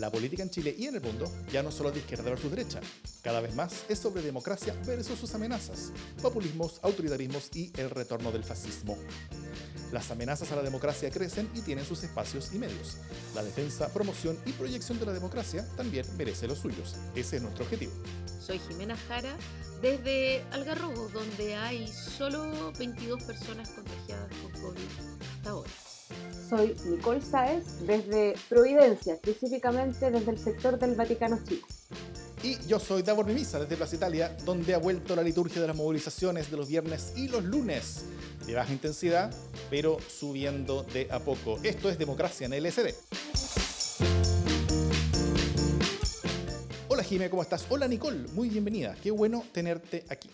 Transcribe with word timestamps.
La 0.00 0.10
política 0.10 0.42
en 0.42 0.48
Chile 0.48 0.74
y 0.78 0.86
en 0.86 0.94
el 0.94 1.02
mundo 1.02 1.30
ya 1.52 1.62
no 1.62 1.70
solo 1.70 1.92
de 1.92 1.98
izquierda 1.98 2.30
versus 2.30 2.50
derecha, 2.50 2.80
cada 3.20 3.42
vez 3.42 3.54
más 3.54 3.84
es 3.86 3.98
sobre 3.98 4.22
democracia 4.22 4.74
versus 4.86 5.18
sus 5.18 5.34
amenazas, 5.34 5.92
populismos, 6.22 6.80
autoritarismos 6.82 7.50
y 7.54 7.70
el 7.76 7.90
retorno 7.90 8.32
del 8.32 8.42
fascismo. 8.42 8.96
Las 9.92 10.10
amenazas 10.10 10.50
a 10.52 10.56
la 10.56 10.62
democracia 10.62 11.10
crecen 11.10 11.50
y 11.54 11.60
tienen 11.60 11.84
sus 11.84 12.02
espacios 12.02 12.54
y 12.54 12.58
medios. 12.58 12.96
La 13.34 13.44
defensa, 13.44 13.92
promoción 13.92 14.38
y 14.46 14.52
proyección 14.52 14.98
de 14.98 15.04
la 15.04 15.12
democracia 15.12 15.68
también 15.76 16.06
merece 16.16 16.48
los 16.48 16.60
suyos. 16.60 16.96
Ese 17.14 17.36
es 17.36 17.42
nuestro 17.42 17.64
objetivo. 17.64 17.92
Soy 18.40 18.58
Jimena 18.58 18.96
Jara 18.96 19.36
desde 19.82 20.42
Algarrobo, 20.52 21.10
donde 21.10 21.56
hay 21.56 21.86
solo 21.88 22.72
22 22.78 23.22
personas 23.24 23.68
contagiadas 23.68 24.32
con 24.42 24.62
COVID 24.62 24.88
hasta 25.36 25.50
ahora. 25.50 25.70
Soy 26.48 26.74
Nicole 26.86 27.20
Sáez 27.20 27.86
desde 27.86 28.34
Providencia, 28.48 29.14
específicamente 29.14 30.10
desde 30.10 30.30
el 30.30 30.38
sector 30.38 30.78
del 30.78 30.94
Vaticano 30.94 31.38
Chico. 31.46 31.68
Y 32.42 32.56
yo 32.66 32.80
soy 32.80 33.02
Davor 33.02 33.26
Mimisa 33.26 33.60
desde 33.60 33.76
Plaza 33.76 33.96
Italia, 33.96 34.34
donde 34.46 34.74
ha 34.74 34.78
vuelto 34.78 35.14
la 35.14 35.22
liturgia 35.22 35.60
de 35.60 35.66
las 35.66 35.76
movilizaciones 35.76 36.50
de 36.50 36.56
los 36.56 36.68
viernes 36.68 37.12
y 37.14 37.28
los 37.28 37.44
lunes, 37.44 38.04
de 38.46 38.54
baja 38.54 38.72
intensidad, 38.72 39.30
pero 39.68 39.98
subiendo 40.08 40.82
de 40.84 41.06
a 41.10 41.20
poco. 41.20 41.58
Esto 41.62 41.90
es 41.90 41.98
Democracia 41.98 42.46
en 42.46 42.62
LSD. 42.62 42.94
Hola 46.88 47.04
Jime, 47.04 47.28
¿cómo 47.28 47.42
estás? 47.42 47.66
Hola 47.68 47.86
Nicole, 47.86 48.26
muy 48.32 48.48
bienvenida. 48.48 48.96
Qué 49.02 49.10
bueno 49.10 49.44
tenerte 49.52 50.04
aquí. 50.08 50.30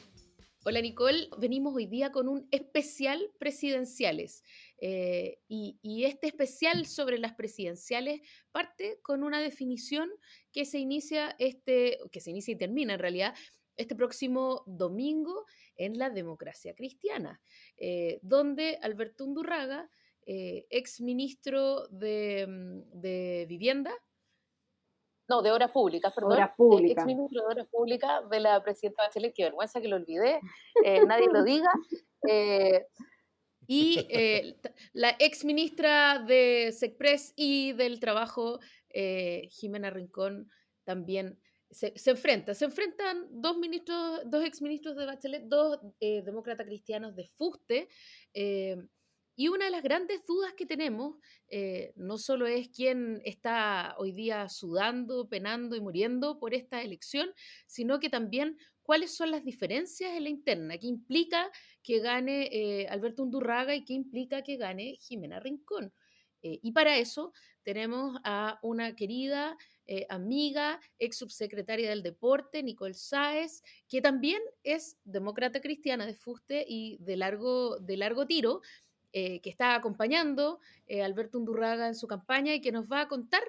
Hola 0.64 0.80
Nicole, 0.80 1.28
venimos 1.38 1.76
hoy 1.76 1.86
día 1.86 2.10
con 2.10 2.28
un 2.28 2.48
especial 2.50 3.20
presidenciales. 3.38 4.42
Eh, 4.78 5.38
y, 5.48 6.04
este 6.04 6.26
especial 6.26 6.84
sobre 6.84 7.18
las 7.18 7.32
presidenciales 7.32 8.20
parte 8.52 8.98
con 9.02 9.22
una 9.22 9.40
definición 9.40 10.10
que 10.52 10.66
se 10.66 10.78
inicia 10.78 11.34
este, 11.38 11.98
que 12.12 12.20
se 12.20 12.30
inicia 12.30 12.52
y 12.52 12.58
termina 12.58 12.94
en 12.94 13.00
realidad 13.00 13.34
este 13.76 13.96
próximo 13.96 14.62
domingo 14.66 15.46
en 15.76 15.98
la 15.98 16.10
democracia 16.10 16.74
cristiana, 16.74 17.40
eh, 17.78 18.18
donde 18.22 18.78
Alberto 18.82 19.24
Undurraga, 19.24 19.90
eh, 20.26 20.66
ex 20.70 21.00
ministro 21.00 21.86
de, 21.88 22.46
mm, 22.46 23.00
de, 23.00 23.46
Vivienda, 23.48 23.92
no, 25.28 25.42
de 25.42 25.50
Obras 25.52 25.70
Públicas, 25.72 26.12
perdón, 26.14 26.32
Obras 26.32 26.54
Públicas. 26.56 27.02
ex 27.02 27.06
ministro 27.06 27.42
de 27.42 27.46
Obras 27.46 27.68
Públicas 27.68 28.28
de 28.30 28.40
la 28.40 28.62
presidenta 28.62 29.04
Bachelet, 29.04 29.34
qué 29.34 29.44
vergüenza 29.44 29.80
que 29.80 29.88
lo 29.88 29.96
olvidé, 29.96 30.40
nadie 31.06 31.28
lo 31.32 31.42
diga, 31.42 31.70
y 33.66 34.06
eh, 34.10 34.56
la 34.92 35.16
ex 35.18 35.44
ministra 35.44 36.20
de 36.20 36.72
SECPRES 36.72 37.32
y 37.36 37.72
del 37.72 38.00
Trabajo, 38.00 38.60
eh, 38.90 39.48
Jimena 39.50 39.90
Rincón, 39.90 40.50
también 40.84 41.38
se, 41.70 41.92
enfrenta. 42.06 42.54
Se 42.54 42.64
enfrentan 42.64 43.26
dos 43.30 43.58
ministros, 43.58 44.20
dos 44.26 44.44
exministros 44.44 44.96
de 44.96 45.06
Bachelet, 45.06 45.42
dos 45.44 45.78
eh, 46.00 46.22
demócratas 46.24 46.66
cristianos 46.66 47.14
de 47.16 47.26
Fuste. 47.36 47.88
y 49.38 49.48
una 49.48 49.66
de 49.66 49.70
las 49.70 49.82
grandes 49.82 50.24
dudas 50.24 50.54
que 50.54 50.64
tenemos 50.64 51.16
no 51.96 52.16
solo 52.16 52.46
es 52.46 52.68
quién 52.68 53.20
está 53.24 53.94
hoy 53.98 54.12
día 54.12 54.48
sudando, 54.48 55.28
penando 55.28 55.76
y 55.76 55.80
muriendo 55.80 56.38
por 56.38 56.54
esta 56.54 56.82
elección, 56.82 57.28
sino 57.66 57.98
que 57.98 58.08
también 58.08 58.56
cuáles 58.86 59.14
son 59.14 59.32
las 59.32 59.44
diferencias 59.44 60.12
en 60.16 60.22
la 60.22 60.30
interna, 60.30 60.78
qué 60.78 60.86
implica 60.86 61.50
que 61.86 62.00
gane 62.00 62.48
eh, 62.50 62.88
Alberto 62.88 63.22
Undurraga 63.22 63.72
y 63.76 63.84
qué 63.84 63.92
implica 63.92 64.42
que 64.42 64.56
gane 64.56 64.96
Jimena 64.98 65.38
Rincón. 65.38 65.92
Eh, 66.42 66.58
y 66.60 66.72
para 66.72 66.98
eso 66.98 67.32
tenemos 67.62 68.18
a 68.24 68.58
una 68.62 68.96
querida 68.96 69.56
eh, 69.86 70.04
amiga, 70.10 70.80
ex 70.98 71.16
subsecretaria 71.16 71.88
del 71.88 72.02
deporte, 72.02 72.64
Nicole 72.64 72.94
Sáez, 72.94 73.62
que 73.88 74.02
también 74.02 74.42
es 74.64 74.98
demócrata 75.04 75.60
cristiana 75.60 76.06
de 76.06 76.14
fuste 76.14 76.64
y 76.68 76.98
de 76.98 77.16
largo, 77.16 77.78
de 77.78 77.96
largo 77.96 78.26
tiro, 78.26 78.60
que 79.12 79.40
está 79.44 79.74
acompañando 79.74 80.60
a 80.90 81.04
Alberto 81.06 81.38
Undurraga 81.38 81.88
en 81.88 81.94
su 81.94 82.06
campaña 82.06 82.52
y 82.52 82.60
que 82.60 82.70
nos 82.70 82.84
va 82.86 83.00
a 83.00 83.08
contar 83.08 83.42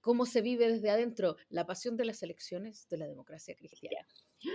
cómo 0.00 0.24
se 0.24 0.40
vive 0.40 0.70
desde 0.70 0.88
adentro 0.88 1.36
la 1.48 1.66
pasión 1.66 1.96
de 1.96 2.04
las 2.04 2.22
elecciones 2.22 2.86
de 2.88 2.98
la 2.98 3.08
democracia 3.08 3.56
cristiana. 3.56 4.06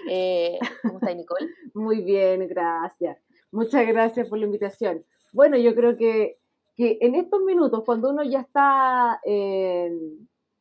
Eh, 0.10 0.58
¿Cómo 0.82 1.00
está 1.00 1.14
Nicole? 1.14 1.48
Muy 1.74 2.02
bien, 2.02 2.48
gracias. 2.48 3.18
Muchas 3.52 3.88
gracias 3.88 4.28
por 4.28 4.40
la 4.40 4.46
invitación. 4.46 5.06
Bueno, 5.34 5.58
yo 5.58 5.76
creo 5.76 5.98
que, 5.98 6.40
que 6.76 6.98
en 7.02 7.16
estos 7.16 7.42
minutos, 7.42 7.84
cuando 7.86 8.10
uno 8.10 8.24
ya 8.24 8.42
está 8.42 9.20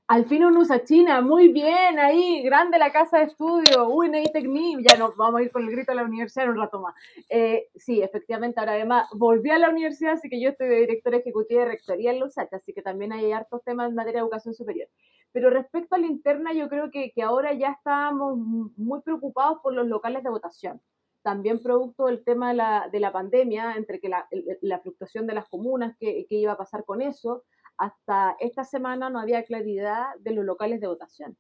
al 0.09 0.27
fin 0.27 0.45
uno 0.45 0.61
usa 0.61 0.85
China, 0.85 1.21
muy 1.21 1.49
bien, 1.49 1.99
ahí, 1.99 2.43
grande 2.43 2.79
la 2.79 2.93
casa 2.93 3.19
de 3.19 3.25
estudio, 3.25 3.89
uy, 3.89 4.09
Tecni, 4.33 4.77
ya 4.89 4.97
nos 4.97 5.17
vamos 5.17 5.41
a 5.41 5.43
ir 5.43 5.51
con 5.51 5.65
el 5.65 5.71
grito 5.71 5.91
a 5.91 5.97
la 5.97 6.05
universidad 6.05 6.45
en 6.45 6.53
un 6.53 6.59
rato 6.59 6.81
más. 6.81 6.95
Eh, 7.29 7.69
sí, 7.75 8.01
efectivamente, 8.03 8.61
ahora 8.61 8.75
además 8.75 9.09
volví 9.15 9.51
a 9.51 9.59
la 9.59 9.69
universidad, 9.69 10.13
así 10.13 10.29
que 10.29 10.41
yo 10.41 10.51
estoy 10.51 10.69
de 10.69 10.77
directora 10.77 11.17
ejecutiva 11.17 11.63
de 11.63 11.71
rectoría 11.71 12.13
en 12.13 12.21
Lusach, 12.21 12.53
así 12.53 12.73
que 12.73 12.83
también 12.83 13.13
hay 13.13 13.33
hartos 13.33 13.65
temas 13.65 13.89
en 13.89 13.97
materia 13.97 14.21
de 14.21 14.27
educación 14.27 14.55
superior. 14.55 14.89
Pero 15.37 15.51
respecto 15.51 15.95
a 15.95 15.99
la 15.99 16.07
interna, 16.07 16.55
yo 16.55 16.67
creo 16.71 16.91
que, 16.91 17.13
que 17.13 17.21
ahora 17.23 17.53
ya 17.53 17.73
estamos 17.73 18.39
muy 18.39 19.03
preocupados 19.03 19.59
por 19.63 19.75
los 19.75 19.87
locales 19.87 20.23
de 20.23 20.31
votación 20.31 20.81
también 21.21 21.63
producto 21.63 22.07
del 22.07 22.25
tema 22.25 22.49
de 22.49 22.55
la, 22.55 22.89
de 22.91 23.01
la 23.01 23.13
pandemia, 23.13 23.75
entre 23.77 24.01
que 24.01 24.09
la, 24.09 24.81
fluctuación 24.81 25.27
de 25.27 25.35
las 25.35 25.47
comunas, 25.49 25.95
qué 26.01 26.25
iba 26.31 26.53
a 26.53 26.57
pasar 26.57 26.87
con 26.87 27.03
eso, 27.03 27.45
hasta 27.77 28.35
esta 28.41 28.65
semana 28.65 29.11
no 29.11 29.21
había 29.21 29.45
claridad 29.45 30.07
de 30.21 30.31
los 30.31 30.47
locales 30.47 30.81
de 30.81 30.87
votación. 30.87 31.37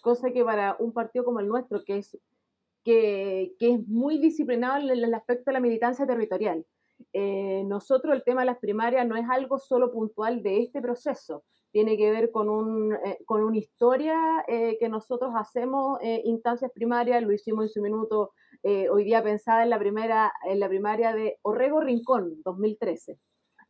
Cosa 0.00 0.30
que 0.30 0.42
para 0.42 0.76
un 0.78 0.94
partido 0.94 1.26
como 1.26 1.40
el 1.40 1.48
nuestro, 1.48 1.84
que 1.84 1.98
es, 1.98 2.16
que, 2.82 3.54
que 3.58 3.74
es 3.74 3.86
muy 3.86 4.16
disciplinado 4.16 4.78
en 4.78 4.88
el 4.88 5.12
aspecto 5.12 5.50
de 5.50 5.52
la 5.52 5.60
militancia 5.60 6.06
territorial, 6.06 6.64
eh, 7.12 7.62
nosotros 7.66 8.14
el 8.14 8.24
tema 8.24 8.40
de 8.40 8.46
las 8.46 8.58
primarias 8.58 9.06
no 9.06 9.16
es 9.16 9.28
algo 9.28 9.58
solo 9.58 9.92
puntual 9.92 10.42
de 10.42 10.62
este 10.62 10.80
proceso, 10.80 11.44
tiene 11.74 11.96
que 11.96 12.08
ver 12.12 12.30
con, 12.30 12.48
un, 12.48 12.94
eh, 12.94 13.18
con 13.26 13.42
una 13.42 13.58
historia 13.58 14.16
eh, 14.46 14.76
que 14.78 14.88
nosotros 14.88 15.32
hacemos 15.34 15.98
instancias 16.22 16.70
primarias, 16.72 17.20
lo 17.20 17.32
hicimos 17.32 17.64
en 17.64 17.68
su 17.68 17.82
minuto, 17.82 18.30
hoy 18.62 19.02
día 19.02 19.24
pensada 19.24 19.64
en 19.64 19.70
la, 19.70 19.78
primera, 19.80 20.32
en 20.44 20.60
la 20.60 20.68
primaria 20.68 21.12
de 21.12 21.36
Orrego 21.42 21.80
Rincón, 21.80 22.40
2013. 22.44 23.18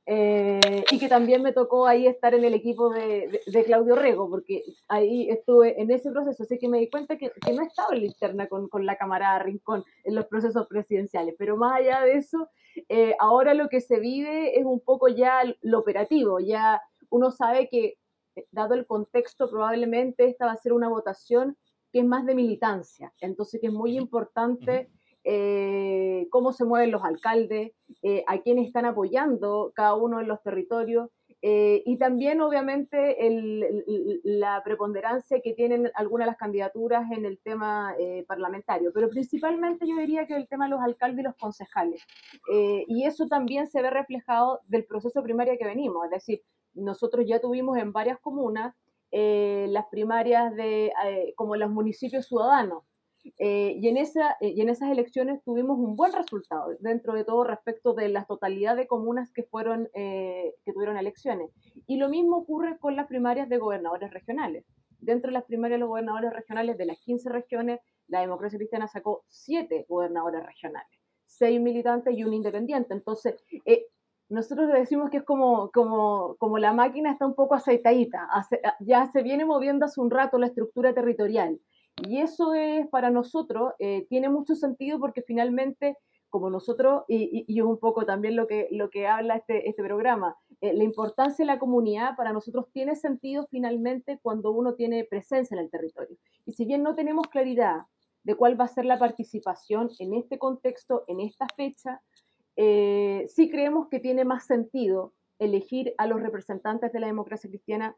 Eh, 0.06 0.84
y 0.90 0.98
que 0.98 1.08
también 1.08 1.42
me 1.42 1.54
tocó 1.54 1.86
ahí 1.86 2.06
estar 2.06 2.34
en 2.34 2.44
el 2.44 2.52
equipo 2.52 2.90
de, 2.90 3.40
de, 3.46 3.64
Claudio 3.64 3.96
Rego, 3.96 4.28
porque 4.28 4.62
ahí 4.86 5.30
estuve 5.30 5.80
en 5.80 5.90
ese 5.90 6.10
proceso, 6.10 6.42
así 6.42 6.58
que 6.58 6.68
me 6.68 6.78
di 6.78 6.90
cuenta 6.90 7.16
que, 7.16 7.30
que 7.30 7.54
no 7.54 7.62
estaba 7.62 7.94
en 7.94 8.00
la 8.00 8.06
interna 8.06 8.46
con, 8.46 8.68
con, 8.68 8.84
la 8.84 8.96
camarada 8.96 9.38
Rincón 9.38 9.82
en 10.04 10.14
los 10.14 10.26
procesos 10.26 10.66
presidenciales, 10.66 11.34
pero 11.38 11.56
más 11.56 11.80
allá 11.80 12.02
de 12.02 12.18
eso, 12.18 12.50
eh, 12.90 13.14
ahora 13.18 13.54
lo 13.54 13.68
que 13.68 13.80
se 13.80 13.98
vive 13.98 14.58
es 14.58 14.66
un 14.66 14.80
poco 14.80 15.08
ya 15.08 15.42
lo 15.62 15.78
operativo, 15.78 16.38
ya 16.38 16.82
uno 17.10 17.30
sabe 17.30 17.68
que, 17.68 17.98
eh, 18.36 18.46
dado 18.50 18.74
el 18.74 18.86
contexto, 18.86 19.48
probablemente 19.50 20.26
esta 20.26 20.46
va 20.46 20.52
a 20.52 20.56
ser 20.56 20.72
una 20.72 20.88
votación 20.88 21.56
que 21.92 22.00
es 22.00 22.04
más 22.04 22.26
de 22.26 22.34
militancia, 22.34 23.12
entonces 23.20 23.60
que 23.60 23.68
es 23.68 23.72
muy 23.72 23.96
importante 23.96 24.90
eh, 25.26 26.28
cómo 26.30 26.52
se 26.52 26.66
mueven 26.66 26.90
los 26.90 27.02
alcaldes, 27.02 27.72
eh, 28.02 28.24
a 28.26 28.38
quiénes 28.42 28.66
están 28.66 28.84
apoyando 28.84 29.72
cada 29.74 29.94
uno 29.94 30.20
en 30.20 30.28
los 30.28 30.42
territorios 30.42 31.08
eh, 31.40 31.82
y 31.86 31.96
también 31.96 32.42
obviamente 32.42 33.16
la 34.22 34.62
preponderancia 34.62 35.40
que 35.40 35.54
tienen 35.54 35.90
algunas 35.94 36.26
de 36.26 36.30
las 36.32 36.38
candidaturas 36.38 37.10
en 37.10 37.24
el 37.24 37.38
tema 37.38 37.94
parlamentario, 38.26 38.92
pero 38.92 39.08
principalmente 39.08 39.86
yo 39.86 39.96
diría 39.96 40.26
que 40.26 40.36
el 40.36 40.48
tema 40.48 40.66
de 40.66 40.72
los 40.72 40.80
alcaldes 40.80 41.20
y 41.20 41.22
los 41.22 41.36
concejales. 41.36 42.02
y 42.86 43.04
eso 43.04 43.26
también 43.26 43.66
se 43.66 43.82
ve 43.82 43.90
reflejado 43.90 44.60
del 44.66 44.84
proceso 44.84 45.22
primario 45.22 45.56
que 45.58 45.66
venimos, 45.66 46.04
es 46.06 46.10
decir, 46.10 46.42
nosotros 46.74 47.24
ya 47.26 47.40
tuvimos 47.40 47.78
en 47.78 47.92
varias 47.92 48.18
comunas 48.20 48.74
las 49.12 49.86
primarias 49.92 50.54
de 50.56 50.92
como 51.36 51.54
los 51.54 51.70
municipios 51.70 52.26
ciudadanos, 52.26 52.82
eh, 53.38 53.78
y, 53.80 53.88
en 53.88 53.96
esa, 53.96 54.36
eh, 54.40 54.50
y 54.50 54.60
en 54.60 54.68
esas 54.68 54.90
elecciones 54.90 55.42
tuvimos 55.44 55.78
un 55.78 55.96
buen 55.96 56.12
resultado, 56.12 56.76
dentro 56.80 57.14
de 57.14 57.24
todo 57.24 57.42
respecto 57.44 57.94
de 57.94 58.08
la 58.10 58.26
totalidad 58.26 58.76
de 58.76 58.86
comunas 58.86 59.32
que, 59.32 59.44
fueron, 59.44 59.88
eh, 59.94 60.54
que 60.64 60.72
tuvieron 60.72 60.98
elecciones. 60.98 61.50
Y 61.86 61.96
lo 61.96 62.10
mismo 62.10 62.36
ocurre 62.36 62.78
con 62.78 62.96
las 62.96 63.06
primarias 63.06 63.48
de 63.48 63.56
gobernadores 63.56 64.12
regionales. 64.12 64.64
Dentro 65.00 65.28
de 65.30 65.34
las 65.34 65.44
primarias 65.44 65.76
de 65.76 65.80
los 65.80 65.88
gobernadores 65.88 66.32
regionales, 66.32 66.76
de 66.76 66.84
las 66.84 66.98
15 67.00 67.30
regiones, 67.30 67.80
la 68.08 68.20
democracia 68.20 68.58
cristiana 68.58 68.88
sacó 68.88 69.24
7 69.28 69.86
gobernadores 69.88 70.44
regionales, 70.44 71.00
6 71.26 71.60
militantes 71.60 72.14
y 72.16 72.24
un 72.24 72.34
independiente. 72.34 72.92
Entonces, 72.92 73.34
nosotros 74.28 74.72
decimos 74.72 75.10
que 75.10 75.18
es 75.18 75.22
como, 75.24 75.70
como, 75.70 76.36
como 76.38 76.58
la 76.58 76.72
máquina 76.72 77.12
está 77.12 77.26
un 77.26 77.34
poco 77.34 77.54
aceitadita, 77.54 78.28
ya 78.80 79.06
se 79.12 79.22
viene 79.22 79.44
moviendo 79.44 79.84
hace 79.84 80.00
un 80.00 80.10
rato 80.10 80.38
la 80.38 80.46
estructura 80.46 80.94
territorial. 80.94 81.60
Y 82.08 82.18
eso 82.18 82.54
es 82.54 82.88
para 82.88 83.10
nosotros, 83.10 83.72
eh, 83.78 84.06
tiene 84.08 84.28
mucho 84.28 84.56
sentido 84.56 84.98
porque 84.98 85.22
finalmente 85.22 85.96
como 86.34 86.50
nosotros, 86.50 87.04
y, 87.06 87.44
y, 87.46 87.60
un 87.60 87.78
poco 87.78 88.04
también 88.04 88.34
lo 88.34 88.48
que, 88.48 88.66
lo 88.72 88.90
que 88.90 89.06
habla 89.06 89.36
este, 89.36 89.68
este 89.68 89.84
programa, 89.84 90.36
eh, 90.60 90.74
la 90.74 90.82
importancia 90.82 91.44
de 91.44 91.46
la 91.46 91.60
comunidad 91.60 92.16
para 92.16 92.32
nosotros 92.32 92.66
tiene 92.72 92.96
sentido 92.96 93.46
finalmente 93.52 94.18
cuando 94.20 94.50
uno 94.50 94.74
tiene 94.74 95.04
presencia 95.04 95.54
en 95.54 95.62
el 95.62 95.70
territorio. 95.70 96.16
Y 96.44 96.54
si 96.54 96.64
bien 96.64 96.82
no 96.82 96.96
tenemos 96.96 97.28
claridad 97.28 97.82
de 98.24 98.34
cuál 98.34 98.60
va 98.60 98.64
a 98.64 98.74
ser 98.74 98.84
la 98.84 98.98
participación 98.98 99.90
en 100.00 100.14
este 100.14 100.36
contexto, 100.36 101.04
en 101.06 101.20
esta 101.20 101.46
fecha, 101.54 102.02
eh, 102.56 103.26
sí 103.28 103.50
creemos 103.50 103.88
que 103.88 104.00
tiene 104.00 104.24
más 104.24 104.46
sentido 104.46 105.12
elegir 105.38 105.94
a 105.98 106.06
los 106.06 106.20
representantes 106.20 106.92
de 106.92 107.00
la 107.00 107.06
democracia 107.06 107.50
cristiana, 107.50 107.96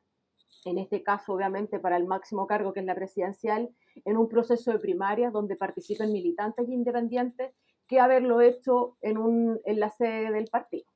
en 0.65 0.79
este 0.79 1.03
caso 1.03 1.33
obviamente 1.33 1.79
para 1.79 1.97
el 1.97 2.07
máximo 2.07 2.47
cargo 2.47 2.73
que 2.73 2.81
es 2.81 2.87
la 2.87 2.95
presidencial, 2.95 3.71
en 4.05 4.17
un 4.17 4.29
proceso 4.29 4.73
de 4.73 4.79
primarias 4.79 5.33
donde 5.33 5.57
participen 5.57 6.13
militantes 6.13 6.69
independientes 6.69 7.53
que 7.87 8.01
haberlo 8.01 8.41
hecho 8.41 8.97
en, 9.01 9.19
un, 9.19 9.61
en 9.65 9.81
la 9.81 9.91
sede 9.91 10.33
del 10.33 10.47
partido. 10.47 10.87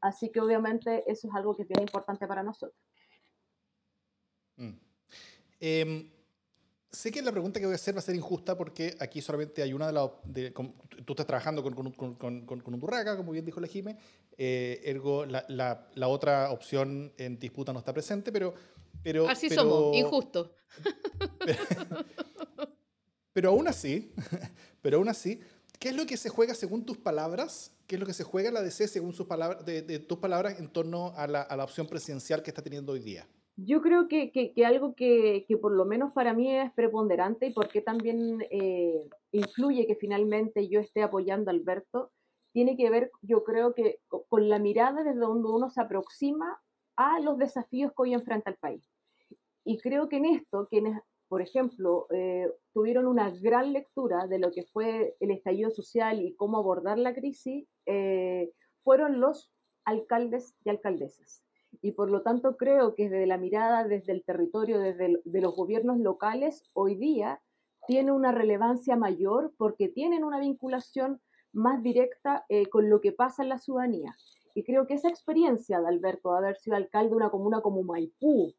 Así 0.00 0.30
que 0.30 0.40
obviamente 0.40 1.10
eso 1.10 1.28
es 1.28 1.34
algo 1.34 1.56
que 1.56 1.62
es 1.62 1.68
bien 1.68 1.82
importante 1.82 2.26
para 2.26 2.42
nosotros. 2.42 2.80
Mm. 4.56 4.78
Em, 5.60 6.10
sé 6.96 7.12
que 7.12 7.20
la 7.20 7.30
pregunta 7.30 7.60
que 7.60 7.66
voy 7.66 7.74
a 7.74 7.76
hacer 7.76 7.94
va 7.94 7.98
a 7.98 8.02
ser 8.02 8.14
injusta 8.14 8.56
porque 8.56 8.96
aquí 8.98 9.20
solamente 9.20 9.62
hay 9.62 9.72
una 9.72 9.86
de 9.88 9.92
las... 9.92 10.10
tú 11.04 11.12
estás 11.12 11.26
trabajando 11.26 11.62
con, 11.62 11.92
con, 11.92 12.14
con, 12.14 12.70
como 12.70 13.32
bien 13.32 13.44
dijo 13.44 13.60
la 13.60 13.66
Jime, 13.66 13.96
eh, 14.38 14.80
ergo 14.84 15.26
la, 15.26 15.44
la, 15.48 15.88
la, 15.94 16.08
otra 16.08 16.50
opción 16.50 17.12
en 17.18 17.38
disputa 17.38 17.72
no 17.72 17.80
está 17.80 17.92
presente, 17.92 18.32
pero... 18.32 18.54
pero 19.02 19.28
Así 19.28 19.50
somos, 19.50 19.94
injusto. 19.94 20.54
Pero, 21.44 21.58
pero 23.32 23.48
aún 23.50 23.68
así, 23.68 24.12
pero 24.80 24.96
aún 24.96 25.08
así, 25.08 25.40
¿Qué 25.78 25.90
es 25.90 25.94
lo 25.94 26.06
que 26.06 26.16
se 26.16 26.30
juega 26.30 26.54
según 26.54 26.86
tus 26.86 26.96
palabras? 26.96 27.72
¿Qué 27.86 27.96
es 27.96 28.00
lo 28.00 28.06
que 28.06 28.14
se 28.14 28.24
juega 28.24 28.48
en 28.48 28.54
la 28.54 28.62
DC 28.62 28.88
según 28.88 29.12
sus 29.12 29.26
palabras, 29.26 29.64
de, 29.66 29.98
tus 29.98 30.18
palabras 30.18 30.58
en 30.58 30.68
torno 30.68 31.12
a 31.16 31.26
la, 31.26 31.42
a 31.42 31.54
la, 31.54 31.64
opción 31.64 31.86
presidencial 31.86 32.42
que 32.42 32.50
está 32.50 32.62
teniendo 32.62 32.92
hoy 32.92 33.00
día? 33.00 33.28
Yo 33.56 33.80
creo 33.80 34.06
que, 34.06 34.30
que, 34.30 34.66
algo 34.66 34.94
que, 34.94 35.46
que, 35.48 35.56
por 35.56 35.72
lo 35.72 35.86
menos 35.86 36.12
para 36.12 36.34
mí 36.34 36.54
es 36.54 36.70
preponderante 36.74 37.46
y 37.46 37.52
porque 37.54 37.80
también 37.80 38.44
eh, 38.50 39.08
influye 39.32 39.86
que 39.86 39.96
finalmente 39.96 40.68
yo 40.68 40.80
esté 40.80 41.02
apoyando 41.02 41.50
a 41.50 41.54
Alberto, 41.54 42.12
tiene 42.52 42.76
que 42.76 42.90
ver, 42.90 43.10
yo 43.22 43.44
creo 43.44 43.74
que 43.74 43.98
con 44.28 44.48
la 44.48 44.58
mirada 44.58 45.02
desde 45.02 45.20
donde 45.20 45.48
uno 45.48 45.70
se 45.70 45.80
aproxima 45.80 46.60
a 46.96 47.20
los 47.20 47.38
desafíos 47.38 47.92
que 47.92 48.02
hoy 48.02 48.14
enfrenta 48.14 48.50
el 48.50 48.56
país. 48.56 48.90
Y 49.64 49.78
creo 49.78 50.08
que 50.08 50.16
en 50.16 50.26
esto, 50.26 50.66
quienes 50.68 51.00
por 51.28 51.42
ejemplo, 51.42 52.06
eh, 52.10 52.50
tuvieron 52.72 53.06
una 53.06 53.30
gran 53.30 53.72
lectura 53.72 54.26
de 54.26 54.38
lo 54.38 54.52
que 54.52 54.64
fue 54.64 55.16
el 55.20 55.30
estallido 55.30 55.70
social 55.70 56.20
y 56.22 56.34
cómo 56.34 56.58
abordar 56.58 56.98
la 56.98 57.14
crisis, 57.14 57.66
eh, 57.86 58.52
fueron 58.84 59.20
los 59.20 59.50
alcaldes 59.84 60.54
y 60.64 60.70
alcaldesas. 60.70 61.42
Y 61.82 61.92
por 61.92 62.10
lo 62.10 62.22
tanto 62.22 62.56
creo 62.56 62.94
que 62.94 63.08
desde 63.08 63.26
la 63.26 63.38
mirada, 63.38 63.84
desde 63.84 64.12
el 64.12 64.24
territorio, 64.24 64.78
desde 64.78 65.20
de 65.24 65.40
los 65.40 65.54
gobiernos 65.54 65.98
locales, 65.98 66.64
hoy 66.72 66.96
día 66.96 67.40
tiene 67.86 68.12
una 68.12 68.32
relevancia 68.32 68.96
mayor 68.96 69.52
porque 69.56 69.88
tienen 69.88 70.24
una 70.24 70.40
vinculación 70.40 71.20
más 71.52 71.82
directa 71.82 72.44
eh, 72.48 72.66
con 72.66 72.90
lo 72.90 73.00
que 73.00 73.12
pasa 73.12 73.42
en 73.42 73.48
la 73.48 73.58
ciudadanía. 73.58 74.14
Y 74.54 74.64
creo 74.64 74.86
que 74.86 74.94
esa 74.94 75.08
experiencia 75.08 75.80
de 75.80 75.88
Alberto, 75.88 76.32
de 76.32 76.38
haber 76.38 76.56
sido 76.56 76.76
alcalde 76.76 77.10
de 77.10 77.16
una 77.16 77.30
comuna 77.30 77.60
como 77.60 77.82
Maipú, 77.82 78.54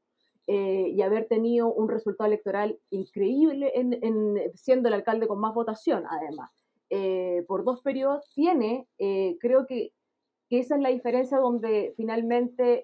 eh, 0.50 0.94
y 0.96 1.02
haber 1.02 1.28
tenido 1.28 1.74
un 1.74 1.90
resultado 1.90 2.30
electoral 2.30 2.80
increíble 2.90 3.70
en, 3.76 4.40
siendo 4.56 4.88
el 4.88 4.94
alcalde 4.94 5.28
con 5.28 5.42
más 5.42 5.54
votación, 5.54 6.06
además, 6.10 6.50
eh, 6.90 7.44
por 7.50 7.66
dos 7.66 7.82
periodos, 7.82 8.32
tiene, 8.34 8.88
eh, 8.98 9.38
creo 9.42 9.68
que, 9.68 9.92
que, 10.50 10.60
esa 10.60 10.76
es 10.76 10.82
la 10.82 10.90
diferencia 10.90 11.38
donde 11.38 11.94
finalmente 11.98 12.84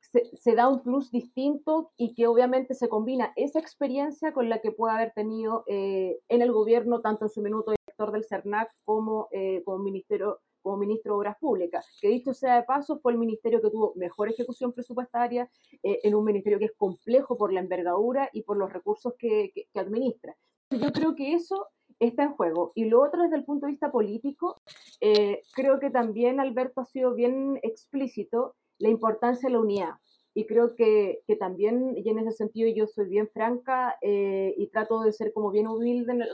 se, 0.00 0.36
se, 0.36 0.54
da 0.54 0.68
un 0.68 0.82
plus 0.82 1.10
distinto 1.10 1.92
y 1.96 2.14
que 2.14 2.26
obviamente 2.26 2.74
se 2.74 2.88
combina 2.88 3.32
esa 3.36 3.58
experiencia 3.58 4.32
con 4.32 4.48
la 4.48 4.60
que 4.60 4.72
puede 4.72 4.94
haber 4.94 5.12
tenido 5.12 5.64
en 5.66 6.42
el 6.42 6.52
gobierno, 6.52 7.00
tanto 7.00 7.24
en 7.26 7.30
su 7.30 7.42
minuto 7.42 7.72
director 7.72 8.12
del 8.12 8.24
CERNAC 8.24 8.70
como 8.84 9.28
como 9.64 9.78
ministerio 9.78 10.40
como 10.62 10.76
ministro 10.76 11.14
de 11.14 11.18
Obras 11.18 11.36
Públicas, 11.38 11.86
que 12.00 12.08
dicho 12.08 12.32
sea 12.32 12.56
de 12.56 12.62
paso, 12.62 12.98
fue 13.00 13.12
el 13.12 13.18
ministerio 13.18 13.60
que 13.60 13.70
tuvo 13.70 13.92
mejor 13.96 14.30
ejecución 14.30 14.72
presupuestaria 14.72 15.50
eh, 15.82 15.98
en 16.04 16.14
un 16.14 16.24
ministerio 16.24 16.58
que 16.58 16.66
es 16.66 16.72
complejo 16.76 17.36
por 17.36 17.52
la 17.52 17.60
envergadura 17.60 18.30
y 18.32 18.42
por 18.42 18.56
los 18.56 18.72
recursos 18.72 19.14
que, 19.18 19.52
que, 19.54 19.80
administra. 19.80 20.36
Yo 20.70 20.90
creo 20.92 21.14
que 21.14 21.34
eso 21.34 21.66
está 22.08 22.24
en 22.24 22.32
juego. 22.32 22.72
Y 22.74 22.86
lo 22.86 23.02
otro 23.02 23.22
desde 23.22 23.36
el 23.36 23.44
punto 23.44 23.66
de 23.66 23.72
vista 23.72 23.90
político, 23.90 24.60
eh, 25.00 25.42
creo 25.54 25.78
que 25.80 25.90
también 25.90 26.40
Alberto 26.40 26.80
ha 26.80 26.86
sido 26.86 27.14
bien 27.14 27.58
explícito 27.62 28.54
la 28.78 28.88
importancia 28.88 29.48
de 29.48 29.54
la 29.54 29.60
unidad. 29.60 29.94
Y 30.34 30.46
creo 30.46 30.74
que, 30.74 31.20
que 31.26 31.36
también, 31.36 31.94
y 31.96 32.08
en 32.08 32.18
ese 32.18 32.32
sentido 32.32 32.72
yo 32.74 32.86
soy 32.86 33.06
bien 33.08 33.28
franca 33.28 33.96
eh, 34.00 34.54
y 34.56 34.68
trato 34.68 35.02
de 35.02 35.12
ser 35.12 35.32
como 35.32 35.50
bien 35.50 35.68
humilde 35.68 36.12
en 36.12 36.22
el, 36.22 36.30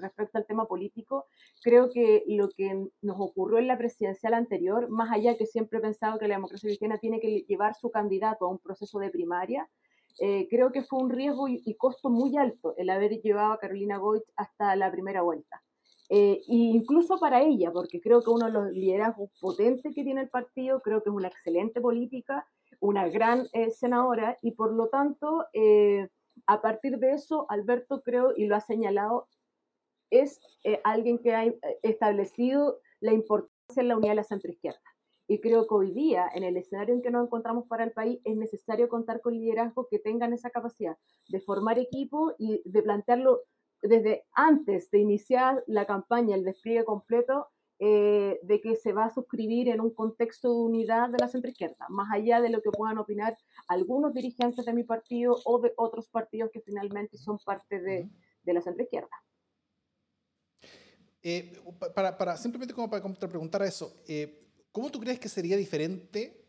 respecto 0.00 0.38
al 0.38 0.46
tema 0.46 0.66
político, 0.66 1.26
creo 1.62 1.90
que 1.90 2.24
lo 2.26 2.48
que 2.48 2.88
nos 3.02 3.16
ocurrió 3.18 3.58
en 3.58 3.68
la 3.68 3.78
presidencial 3.78 4.34
anterior, 4.34 4.88
más 4.88 5.10
allá 5.12 5.36
que 5.36 5.46
siempre 5.46 5.78
he 5.78 5.82
pensado 5.82 6.18
que 6.18 6.28
la 6.28 6.36
democracia 6.36 6.68
cristiana 6.68 6.98
tiene 6.98 7.20
que 7.20 7.44
llevar 7.48 7.74
su 7.74 7.90
candidato 7.90 8.46
a 8.46 8.50
un 8.50 8.58
proceso 8.58 8.98
de 8.98 9.10
primaria, 9.10 9.68
eh, 10.20 10.46
creo 10.48 10.72
que 10.72 10.82
fue 10.82 11.00
un 11.00 11.10
riesgo 11.10 11.48
y, 11.48 11.74
costo 11.76 12.10
muy 12.10 12.36
alto 12.36 12.74
el 12.76 12.90
haber 12.90 13.20
llevado 13.20 13.52
a 13.52 13.58
Carolina 13.58 13.98
Goich 13.98 14.24
hasta 14.36 14.76
la 14.76 14.90
primera 14.90 15.22
vuelta. 15.22 15.62
Eh, 16.10 16.42
e 16.46 16.54
incluso 16.54 17.18
para 17.18 17.42
ella, 17.42 17.72
porque 17.72 18.00
creo 18.00 18.22
que 18.22 18.30
uno 18.30 18.46
de 18.46 18.52
los 18.52 18.70
liderazgos 18.72 19.30
potentes 19.40 19.94
que 19.94 20.04
tiene 20.04 20.22
el 20.22 20.28
partido, 20.28 20.80
creo 20.80 21.02
que 21.02 21.10
es 21.10 21.16
una 21.16 21.28
excelente 21.28 21.80
política, 21.80 22.46
una 22.80 23.08
gran 23.08 23.46
eh, 23.52 23.70
senadora, 23.70 24.38
y 24.42 24.52
por 24.52 24.72
lo 24.72 24.88
tanto, 24.88 25.46
a 26.46 26.60
partir 26.60 26.98
de 26.98 27.12
eso, 27.12 27.46
Alberto 27.48 28.02
creo, 28.02 28.32
y 28.36 28.46
lo 28.46 28.56
ha 28.56 28.60
señalado, 28.60 29.28
es 30.10 30.40
eh, 30.64 30.80
alguien 30.84 31.18
que 31.18 31.34
ha 31.34 31.44
eh, 31.44 31.58
establecido 31.82 32.80
la 33.00 33.12
importancia 33.12 33.80
en 33.80 33.88
la 33.88 33.96
unidad 33.96 34.12
de 34.12 34.16
la 34.16 34.24
centroizquierda. 34.24 34.80
Y 35.26 35.40
creo 35.40 35.66
que 35.66 35.74
hoy 35.74 35.92
día, 35.92 36.28
en 36.34 36.44
el 36.44 36.56
escenario 36.56 36.94
en 36.94 37.02
que 37.02 37.10
nos 37.10 37.26
encontramos 37.26 37.66
para 37.66 37.84
el 37.84 37.92
país, 37.92 38.20
es 38.24 38.36
necesario 38.36 38.88
contar 38.88 39.20
con 39.20 39.34
liderazgos 39.34 39.86
que 39.90 39.98
tengan 39.98 40.32
esa 40.32 40.50
capacidad 40.50 40.96
de 41.28 41.40
formar 41.40 41.78
equipo 41.78 42.34
y 42.38 42.62
de 42.64 42.82
plantearlo 42.82 43.40
desde 43.80 44.24
antes 44.32 44.90
de 44.90 44.98
iniciar 44.98 45.62
la 45.66 45.86
campaña, 45.86 46.36
el 46.36 46.44
despliegue 46.44 46.84
completo, 46.84 47.48
eh, 47.80 48.38
de 48.42 48.60
que 48.60 48.76
se 48.76 48.92
va 48.92 49.06
a 49.06 49.14
suscribir 49.14 49.68
en 49.68 49.80
un 49.80 49.90
contexto 49.92 50.48
de 50.48 50.60
unidad 50.60 51.08
de 51.08 51.18
la 51.18 51.28
centroizquierda, 51.28 51.86
más 51.88 52.08
allá 52.12 52.40
de 52.40 52.48
lo 52.48 52.62
que 52.62 52.70
puedan 52.70 52.98
opinar 52.98 53.36
algunos 53.66 54.14
dirigentes 54.14 54.64
de 54.64 54.72
mi 54.72 54.84
partido 54.84 55.36
o 55.44 55.58
de 55.58 55.72
otros 55.76 56.08
partidos 56.08 56.50
que 56.52 56.60
finalmente 56.60 57.18
son 57.18 57.38
parte 57.44 57.80
de, 57.80 58.08
de 58.42 58.52
la 58.52 58.62
centroizquierda. 58.62 59.10
Eh, 61.20 61.52
para, 61.94 62.16
para, 62.16 62.36
simplemente 62.36 62.74
como 62.74 62.88
para 62.88 63.02
preguntar 63.02 63.62
a 63.62 63.66
eso, 63.66 63.92
eh, 64.06 64.43
¿cómo 64.74 64.90
tú 64.90 64.98
crees 64.98 65.20
que 65.20 65.28
sería 65.28 65.56
diferente, 65.56 66.44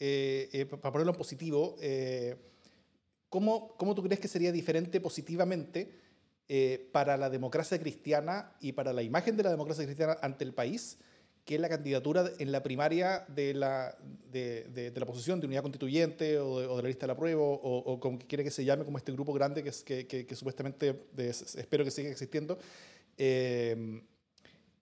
eh, 0.00 0.66
para 0.68 0.92
ponerlo 0.92 1.12
en 1.12 1.18
positivo, 1.18 1.76
¿cómo, 3.28 3.76
¿cómo, 3.76 3.94
tú 3.94 4.02
crees 4.02 4.18
que 4.18 4.26
sería 4.26 4.50
diferente 4.50 5.00
positivamente 5.00 6.00
para 6.90 7.16
la 7.16 7.30
democracia 7.30 7.78
cristiana 7.78 8.56
y 8.60 8.72
para 8.72 8.92
la 8.92 9.04
imagen 9.04 9.36
de 9.36 9.44
la 9.44 9.50
democracia 9.50 9.84
cristiana 9.84 10.18
ante 10.20 10.42
el 10.42 10.52
país 10.52 10.98
que 11.44 11.58
la 11.58 11.68
candidatura 11.68 12.30
en 12.38 12.52
la 12.52 12.62
primaria 12.62 13.24
de 13.28 13.54
la, 13.54 13.96
de, 14.30 14.64
de, 14.68 14.92
la 14.98 15.06
posición 15.06 15.40
de 15.40 15.46
unidad 15.46 15.62
constituyente 15.62 16.38
o 16.38 16.76
de, 16.76 16.82
la 16.82 16.88
lista 16.88 17.06
de 17.06 17.12
la 17.12 17.16
prueba 17.16 17.40
o, 17.40 17.52
o, 17.52 18.00
como 18.00 18.18
quiere 18.18 18.44
que 18.44 18.50
se 18.50 18.64
llame, 18.64 18.84
como 18.84 18.98
este 18.98 19.12
grupo 19.12 19.32
grande 19.32 19.62
que, 19.62 19.72
que, 19.84 20.06
que, 20.06 20.26
que 20.26 20.36
supuestamente 20.36 21.06
espero 21.16 21.84
que 21.84 21.90
siga 21.90 22.10
existiendo, 22.10 22.58
eh, 23.16 24.02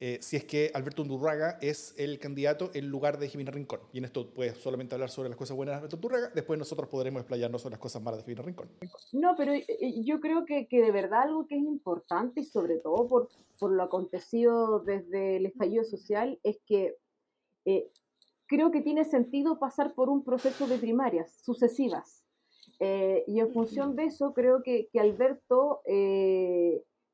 eh, 0.02 0.16
si 0.22 0.36
es 0.36 0.44
que 0.44 0.70
Alberto 0.72 1.02
Undurraga 1.02 1.58
es 1.60 1.94
el 1.98 2.18
candidato 2.18 2.70
en 2.72 2.88
lugar 2.88 3.18
de 3.18 3.28
Jimena 3.28 3.50
Rincón. 3.50 3.80
Y 3.92 3.98
en 3.98 4.06
esto 4.06 4.32
puedes 4.32 4.56
solamente 4.56 4.94
hablar 4.94 5.10
sobre 5.10 5.28
las 5.28 5.36
cosas 5.36 5.54
buenas 5.54 5.74
de 5.74 5.76
Alberto 5.76 5.96
Undurraga, 5.96 6.30
después 6.34 6.58
nosotros 6.58 6.88
podremos 6.88 7.20
explayarnos 7.20 7.60
sobre 7.60 7.74
las 7.74 7.80
cosas 7.80 8.02
malas 8.02 8.20
de 8.20 8.24
Jimena 8.24 8.42
Rincón. 8.42 8.70
No, 9.12 9.34
pero 9.36 9.52
eh, 9.52 9.66
yo 10.02 10.20
creo 10.20 10.46
que, 10.46 10.66
que, 10.68 10.80
de 10.80 10.90
verdad 10.90 11.24
algo 11.24 11.46
que 11.46 11.56
es 11.56 11.62
importante 11.62 12.40
y 12.40 12.44
sobre 12.44 12.78
todo 12.78 13.06
por, 13.08 13.28
por 13.58 13.72
lo 13.72 13.82
acontecido 13.82 14.80
desde 14.80 15.36
el 15.36 15.44
estallido 15.44 15.84
social 15.84 16.40
es 16.44 16.58
que 16.66 16.96
creo 18.46 18.70
que 18.70 18.80
tiene 18.80 19.04
sentido 19.04 19.58
pasar 19.58 19.94
por 19.94 20.08
un 20.08 20.24
proceso 20.24 20.66
de 20.66 20.78
primarias 20.78 21.42
sucesivas. 21.44 22.24
y 22.80 23.38
en 23.38 23.52
función 23.52 23.94
de 23.96 24.04
eso, 24.04 24.32
creo 24.32 24.62
que 24.62 24.88
Alberto 24.98 25.82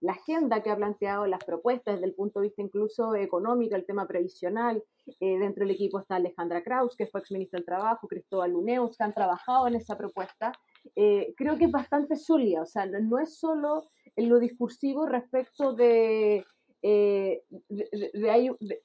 la 0.00 0.12
agenda 0.12 0.62
que 0.62 0.70
ha 0.70 0.76
planteado, 0.76 1.26
las 1.26 1.42
propuestas 1.44 1.94
desde 1.94 2.06
el 2.06 2.14
punto 2.14 2.40
de 2.40 2.48
vista 2.48 2.62
incluso 2.62 3.14
económico, 3.14 3.76
el 3.76 3.86
tema 3.86 4.06
previsional. 4.06 4.82
Eh, 5.20 5.38
dentro 5.38 5.64
del 5.64 5.74
equipo 5.74 6.00
está 6.00 6.16
Alejandra 6.16 6.62
Kraus, 6.62 6.96
que 6.96 7.06
fue 7.06 7.20
exministra 7.20 7.58
del 7.58 7.66
Trabajo, 7.66 8.08
Cristóbal 8.08 8.52
Luneus, 8.52 8.96
que 8.96 9.04
han 9.04 9.14
trabajado 9.14 9.66
en 9.68 9.76
esa 9.76 9.96
propuesta. 9.96 10.52
Eh, 10.94 11.34
creo 11.36 11.56
que 11.56 11.64
es 11.66 11.70
bastante 11.70 12.16
sólida, 12.16 12.62
o 12.62 12.66
sea, 12.66 12.86
no, 12.86 13.18
es 13.18 13.38
solo 13.38 13.88
en 14.14 14.28
lo 14.28 14.38
discursivo 14.38 15.06
respecto 15.06 15.72
de, 15.72 16.44
de, 16.82 17.42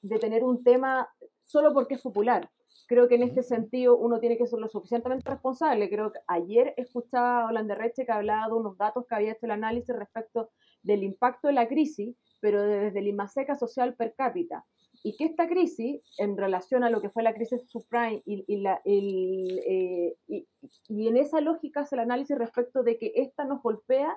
de, 0.02 0.18
tener 0.18 0.44
un 0.44 0.64
tema 0.64 1.08
solo 1.44 1.72
porque 1.72 1.94
es 1.94 2.02
popular. 2.02 2.50
Creo 2.88 3.08
que 3.08 3.14
en 3.14 3.22
este 3.22 3.42
sentido 3.42 3.96
uno 3.96 4.18
tiene 4.18 4.36
que 4.36 4.46
ser 4.46 4.58
lo 4.58 4.68
suficientemente 4.68 5.30
responsable. 5.30 5.88
Creo 5.88 6.12
que 6.12 6.18
ayer 6.26 6.74
escuchaba 6.76 7.42
a 7.42 7.46
Holanda 7.46 7.74
Reche 7.74 8.04
que 8.04 8.12
hablaba 8.12 8.48
de 8.48 8.54
unos 8.54 8.76
datos 8.76 9.06
que 9.06 9.14
había 9.14 9.32
hecho 9.32 9.46
el 9.46 9.52
análisis 9.52 9.94
respecto 9.96 10.50
del 10.82 11.02
impacto 11.02 11.48
de 11.48 11.54
la 11.54 11.68
crisis, 11.68 12.16
pero 12.40 12.62
desde 12.62 12.98
el 12.98 13.08
IMASECA 13.08 13.56
social 13.56 13.94
per 13.94 14.14
cápita. 14.14 14.64
Y 15.04 15.16
que 15.16 15.24
esta 15.24 15.48
crisis, 15.48 16.00
en 16.18 16.36
relación 16.36 16.84
a 16.84 16.90
lo 16.90 17.00
que 17.00 17.10
fue 17.10 17.22
la 17.22 17.34
crisis 17.34 17.62
subprime 17.68 18.22
y, 18.24 18.44
eh, 18.84 20.16
en 20.88 21.16
esa 21.16 21.40
lógica 21.40 21.80
hace 21.80 21.96
el 21.96 22.00
análisis 22.00 22.38
respecto 22.38 22.82
de 22.82 22.98
que 22.98 23.12
esta 23.16 23.44
nos 23.44 23.62
golpea 23.62 24.16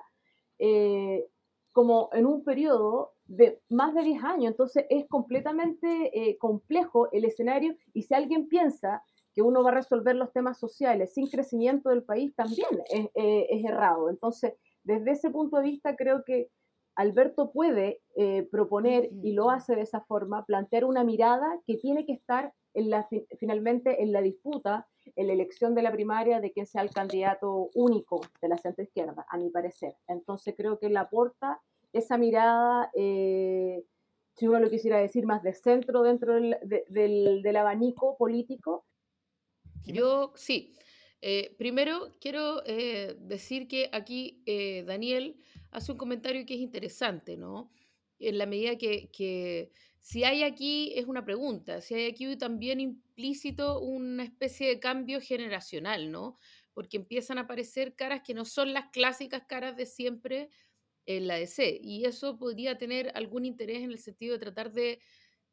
eh, 0.58 1.26
como 1.72 2.08
en 2.12 2.26
un 2.26 2.44
periodo 2.44 3.12
de 3.26 3.60
más 3.68 3.94
de 3.94 4.02
10 4.02 4.24
años. 4.24 4.50
Entonces 4.52 4.86
es 4.88 5.08
completamente 5.08 6.10
eh, 6.12 6.38
complejo 6.38 7.10
el 7.12 7.24
escenario 7.24 7.76
y 7.92 8.02
si 8.02 8.14
alguien 8.14 8.48
piensa 8.48 9.02
que 9.34 9.42
uno 9.42 9.62
va 9.62 9.70
a 9.70 9.74
resolver 9.74 10.14
los 10.14 10.32
temas 10.32 10.58
sociales 10.58 11.12
sin 11.14 11.26
crecimiento 11.28 11.90
del 11.90 12.04
país, 12.04 12.34
también 12.34 12.68
es, 12.88 13.10
es 13.14 13.64
errado. 13.64 14.08
Entonces, 14.08 14.54
desde 14.86 15.10
ese 15.10 15.30
punto 15.30 15.56
de 15.56 15.64
vista, 15.64 15.96
creo 15.96 16.22
que 16.24 16.48
Alberto 16.94 17.50
puede 17.50 18.00
eh, 18.14 18.48
proponer, 18.50 19.10
y 19.22 19.32
lo 19.32 19.50
hace 19.50 19.74
de 19.74 19.82
esa 19.82 20.00
forma, 20.00 20.46
plantear 20.46 20.84
una 20.84 21.04
mirada 21.04 21.60
que 21.66 21.76
tiene 21.76 22.06
que 22.06 22.12
estar 22.12 22.54
en 22.72 22.90
la, 22.90 23.08
finalmente 23.38 24.02
en 24.02 24.12
la 24.12 24.22
disputa, 24.22 24.86
en 25.16 25.26
la 25.26 25.32
elección 25.32 25.74
de 25.74 25.82
la 25.82 25.92
primaria 25.92 26.40
de 26.40 26.52
quién 26.52 26.66
sea 26.66 26.82
el 26.82 26.90
candidato 26.90 27.70
único 27.74 28.20
de 28.40 28.48
la 28.48 28.58
centro 28.58 28.84
izquierda, 28.84 29.26
a 29.28 29.36
mi 29.36 29.50
parecer. 29.50 29.96
Entonces 30.06 30.54
creo 30.56 30.78
que 30.78 30.88
le 30.88 30.98
aporta 30.98 31.60
esa 31.92 32.16
mirada, 32.16 32.90
eh, 32.94 33.84
si 34.34 34.46
uno 34.46 34.60
lo 34.60 34.70
quisiera 34.70 34.98
decir, 34.98 35.26
más 35.26 35.42
de 35.42 35.52
centro 35.52 36.02
dentro 36.02 36.34
del, 36.34 36.56
del, 36.88 37.56
abanico 37.56 38.16
político. 38.16 38.84
Yo 39.84 40.32
sí. 40.36 40.74
Eh, 41.22 41.54
primero 41.58 42.14
quiero 42.20 42.62
eh, 42.66 43.16
decir 43.18 43.68
que 43.68 43.88
aquí 43.92 44.42
Daniel 44.86 45.36
hace 45.70 45.92
un 45.92 45.98
comentario 45.98 46.44
que 46.46 46.54
es 46.54 46.60
interesante, 46.60 47.36
¿no? 47.36 47.70
En 48.18 48.38
la 48.38 48.46
medida 48.46 48.76
que, 48.76 49.10
que, 49.10 49.70
si 50.06 50.22
hay 50.22 50.44
aquí, 50.44 50.92
es 50.94 51.06
una 51.06 51.24
pregunta, 51.24 51.80
si 51.80 51.94
hay 51.94 52.06
aquí 52.06 52.36
también 52.36 52.78
implícito 52.78 53.80
una 53.80 54.22
especie 54.22 54.68
de 54.68 54.78
cambio 54.78 55.20
generacional, 55.20 56.12
¿no? 56.12 56.38
Porque 56.74 56.96
empiezan 56.96 57.38
a 57.38 57.40
aparecer 57.40 57.96
caras 57.96 58.22
que 58.24 58.32
no 58.32 58.44
son 58.44 58.72
las 58.72 58.86
clásicas 58.92 59.42
caras 59.48 59.76
de 59.76 59.84
siempre 59.84 60.48
en 61.06 61.26
la 61.26 61.34
DC. 61.34 61.80
Y 61.82 62.04
eso 62.04 62.38
podría 62.38 62.78
tener 62.78 63.10
algún 63.16 63.44
interés 63.44 63.82
en 63.82 63.90
el 63.90 63.98
sentido 63.98 64.34
de 64.34 64.38
tratar 64.38 64.72
de, 64.72 65.00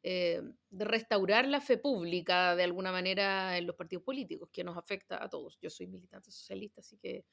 eh, 0.06 0.42
de, 0.68 0.84
restaurar 0.84 1.48
la 1.48 1.62
fe 1.62 1.78
pública 1.78 2.54
de 2.54 2.62
alguna 2.62 2.92
manera 2.92 3.56
en 3.56 3.66
los 3.66 3.74
partidos 3.74 4.04
políticos, 4.04 4.50
que 4.52 4.62
nos 4.62 4.76
afecta 4.76 5.24
a 5.24 5.30
todos. 5.30 5.58
Yo 5.62 5.70
soy 5.70 5.86
militante 5.86 6.30
socialista, 6.30 6.82
así 6.82 6.98
que 6.98 7.24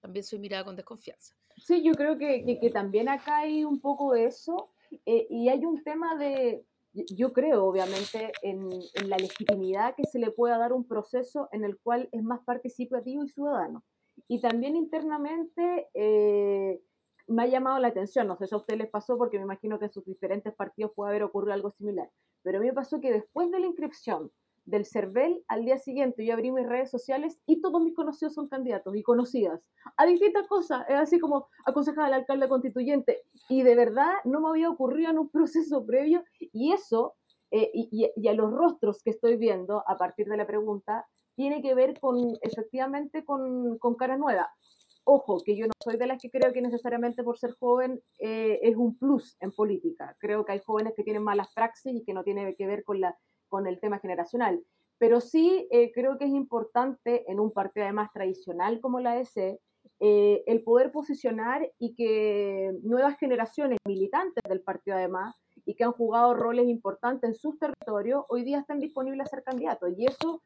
también 0.00 0.24
soy 0.24 0.38
mirada 0.38 0.64
con 0.64 0.74
desconfianza. 0.74 1.36
Sí, 1.58 1.82
yo 1.82 1.92
creo 1.92 2.16
que, 2.16 2.58
que, 2.58 2.70
también 2.70 3.10
acá 3.10 3.40
hay 3.40 3.62
un 3.64 3.78
poco 3.78 4.14
de 4.14 4.24
eso. 4.24 4.70
Eh, 5.04 5.26
y 5.28 5.50
hay 5.50 5.66
un 5.66 5.84
tema 5.84 6.16
de, 6.16 6.64
yo 6.94 7.34
creo, 7.34 7.66
obviamente, 7.66 8.32
en, 8.40 8.70
en, 8.94 9.10
la 9.10 9.18
legitimidad 9.18 9.94
que 9.94 10.04
se 10.04 10.18
le 10.18 10.30
pueda 10.30 10.56
dar 10.56 10.72
un 10.72 10.86
proceso 10.86 11.50
en 11.52 11.62
el 11.62 11.76
cual 11.78 12.08
es 12.10 12.22
más 12.22 12.40
participativo 12.40 13.22
y 13.22 13.28
ciudadano. 13.28 13.84
Y 14.28 14.40
también 14.40 14.76
internamente 14.76 15.88
eh, 15.92 16.80
me 17.26 17.44
ha 17.44 17.46
llamado 17.46 17.78
la 17.78 17.88
atención, 17.88 18.26
no 18.26 18.36
sé 18.36 18.46
si 18.46 18.54
a 18.54 18.58
ustedes 18.58 18.78
les 18.78 18.90
pasó 18.90 19.16
porque 19.16 19.38
me 19.38 19.44
imagino 19.44 19.78
que 19.78 19.86
en 19.86 19.92
sus 19.92 20.04
diferentes 20.04 20.54
partidos 20.54 20.92
puede 20.94 21.10
haber 21.10 21.22
ocurrido 21.22 21.54
algo 21.54 21.70
similar, 21.72 22.10
pero 22.42 22.58
a 22.58 22.60
mí 22.60 22.66
me 22.66 22.72
pasó 22.72 23.00
que 23.00 23.12
después 23.12 23.50
de 23.50 23.60
la 23.60 23.66
inscripción 23.66 24.30
del 24.66 24.86
CERVEL, 24.86 25.44
al 25.48 25.64
día 25.64 25.78
siguiente 25.78 26.24
yo 26.24 26.32
abrí 26.32 26.50
mis 26.50 26.66
redes 26.66 26.90
sociales 26.90 27.38
y 27.46 27.60
todos 27.60 27.82
mis 27.82 27.94
conocidos 27.94 28.34
son 28.34 28.48
candidatos 28.48 28.96
y 28.96 29.02
conocidas 29.02 29.60
a 29.96 30.06
distintas 30.06 30.46
cosas, 30.48 30.84
es 30.88 30.96
así 30.96 31.18
como 31.18 31.48
aconsejada 31.66 32.06
al 32.08 32.14
alcalde 32.14 32.48
constituyente 32.48 33.22
y 33.48 33.62
de 33.62 33.74
verdad 33.74 34.12
no 34.24 34.40
me 34.40 34.48
había 34.48 34.70
ocurrido 34.70 35.10
en 35.10 35.18
un 35.18 35.28
proceso 35.30 35.84
previo 35.84 36.24
y 36.38 36.72
eso 36.72 37.14
eh, 37.50 37.70
y, 37.72 38.10
y, 38.16 38.28
a 38.28 38.32
los 38.32 38.50
rostros 38.50 39.02
que 39.02 39.10
estoy 39.10 39.36
viendo 39.36 39.84
a 39.86 39.96
partir 39.96 40.26
de 40.26 40.36
la 40.36 40.46
pregunta 40.46 41.06
tiene 41.36 41.62
que 41.62 41.74
ver 41.74 41.98
con 42.00 42.16
efectivamente 42.42 43.24
con, 43.24 43.78
con 43.78 43.94
cara 43.94 44.16
nueva. 44.16 44.50
Ojo, 45.06 45.42
que 45.44 45.54
yo 45.54 45.66
no 45.66 45.72
soy 45.82 45.98
de 45.98 46.06
las 46.06 46.20
que 46.20 46.30
creo 46.30 46.54
que 46.54 46.62
necesariamente 46.62 47.22
por 47.22 47.38
ser 47.38 47.52
joven 47.52 48.00
eh, 48.18 48.58
es 48.62 48.74
un 48.74 48.96
plus 48.96 49.36
en 49.40 49.52
política. 49.52 50.16
Creo 50.18 50.46
que 50.46 50.52
hay 50.52 50.60
jóvenes 50.60 50.94
que 50.96 51.04
tienen 51.04 51.22
malas 51.22 51.52
praxis 51.54 51.94
y 51.94 52.04
que 52.04 52.14
no 52.14 52.24
tiene 52.24 52.54
que 52.56 52.66
ver 52.66 52.84
con, 52.84 53.00
la, 53.00 53.14
con 53.48 53.66
el 53.66 53.78
tema 53.80 53.98
generacional. 53.98 54.64
Pero 54.96 55.20
sí 55.20 55.68
eh, 55.70 55.92
creo 55.92 56.16
que 56.16 56.24
es 56.24 56.30
importante 56.30 57.30
en 57.30 57.38
un 57.38 57.52
partido 57.52 57.84
además 57.84 58.10
tradicional 58.14 58.80
como 58.80 58.98
la 58.98 59.20
EC 59.20 59.60
eh, 60.00 60.42
el 60.46 60.62
poder 60.62 60.90
posicionar 60.90 61.70
y 61.78 61.94
que 61.94 62.72
nuevas 62.82 63.18
generaciones 63.18 63.78
militantes 63.86 64.42
del 64.48 64.62
partido 64.62 64.96
además 64.96 65.36
y 65.66 65.74
que 65.74 65.84
han 65.84 65.92
jugado 65.92 66.32
roles 66.32 66.66
importantes 66.66 67.28
en 67.28 67.34
sus 67.34 67.58
territorios 67.58 68.24
hoy 68.30 68.42
día 68.42 68.60
están 68.60 68.80
disponibles 68.80 69.26
a 69.26 69.30
ser 69.30 69.42
candidatos. 69.42 69.90
Y 69.98 70.06
eso 70.06 70.42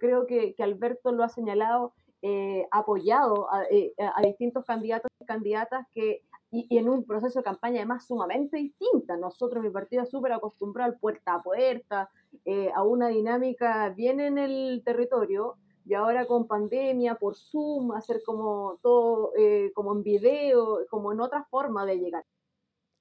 creo 0.00 0.26
que, 0.26 0.54
que 0.54 0.62
Alberto 0.64 1.12
lo 1.12 1.22
ha 1.22 1.28
señalado 1.28 1.92
eh, 2.20 2.66
apoyado 2.72 3.46
eh, 3.70 3.92
a, 3.96 4.20
distintos 4.22 4.64
candidatos 4.64 5.08
y 5.20 5.24
candidatas 5.24 5.86
que, 5.94 6.24
y, 6.50 6.76
en 6.76 6.88
un 6.88 7.04
proceso 7.04 7.38
de 7.38 7.44
campaña 7.44 7.76
además 7.76 8.08
sumamente 8.08 8.56
distinta. 8.56 9.16
Nosotros, 9.16 9.62
mi 9.62 9.70
partido, 9.70 10.04
súper 10.04 10.32
acostumbrado 10.32 10.90
al 10.90 10.98
puerta 10.98 11.34
a 11.34 11.42
puerta, 11.44 12.10
eh, 12.44 12.72
a 12.74 12.82
una 12.82 13.06
dinámica 13.06 13.90
bien 13.90 14.18
en 14.18 14.36
el 14.36 14.82
territorio, 14.84 15.58
y 15.84 15.94
ahora 15.94 16.26
con 16.26 16.48
pandemia, 16.48 17.14
por 17.14 17.36
Zoom, 17.36 17.92
hacer 17.92 18.20
como 18.26 18.80
todo, 18.82 19.32
como 19.72 19.94
en 19.94 20.02
video, 20.02 20.80
como 20.90 21.12
en 21.12 21.20
otra 21.20 21.44
forma 21.44 21.86
de 21.86 21.98
llegar. 21.98 22.24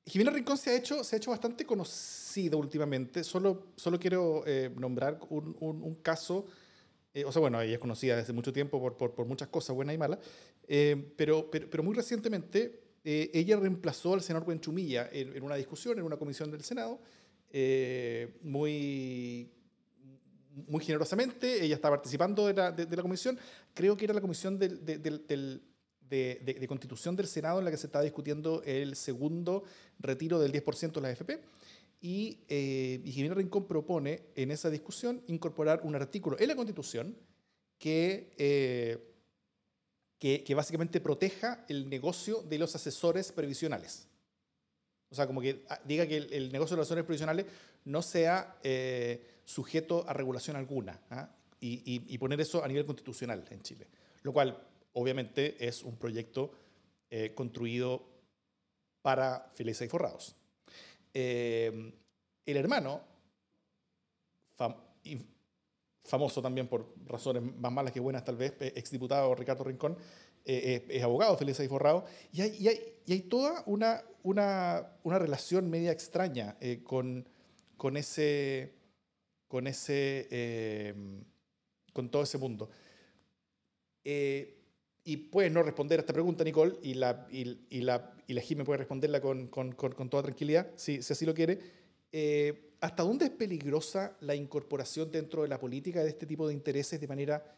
Jimena 0.05 0.31
Rincón 0.31 0.57
se 0.57 0.69
ha 0.69 0.75
hecho, 0.75 1.03
se 1.03 1.15
ha 1.15 1.17
hecho 1.17 1.31
bastante 1.31 1.65
conocida 1.65 2.55
últimamente. 2.55 3.25
Solo, 3.25 3.63
solo 3.75 3.99
quiero 3.99 4.43
nombrar 4.79 5.19
un, 5.29 5.57
un, 5.59 5.83
un 5.83 5.95
caso 5.95 6.45
eh, 7.17 7.25
o 7.25 7.31
sea, 7.31 7.39
bueno, 7.39 7.59
ella 7.59 7.73
es 7.73 7.79
conocida 7.79 8.15
desde 8.15 8.31
mucho 8.31 8.53
tiempo 8.53 8.79
por, 8.79 8.95
por, 8.95 9.25
muchas 9.25 9.47
cosas 9.47 9.75
buenas 9.75 9.95
y 9.95 9.97
malas, 9.97 10.19
eh, 10.67 11.13
pero, 11.15 11.49
pero, 11.49 11.81
muy 11.81 11.95
recientemente 11.95 12.79
eh, 13.03 13.31
ella 13.33 13.57
reemplazó 13.57 14.13
al 14.13 14.21
senador 14.21 14.45
Buenchumilla 14.45 15.09
en, 15.11 15.41
una 15.41 15.55
discusión 15.55 15.97
en 15.97 16.03
una 16.03 16.17
comisión 16.17 16.51
del 16.51 16.63
Senado, 16.63 16.99
muy, 18.43 19.51
muy 20.67 20.85
generosamente, 20.85 21.65
ella 21.65 21.73
está 21.73 21.89
participando 21.89 22.45
de 22.45 22.53
la, 22.53 22.71
de, 22.71 22.95
la, 22.95 23.01
comisión, 23.01 23.39
creo 23.73 23.97
que 23.97 24.05
era 24.05 24.13
la 24.13 24.21
comisión 24.21 24.59
del, 24.59 24.85
del, 24.85 25.63
de, 26.07 26.65
constitución 26.67 27.15
del 27.15 27.25
Senado 27.25 27.57
en 27.57 27.65
la 27.65 27.71
que 27.71 27.77
se 27.77 27.87
estaba 27.87 28.03
discutiendo 28.03 28.61
el 28.63 28.95
segundo 28.95 29.63
retiro 29.97 30.37
del 30.37 30.51
10% 30.51 30.91
de 30.91 31.01
la 31.01 31.07
AFP. 31.07 31.39
Y, 31.99 32.39
eh, 32.47 33.01
Rincón 33.33 33.65
propone 33.65 34.25
en 34.35 34.51
esa 34.51 34.69
discusión 34.69 35.23
incorporar 35.27 35.81
un 35.83 35.95
artículo 35.95 36.37
en 36.39 36.47
la 36.47 36.55
Constitución 36.55 37.17
que, 37.79 38.33
eh, 38.37 39.13
que, 40.19 40.43
que, 40.43 40.55
básicamente 40.55 40.99
proteja 40.99 41.65
el 41.67 41.89
negocio 41.89 42.43
de 42.43 42.59
los 42.59 42.75
asesores 42.75 43.31
previsionales. 43.31 44.07
O 45.09 45.15
sea, 45.15 45.25
como 45.25 45.41
que 45.41 45.63
ah, 45.69 45.79
diga 45.85 46.05
que 46.05 46.17
el, 46.17 46.33
el 46.33 46.51
negocio 46.51 46.75
de 46.75 46.81
los 46.81 46.87
asesores 46.87 47.05
previsionales 47.05 47.45
no 47.85 48.01
sea 48.01 48.57
eh, 48.63 49.41
sujeto 49.45 50.05
a 50.07 50.13
regulación 50.13 50.57
alguna 50.57 50.99
¿ah? 51.09 51.29
y, 51.59 51.81
y, 51.85 52.03
y, 52.13 52.17
poner 52.17 52.39
eso 52.41 52.63
a 52.63 52.67
nivel 52.67 52.85
constitucional 52.85 53.45
en 53.49 53.61
Chile. 53.61 53.87
Lo 54.23 54.33
cual, 54.33 54.61
obviamente, 54.93 55.55
es 55.65 55.83
un 55.83 55.95
proyecto 55.97 56.51
eh, 57.09 57.33
construido 57.33 58.03
para 59.01 59.49
felices 59.53 59.87
y 59.87 59.89
forrados. 59.89 60.35
Eh, 61.19 61.93
el 62.45 62.57
hermano, 62.57 63.01
famoso 66.03 66.43
también 66.43 66.67
por 66.67 66.93
razones 67.07 67.41
más 67.41 67.71
malas 67.71 67.91
que 67.91 67.99
buenas 67.99 68.23
tal 68.23 68.37
vez, 68.37 68.53
exdiputado 68.59 69.33
Ricardo 69.33 69.63
Rincón, 69.63 69.97
eh, 70.45 70.85
es, 70.87 71.03
abogado, 71.03 71.35
Feliz 71.35 71.59
y 71.59 71.67
Forrado, 71.67 72.05
y 72.31 72.41
hay, 72.41 72.55
y 72.59 72.67
hay, 72.67 73.01
y 73.07 73.13
hay 73.13 73.21
toda 73.21 73.63
una, 73.65 74.03
una, 74.21 74.91
una, 75.01 75.17
relación 75.17 75.71
media 75.71 75.91
extraña 75.91 76.55
eh, 76.61 76.83
con, 76.83 77.27
con, 77.77 77.97
ese, 77.97 78.75
con, 79.47 79.65
ese, 79.65 80.27
eh, 80.29 80.93
con 81.93 82.09
todo 82.09 82.21
ese 82.21 82.37
mundo. 82.37 82.69
Eh, 84.03 84.53
y 85.03 85.17
puedes 85.17 85.51
no 85.51 85.63
responder 85.63 85.97
a 85.97 86.01
esta 86.01 86.13
pregunta, 86.13 86.43
Nicole, 86.43 86.75
y 86.83 86.93
la, 86.93 87.27
y 87.31 87.81
la, 87.81 88.16
y 88.27 88.33
la 88.33 88.41
Jimmy 88.41 88.63
puede 88.63 88.79
responderla 88.79 89.21
con, 89.21 89.47
con, 89.47 89.71
con, 89.71 89.93
con, 89.93 90.09
toda 90.09 90.23
tranquilidad, 90.23 90.71
si, 90.75 91.01
si 91.01 91.13
así 91.13 91.25
lo 91.25 91.33
quiere. 91.33 91.59
Eh, 92.11 92.75
¿Hasta 92.81 93.03
dónde 93.03 93.25
es 93.25 93.31
peligrosa 93.31 94.17
la 94.19 94.35
incorporación 94.35 95.09
dentro 95.09 95.41
de 95.41 95.47
la 95.47 95.59
política 95.59 96.03
de 96.03 96.09
este 96.09 96.25
tipo 96.25 96.47
de 96.47 96.53
intereses 96.53 97.01
de 97.01 97.07
manera 97.07 97.55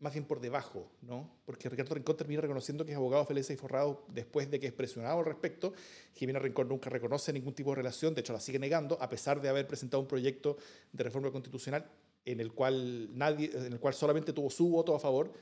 más 0.00 0.12
bien 0.12 0.24
por 0.24 0.40
debajo, 0.40 0.90
¿no? 1.02 1.28
Porque 1.44 1.68
Ricardo 1.68 1.94
Rincón 1.94 2.16
termina 2.16 2.40
reconociendo 2.40 2.84
que 2.84 2.92
es 2.92 2.96
abogado 2.96 3.24
feliz 3.24 3.50
y 3.50 3.56
forrado 3.56 4.04
después 4.08 4.50
de 4.50 4.60
que 4.60 4.68
es 4.68 4.72
presionado 4.72 5.18
al 5.18 5.24
respecto. 5.24 5.72
Jimena 6.14 6.38
Rincón 6.38 6.68
nunca 6.68 6.88
reconoce 6.88 7.32
ningún 7.32 7.54
tipo 7.54 7.70
de 7.70 7.76
relación, 7.76 8.14
de 8.14 8.20
hecho 8.20 8.32
la 8.32 8.40
sigue 8.40 8.58
negando, 8.58 8.96
a 9.00 9.08
pesar 9.08 9.40
de 9.40 9.48
haber 9.48 9.66
presentado 9.66 10.00
un 10.00 10.06
proyecto 10.06 10.56
de 10.92 11.04
reforma 11.04 11.32
constitucional 11.32 11.90
en 12.24 12.40
el 12.40 12.52
cual, 12.52 13.08
nadie, 13.16 13.50
en 13.52 13.72
el 13.72 13.80
cual 13.80 13.94
solamente 13.94 14.32
tuvo 14.32 14.50
su 14.50 14.68
voto 14.68 14.94
a 14.94 15.00
favor, 15.00 15.32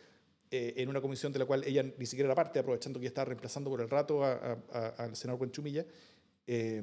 eh, 0.51 0.75
en 0.77 0.89
una 0.89 1.01
comisión 1.01 1.33
de 1.33 1.39
la 1.39 1.45
cual 1.45 1.65
ella 1.65 1.83
ni 1.83 2.07
siquiera 2.07 2.29
era 2.29 2.35
parte, 2.35 2.59
aprovechando 2.59 3.01
que 3.01 3.07
estaba 3.07 3.27
reemplazando 3.27 3.71
por 3.71 3.81
el 3.81 3.91
rato 3.91 4.25
al 4.25 5.17
senador 5.17 5.39
Buenchumilla. 5.39 5.85
Eh, 6.47 6.83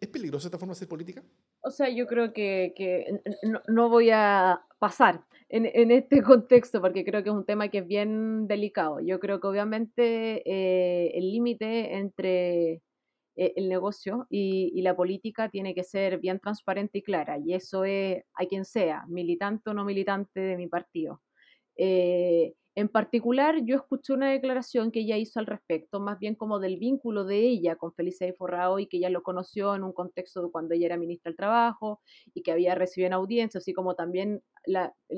¿Es 0.00 0.08
peligrosa 0.08 0.48
esta 0.48 0.58
forma 0.58 0.72
de 0.72 0.78
hacer 0.78 0.88
política? 0.88 1.22
O 1.60 1.70
sea, 1.70 1.88
yo 1.88 2.06
creo 2.06 2.32
que, 2.32 2.72
que 2.76 3.20
no, 3.66 3.88
voy 3.88 4.10
a 4.10 4.62
pasar 4.78 5.24
en, 5.48 5.66
en, 5.66 5.90
este 5.90 6.22
contexto 6.22 6.80
porque 6.80 7.04
creo 7.04 7.22
que 7.22 7.30
es 7.30 7.34
un 7.34 7.44
tema 7.44 7.68
que 7.68 7.78
es 7.78 7.86
bien 7.86 8.46
delicado. 8.46 9.00
Yo 9.00 9.18
creo 9.18 9.40
que 9.40 9.48
obviamente 9.48 10.42
eh, 10.46 11.10
el 11.14 11.32
límite 11.32 11.96
entre 11.96 12.82
eh, 13.36 13.52
el 13.56 13.68
negocio 13.68 14.26
y, 14.30 14.70
y, 14.74 14.82
la 14.82 14.94
política 14.94 15.48
tiene 15.48 15.74
que 15.74 15.82
ser 15.84 16.18
bien 16.18 16.38
transparente 16.38 16.98
y 16.98 17.02
clara 17.02 17.38
y 17.38 17.54
eso 17.54 17.84
es 17.84 18.22
a 18.34 18.46
quien 18.46 18.64
sea, 18.64 19.04
militante 19.08 19.70
o 19.70 19.74
no 19.74 19.84
militante 19.84 20.40
de 20.40 20.56
mi 20.56 20.68
partido. 20.68 21.20
Eh, 21.78 22.54
en 22.78 22.88
particular, 22.88 23.56
yo 23.64 23.74
escuché 23.74 24.12
una 24.12 24.30
declaración 24.30 24.92
que 24.92 25.00
ella 25.00 25.16
hizo 25.16 25.40
al 25.40 25.46
respecto, 25.46 25.98
más 25.98 26.20
bien 26.20 26.36
como 26.36 26.60
del 26.60 26.76
vínculo 26.76 27.24
de 27.24 27.40
ella 27.40 27.74
con 27.74 27.92
Felicia 27.92 28.32
Forrao 28.34 28.78
y 28.78 28.86
que 28.86 28.98
ella 28.98 29.10
lo 29.10 29.24
conoció 29.24 29.74
en 29.74 29.82
un 29.82 29.92
contexto 29.92 30.44
de 30.44 30.52
cuando 30.52 30.74
ella 30.74 30.86
era 30.86 30.96
ministra 30.96 31.30
del 31.30 31.36
Trabajo 31.36 32.00
y 32.34 32.42
que 32.42 32.52
había 32.52 32.76
recibido 32.76 33.08
en 33.08 33.14
audiencia, 33.14 33.58
así 33.58 33.72
como 33.72 33.96
también 33.96 34.44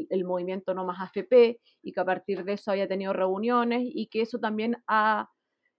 el, 0.01 0.25
movimiento 0.25 0.73
No 0.73 0.87
Más 0.87 1.01
AFP 1.01 1.61
y 1.83 1.93
que 1.93 2.01
a 2.01 2.07
partir 2.07 2.45
de 2.45 2.55
eso 2.55 2.71
había 2.71 2.89
tenido 2.89 3.13
reuniones 3.13 3.83
y 3.85 4.07
que 4.07 4.23
eso 4.23 4.39
también 4.39 4.77
ha 4.87 5.29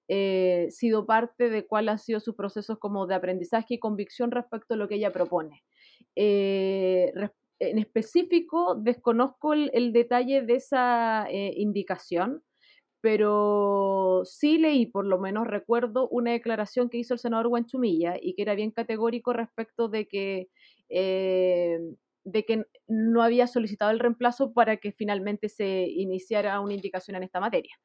eh, 0.08 0.68
sido 0.70 1.08
parte 1.08 1.50
de 1.50 1.66
cuál 1.66 1.90
ha 1.90 1.98
sido 1.98 2.20
su 2.20 2.36
proceso 2.36 2.78
como 2.78 3.08
de 3.08 3.16
aprendizaje 3.16 3.74
y 3.74 3.80
convicción 3.80 4.30
respecto 4.30 4.76
a 4.76 4.78
lo 4.78 4.88
que 4.88 4.98
ella 4.98 5.12
propone. 5.12 5.64
Eh, 6.16 7.12
en 7.62 7.78
específico 7.78 8.76
desconozco 8.76 9.54
el, 9.54 9.94
detalle 9.94 10.42
de 10.42 10.56
esa 10.56 11.28
eh, 11.30 11.54
indicación, 11.58 12.44
pero 13.02 14.24
sí 14.26 14.58
leí, 14.58 14.88
por 14.88 15.06
lo 15.06 15.20
menos 15.20 15.48
recuerdo, 15.48 16.10
una 16.10 16.32
declaración 16.32 16.90
que 16.90 16.98
hizo 16.98 17.14
el 17.14 17.20
senador 17.20 17.50
Guanchumilla 17.50 18.16
y 18.20 18.34
que 18.34 18.42
era 18.42 18.56
bien 18.56 18.72
categórico 18.72 19.32
respecto 19.32 19.90
de 19.90 20.08
que, 20.08 20.50
eh, 20.90 21.80
de 22.24 22.46
que 22.46 22.66
no 22.88 23.22
había 23.22 23.46
solicitado 23.46 23.92
el 23.92 24.00
reemplazo 24.00 24.54
para 24.54 24.78
que 24.78 24.92
finalmente 24.92 25.48
se 25.48 25.88
iniciara 25.88 26.60
una 26.62 26.74
indicación 26.74 27.16
en 27.16 27.24
esta 27.24 27.40
materia. 27.40 27.76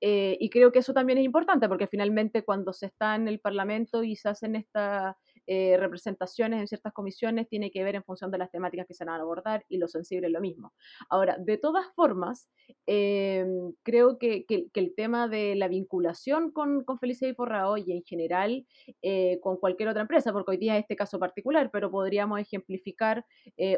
Eh, 0.00 0.38
y 0.40 0.48
creo 0.48 0.72
que 0.72 0.78
eso 0.78 0.94
también 0.94 1.18
es 1.18 1.24
importante 1.24 1.68
porque 1.68 1.86
finalmente 1.86 2.44
cuando 2.44 2.72
se 2.72 2.86
está 2.86 3.14
en 3.14 3.28
el 3.28 3.40
Parlamento 3.40 4.02
y 4.04 4.16
se 4.16 4.30
hacen 4.30 4.56
esta 4.56 5.18
eh, 5.50 5.78
representaciones 5.78 6.60
en 6.60 6.66
ciertas 6.66 6.92
comisiones 6.92 7.48
tiene 7.48 7.70
que 7.70 7.82
ver 7.82 7.94
en 7.94 8.04
función 8.04 8.30
de 8.30 8.36
las 8.36 8.50
temáticas 8.50 8.86
que 8.86 8.92
se 8.92 9.06
van 9.06 9.14
a 9.14 9.22
abordar 9.22 9.64
y 9.70 9.78
lo 9.78 9.88
sensible 9.88 10.26
es 10.26 10.32
lo 10.34 10.42
mismo. 10.42 10.74
Ahora, 11.08 11.38
de 11.38 11.56
todas 11.56 11.86
formas, 11.96 12.50
eh, 12.86 13.46
creo 13.82 14.18
que, 14.18 14.44
el 14.74 14.94
tema 14.94 15.26
de 15.26 15.56
la 15.56 15.68
vinculación 15.68 16.52
con, 16.52 16.84
con 16.84 16.98
Felicia 16.98 17.26
y 17.28 17.34
Forrao 17.34 17.78
y 17.78 17.92
en 17.92 18.02
general 18.04 18.66
eh, 19.00 19.40
con 19.40 19.56
cualquier 19.56 19.88
otra 19.88 20.02
empresa, 20.02 20.34
porque 20.34 20.50
hoy 20.50 20.56
día 20.58 20.76
es 20.76 20.82
este 20.82 20.96
caso 20.96 21.18
particular, 21.18 21.70
pero 21.72 21.90
podríamos 21.90 22.38
ejemplificar 22.40 23.24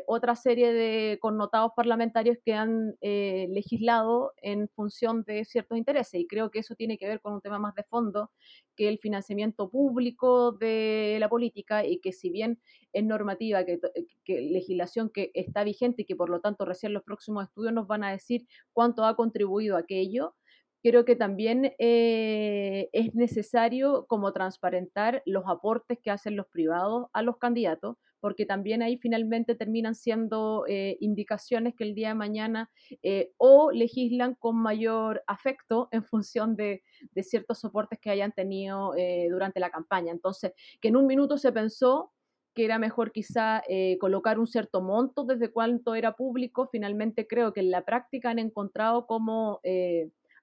otra 0.07 0.35
serie 0.35 0.73
de 0.73 1.19
connotados 1.21 1.71
parlamentarios 1.77 2.37
que 2.45 2.53
han 2.53 2.97
legislado 3.01 4.33
en 4.43 4.69
función 4.69 5.23
de 5.23 5.45
ciertos 5.45 5.79
intereses 5.79 6.21
y 6.21 6.27
creo 6.27 6.51
que 6.51 6.59
eso 6.59 6.75
tiene 6.75 6.99
que 6.99 7.07
ver 7.07 7.21
con 7.21 7.35
un 7.35 7.41
tema 7.41 7.59
más 7.59 7.75
de 7.77 7.85
fondo 7.85 8.31
que 8.77 8.89
el 8.89 8.99
financiamiento 8.99 9.71
público 9.71 10.53
de 10.53 11.17
la 11.21 11.29
política 11.29 11.60
y 11.85 12.01
que 12.01 12.13
si 12.13 12.31
bien 12.31 12.61
es 12.93 13.05
normativa, 13.05 13.65
que, 13.65 13.79
legislación 14.27 15.11
que 15.11 15.31
está 15.35 15.65
vigente 15.65 16.03
y 16.03 16.05
que 16.05 16.17
por 16.17 16.31
lo 16.31 16.41
tanto 16.41 16.65
recién 16.65 16.93
los 16.93 17.03
próximos 17.03 17.45
estudios 17.45 17.73
nos 17.73 17.87
van 17.87 18.05
a 18.05 18.13
decir 18.13 18.47
cuánto 18.73 19.05
ha 19.05 19.17
contribuido 19.17 19.77
aquello, 19.77 20.35
creo 20.83 21.05
que 21.05 21.17
también 21.17 21.75
eh, 21.79 22.89
es 22.93 23.15
necesario 23.15 24.07
como 24.07 24.33
transparentar 24.33 25.23
los 25.27 25.45
aportes 25.47 25.99
que 26.03 26.11
hacen 26.11 26.37
los 26.37 26.47
privados 26.47 27.07
a 27.13 27.23
los 27.23 27.37
candidatos, 27.37 27.97
porque 28.21 28.45
también 28.47 28.83
ahí 28.83 28.99
finalmente 28.99 29.55
terminan 29.55 29.95
siendo 29.95 30.65
eh, 30.69 30.97
indicaciones 31.01 31.75
que 31.75 31.85
el 31.85 31.95
día 31.95 32.09
de 32.09 32.15
mañana 32.15 32.71
eh, 33.03 33.33
o 33.39 33.71
legislan 33.73 34.35
con 34.35 34.57
mayor 34.57 35.23
afecto 35.27 35.89
en 35.91 36.05
función 36.05 36.57
de, 36.57 36.83
de 37.13 37.23
ciertos 37.23 37.61
soportes 37.61 37.99
que 38.01 38.11
hayan 38.11 38.33
tenido 38.33 38.93
durante 39.31 39.61
la 39.61 39.71
campaña. 39.71 40.13
Entonces, 40.13 40.53
que 40.81 40.89
en 40.89 40.97
un 40.97 41.07
minuto 41.07 41.39
se 41.39 41.53
pensó 41.53 42.13
que 42.55 42.65
era 42.65 42.79
mejor 42.79 43.13
quizá 43.13 43.63
colocar 44.01 44.39
un 44.39 44.47
cierto 44.47 44.83
monto 44.83 45.25
desde 45.25 45.53
cuánto 45.53 45.95
era 45.95 46.17
público, 46.17 46.69
finalmente 46.71 47.27
creo 47.27 47.53
que 47.53 47.61
en 47.61 47.71
la 47.71 47.85
práctica 47.85 48.31
han 48.31 48.39
encontrado 48.39 49.07
cómo 49.07 49.61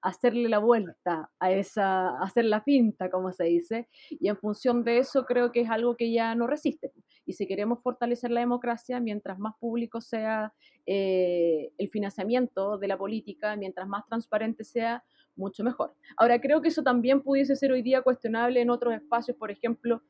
hacerle 0.02 0.48
la 0.48 0.58
vuelta 0.58 1.30
a 1.38 1.52
esa, 1.52 2.18
hacer 2.22 2.44
la 2.44 2.64
pinta, 2.64 3.10
como 3.10 3.32
se 3.32 3.44
dice, 3.44 3.88
y 4.10 4.28
en 4.28 4.36
función 4.36 4.84
de 4.84 4.98
eso 4.98 5.24
creo 5.24 5.52
que 5.52 5.62
es 5.62 5.70
algo 5.70 5.96
que 5.96 6.12
ya 6.12 6.34
no 6.34 6.46
resiste. 6.46 6.92
Y 7.26 7.34
si 7.34 7.46
queremos 7.46 7.82
fortalecer 7.82 8.30
la 8.30 8.40
democracia, 8.40 9.00
mientras 9.00 9.38
más 9.38 9.54
público 9.58 10.00
sea 10.00 10.52
eh, 10.86 11.70
el 11.78 11.90
financiamiento 11.90 12.78
de 12.78 12.88
la 12.88 12.96
política, 12.96 13.56
mientras 13.56 13.86
más 13.88 14.06
transparente 14.06 14.64
sea, 14.64 15.04
mucho 15.36 15.62
mejor. 15.62 15.94
Ahora, 16.16 16.40
creo 16.40 16.60
que 16.60 16.68
eso 16.68 16.82
también 16.82 17.22
pudiese 17.22 17.54
ser 17.54 17.70
hoy 17.70 17.82
día 17.82 18.02
cuestionable 18.02 18.60
en 18.60 18.70
otros 18.70 18.92
espacios, 18.94 19.36
por 19.36 19.50
ejemplo, 19.50 20.02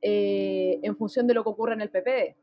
eh, 0.00 0.80
en 0.82 0.96
función 0.96 1.28
de 1.28 1.34
lo 1.34 1.44
que 1.44 1.50
ocurre 1.50 1.74
en 1.74 1.82
el 1.82 1.90
PPD 1.90 2.36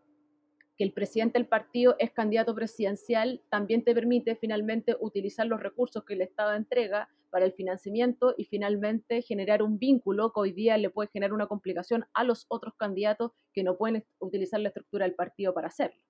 que 0.80 0.86
el 0.86 0.94
presidente 0.94 1.38
del 1.38 1.46
partido 1.46 1.98
es 2.00 2.10
candidato 2.12 2.56
presidencial, 2.56 3.42
también 3.50 3.84
te 3.84 3.94
permite 3.94 4.38
finalmente 4.38 4.96
utilizar 5.02 5.46
los 5.46 5.60
recursos 5.60 6.06
que 6.06 6.13
el 6.13 6.22
Estado 6.22 6.54
entrega 6.54 7.10
para 7.30 7.44
el 7.44 7.52
financiamiento 7.52 8.34
y 8.38 8.46
finalmente 8.46 9.22
generar 9.22 9.62
un 9.62 9.78
vínculo 9.78 10.32
que 10.32 10.39
hoy 10.39 10.54
día 10.54 10.78
le 10.78 10.89
puede 10.89 11.10
generar 11.10 11.34
una 11.34 11.48
complicación 11.48 12.06
a 12.13 12.24
los 12.24 12.46
otros 12.48 12.76
candidatos 12.76 13.34
que 13.52 13.62
no 13.62 13.76
pueden 13.78 14.06
utilizar 14.20 14.62
la 14.62 14.70
estructura 14.70 15.04
del 15.04 15.15
partido 15.15 15.54
para 15.54 15.68
hacerlo. 15.68 16.02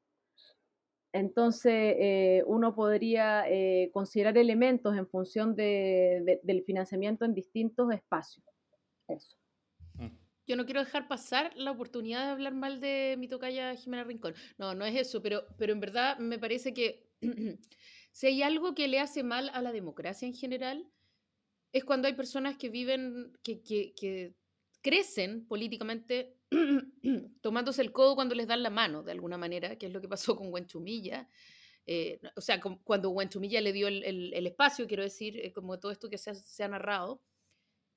Entonces, 1.14 1.96
eh, 1.98 2.44
uno 2.46 2.76
podría 2.76 3.50
eh, 3.50 3.90
considerar 3.92 4.38
elementos 4.38 4.96
en 4.96 5.08
función 5.08 5.56
del 5.56 6.64
financiamiento 6.64 7.26
en 7.26 7.34
distintos 7.34 7.92
espacios. 7.92 8.46
Eso 9.08 9.39
yo 10.50 10.56
no 10.56 10.66
quiero 10.66 10.84
dejar 10.84 11.08
pasar 11.08 11.56
la 11.56 11.70
oportunidad 11.70 12.26
de 12.26 12.32
hablar 12.32 12.56
mal 12.56 12.82
de 12.82 13.16
mi 13.20 13.28
tocaya 13.28 13.76
Jimena 13.76 14.04
Rincón. 14.04 14.34
No, 14.58 14.74
no 14.74 14.84
es 14.84 14.96
eso, 14.96 15.22
pero, 15.22 15.46
pero 15.60 15.74
en 15.74 15.80
verdad 15.80 16.18
me 16.18 16.40
parece 16.40 16.74
que 16.74 17.08
si 18.12 18.26
hay 18.26 18.42
algo 18.42 18.74
que 18.74 18.88
le 18.88 19.00
hace 19.00 19.22
mal 19.22 19.52
a 19.54 19.62
la 19.62 19.72
democracia 19.72 20.28
en 20.28 20.34
general, 20.34 20.90
es 21.72 21.84
cuando 21.86 22.08
hay 22.08 22.16
personas 22.16 22.58
que 22.58 22.70
viven, 22.70 23.32
que, 23.44 23.62
que, 23.62 24.34
crecen 24.82 25.46
políticamente 25.46 26.38
tomándose 27.42 27.84
el 27.84 27.92
codo 27.92 28.16
cuando 28.16 28.34
les 28.34 28.48
dan 28.48 28.64
la 28.64 28.72
mano, 28.72 29.04
de 29.04 29.12
alguna 29.12 29.38
manera, 29.38 29.76
que 29.76 29.86
es 29.86 29.94
lo 29.94 30.02
que 30.02 30.08
pasó 30.08 30.36
con 30.36 30.52
Huenchumilla. 30.52 31.30
Eh, 31.86 32.20
o 32.36 32.42
sea, 32.42 32.60
cuando 32.60 33.12
Huenchumilla 33.12 33.62
le 33.62 33.72
dio 33.72 33.88
el, 33.88 34.04
el, 34.34 34.48
espacio, 34.48 34.88
quiero 34.88 35.04
decir, 35.04 35.54
como 35.54 35.80
todo 35.80 35.92
esto 35.92 36.10
que 36.10 36.18
se 36.18 36.32
ha, 36.32 36.34
se 36.34 36.64
ha 36.64 36.70
narrado. 36.70 37.22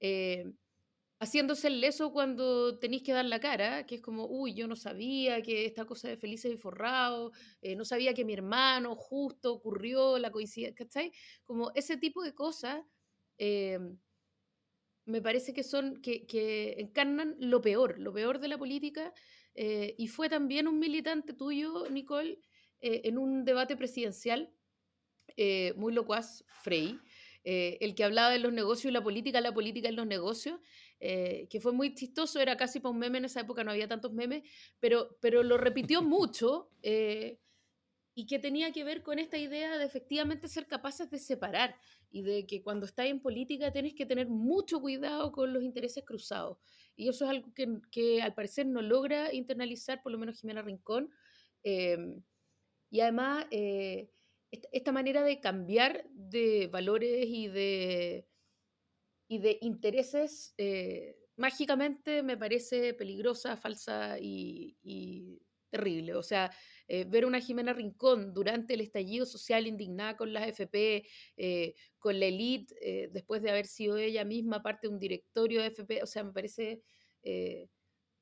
Eh, 0.00 0.52
haciéndose 1.22 1.68
el 1.68 1.80
leso 1.80 2.12
cuando 2.12 2.80
tenéis 2.80 3.04
que 3.04 3.12
dar 3.12 3.24
la 3.24 3.38
cara, 3.38 3.86
que 3.86 3.94
es 3.94 4.00
como, 4.00 4.26
uy, 4.26 4.54
yo 4.54 4.66
no 4.66 4.74
sabía 4.74 5.40
que 5.40 5.66
esta 5.66 5.84
cosa 5.84 6.08
de 6.08 6.16
felices 6.16 6.52
y 6.52 6.56
forrados, 6.56 7.32
eh, 7.60 7.76
no 7.76 7.84
sabía 7.84 8.12
que 8.12 8.24
mi 8.24 8.32
hermano 8.32 8.96
justo 8.96 9.52
ocurrió 9.52 10.18
la 10.18 10.32
coincidencia, 10.32 10.74
¿cachai? 10.84 11.12
Como 11.44 11.70
ese 11.76 11.96
tipo 11.96 12.24
de 12.24 12.34
cosas 12.34 12.84
eh, 13.38 13.78
me 15.04 15.22
parece 15.22 15.54
que 15.54 15.62
son, 15.62 16.02
que, 16.02 16.26
que, 16.26 16.74
encarnan 16.78 17.36
lo 17.38 17.60
peor, 17.60 18.00
lo 18.00 18.12
peor 18.12 18.40
de 18.40 18.48
la 18.48 18.58
política, 18.58 19.14
eh, 19.54 19.94
y 19.96 20.08
fue 20.08 20.28
también 20.28 20.66
un 20.66 20.80
militante 20.80 21.34
tuyo, 21.34 21.88
Nicole, 21.88 22.40
en 22.80 23.16
un 23.16 23.44
debate 23.44 23.76
presidencial, 23.76 24.52
muy 25.76 25.92
locuaz, 25.92 26.44
Frey, 26.48 26.98
el 27.44 27.94
que 27.94 28.02
hablaba 28.02 28.30
de 28.30 28.40
los 28.40 28.52
negocios 28.52 28.90
y 28.90 28.92
la 28.92 29.04
política, 29.04 29.40
la 29.40 29.54
política 29.54 29.88
en 29.88 29.94
los 29.94 30.06
negocios, 30.06 30.58
eh, 31.04 31.48
que 31.50 31.60
fue 31.60 31.72
muy 31.72 31.96
chistoso, 31.96 32.38
era 32.38 32.56
casi 32.56 32.78
para 32.78 32.92
un 32.92 33.00
meme, 33.00 33.18
en 33.18 33.24
esa 33.24 33.40
época 33.40 33.64
no 33.64 33.72
había 33.72 33.88
tantos 33.88 34.12
memes, 34.12 34.44
pero, 34.78 35.18
pero 35.20 35.42
lo 35.42 35.58
repitió 35.58 36.00
mucho 36.00 36.70
eh, 36.80 37.40
y 38.14 38.24
que 38.26 38.38
tenía 38.38 38.72
que 38.72 38.84
ver 38.84 39.02
con 39.02 39.18
esta 39.18 39.36
idea 39.36 39.78
de 39.78 39.84
efectivamente 39.84 40.46
ser 40.46 40.68
capaces 40.68 41.10
de 41.10 41.18
separar 41.18 41.74
y 42.12 42.22
de 42.22 42.46
que 42.46 42.62
cuando 42.62 42.86
estás 42.86 43.06
en 43.06 43.18
política 43.20 43.72
tienes 43.72 43.94
que 43.94 44.06
tener 44.06 44.28
mucho 44.28 44.80
cuidado 44.80 45.32
con 45.32 45.52
los 45.52 45.64
intereses 45.64 46.04
cruzados. 46.04 46.58
Y 46.94 47.08
eso 47.08 47.24
es 47.24 47.32
algo 47.32 47.52
que, 47.52 47.80
que 47.90 48.22
al 48.22 48.34
parecer 48.34 48.66
no 48.66 48.80
logra 48.80 49.34
internalizar, 49.34 50.02
por 50.04 50.12
lo 50.12 50.18
menos 50.18 50.38
Jimena 50.38 50.62
Rincón. 50.62 51.10
Em, 51.64 52.22
y 52.90 53.00
además... 53.00 53.46
Eh, 53.50 54.08
esta, 54.70 54.92
manera 54.92 55.22
de 55.22 55.40
cambiar 55.40 56.04
de 56.10 56.68
valores 56.70 57.26
y 57.26 57.48
de, 57.48 58.26
y 59.28 59.38
de 59.38 59.58
intereses 59.60 60.54
eh, 60.58 61.16
mágicamente 61.36 62.22
me 62.22 62.36
parece 62.36 62.94
peligrosa, 62.94 63.56
falsa 63.56 64.18
y, 64.20 65.40
terrible. 65.70 66.14
O 66.14 66.22
sea, 66.22 66.50
eh, 66.86 67.04
ver 67.04 67.24
una 67.24 67.40
Jimena 67.40 67.72
Rincón 67.72 68.34
durante 68.34 68.74
el 68.74 68.82
estallido 68.82 69.24
social 69.24 69.66
indignada 69.66 70.16
con 70.18 70.32
las 70.32 70.48
FP, 70.48 71.06
eh, 71.38 71.74
con 71.98 72.20
la 72.20 72.26
elite, 72.26 73.08
después 73.10 73.40
de 73.40 73.50
haber 73.50 73.66
sido 73.66 73.96
ella 73.96 74.24
misma 74.24 74.62
parte 74.62 74.86
de 74.86 74.92
un 74.92 74.98
directorio 74.98 75.62
de 75.62 75.68
FP, 75.68 76.02
o 76.02 76.06
sea, 76.06 76.24
me 76.24 76.32
parece 76.32 76.82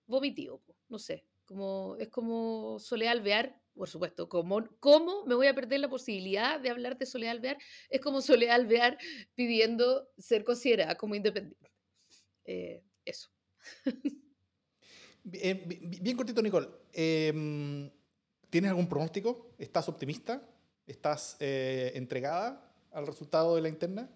vomitivo, 0.07 0.63
no 0.89 0.99
sé, 0.99 1.25
como, 1.51 1.97
es 1.99 2.09
como 2.09 2.79
Soledad 2.79 3.13
Alvear 3.13 3.61
por 3.75 3.89
supuesto, 3.89 4.29
¿cómo, 4.29 4.63
¿cómo 4.79 5.25
me 5.25 5.35
voy 5.35 5.47
a 5.47 5.55
perder 5.55 5.81
la 5.81 5.89
posibilidad 5.89 6.61
de 6.61 6.69
hablar 6.69 6.99
de 6.99 7.07
Soledad 7.07 7.33
Alvear? 7.33 7.57
Es 7.89 8.03
como 8.03 8.21
Soledad 8.23 8.57
Alvear 8.57 8.99
pidiendo 9.35 10.09
ser 10.19 10.45
considerada 10.45 10.97
como 10.97 11.15
independiente. 11.15 11.73
Eh, 12.45 12.83
eso. 13.05 13.31
Bien, 15.23 15.63
bien, 15.67 16.17
cortito, 16.17 16.41
Nicole. 16.41 16.67
Em, 16.95 17.91
¿Tienes 18.49 18.71
algún 18.71 18.89
pronóstico? 18.89 19.55
¿Estás 19.59 19.87
optimista? 19.87 20.43
¿Estás 20.87 21.37
eh, 21.41 21.93
entregada 21.95 22.73
al 22.91 23.07
resultado 23.07 23.55
de 23.55 23.61
la 23.61 23.69
interna? 23.69 24.11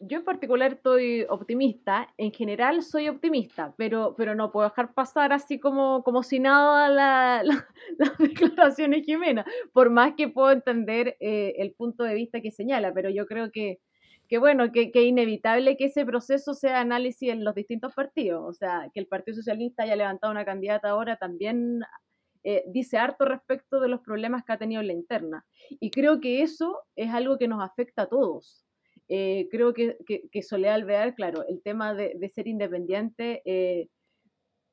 Yo 0.00 0.18
en 0.18 0.24
particular 0.24 0.74
estoy 0.74 1.26
optimista, 1.28 2.12
en 2.16 2.32
general 2.32 2.82
soy 2.82 3.08
optimista, 3.08 3.74
pero, 3.76 4.14
pero 4.16 4.34
no 4.34 4.52
puedo 4.52 4.68
dejar 4.68 4.94
pasar 4.94 5.32
así 5.32 5.58
como, 5.58 6.02
como 6.02 6.22
si 6.22 6.38
nada 6.38 6.88
la, 6.88 7.42
la, 7.44 7.66
las 7.98 8.18
declaraciones 8.18 9.04
Jimena, 9.04 9.44
por 9.72 9.90
más 9.90 10.14
que 10.14 10.28
puedo 10.28 10.50
entender 10.50 11.16
eh, 11.20 11.54
el 11.58 11.72
punto 11.72 12.04
de 12.04 12.14
vista 12.14 12.40
que 12.40 12.50
señala, 12.50 12.92
pero 12.92 13.10
yo 13.10 13.26
creo 13.26 13.50
que, 13.50 13.78
que 14.28 14.38
bueno, 14.38 14.72
que, 14.72 14.90
que, 14.90 15.02
inevitable 15.02 15.76
que 15.76 15.86
ese 15.86 16.04
proceso 16.04 16.54
sea 16.54 16.80
análisis 16.80 17.30
en 17.30 17.44
los 17.44 17.54
distintos 17.54 17.94
partidos, 17.94 18.44
o 18.46 18.52
sea, 18.52 18.90
que 18.92 19.00
el 19.00 19.06
Partido 19.06 19.36
Socialista 19.36 19.84
haya 19.84 19.96
levantado 19.96 20.32
una 20.32 20.44
candidata 20.44 20.90
ahora 20.90 21.16
también 21.16 21.80
eh, 22.44 22.64
dice 22.68 22.98
harto 22.98 23.24
respecto 23.24 23.80
de 23.80 23.88
los 23.88 24.00
problemas 24.00 24.44
que 24.44 24.52
ha 24.52 24.58
tenido 24.58 24.80
en 24.80 24.88
la 24.88 24.92
interna, 24.92 25.46
y 25.68 25.90
creo 25.90 26.20
que 26.20 26.42
eso 26.42 26.82
es 26.96 27.10
algo 27.10 27.38
que 27.38 27.48
nos 27.48 27.62
afecta 27.62 28.02
a 28.02 28.08
todos 28.08 28.65
eh, 29.08 29.48
creo 29.50 29.72
que, 29.72 29.96
que, 30.06 30.28
que, 30.30 30.42
Soledad 30.42 30.74
Alvear, 30.74 31.14
claro, 31.14 31.44
el 31.46 31.62
tema 31.62 31.94
de, 31.94 32.14
de 32.16 32.28
ser 32.28 32.48
independiente, 32.48 33.42
eh, 33.44 33.88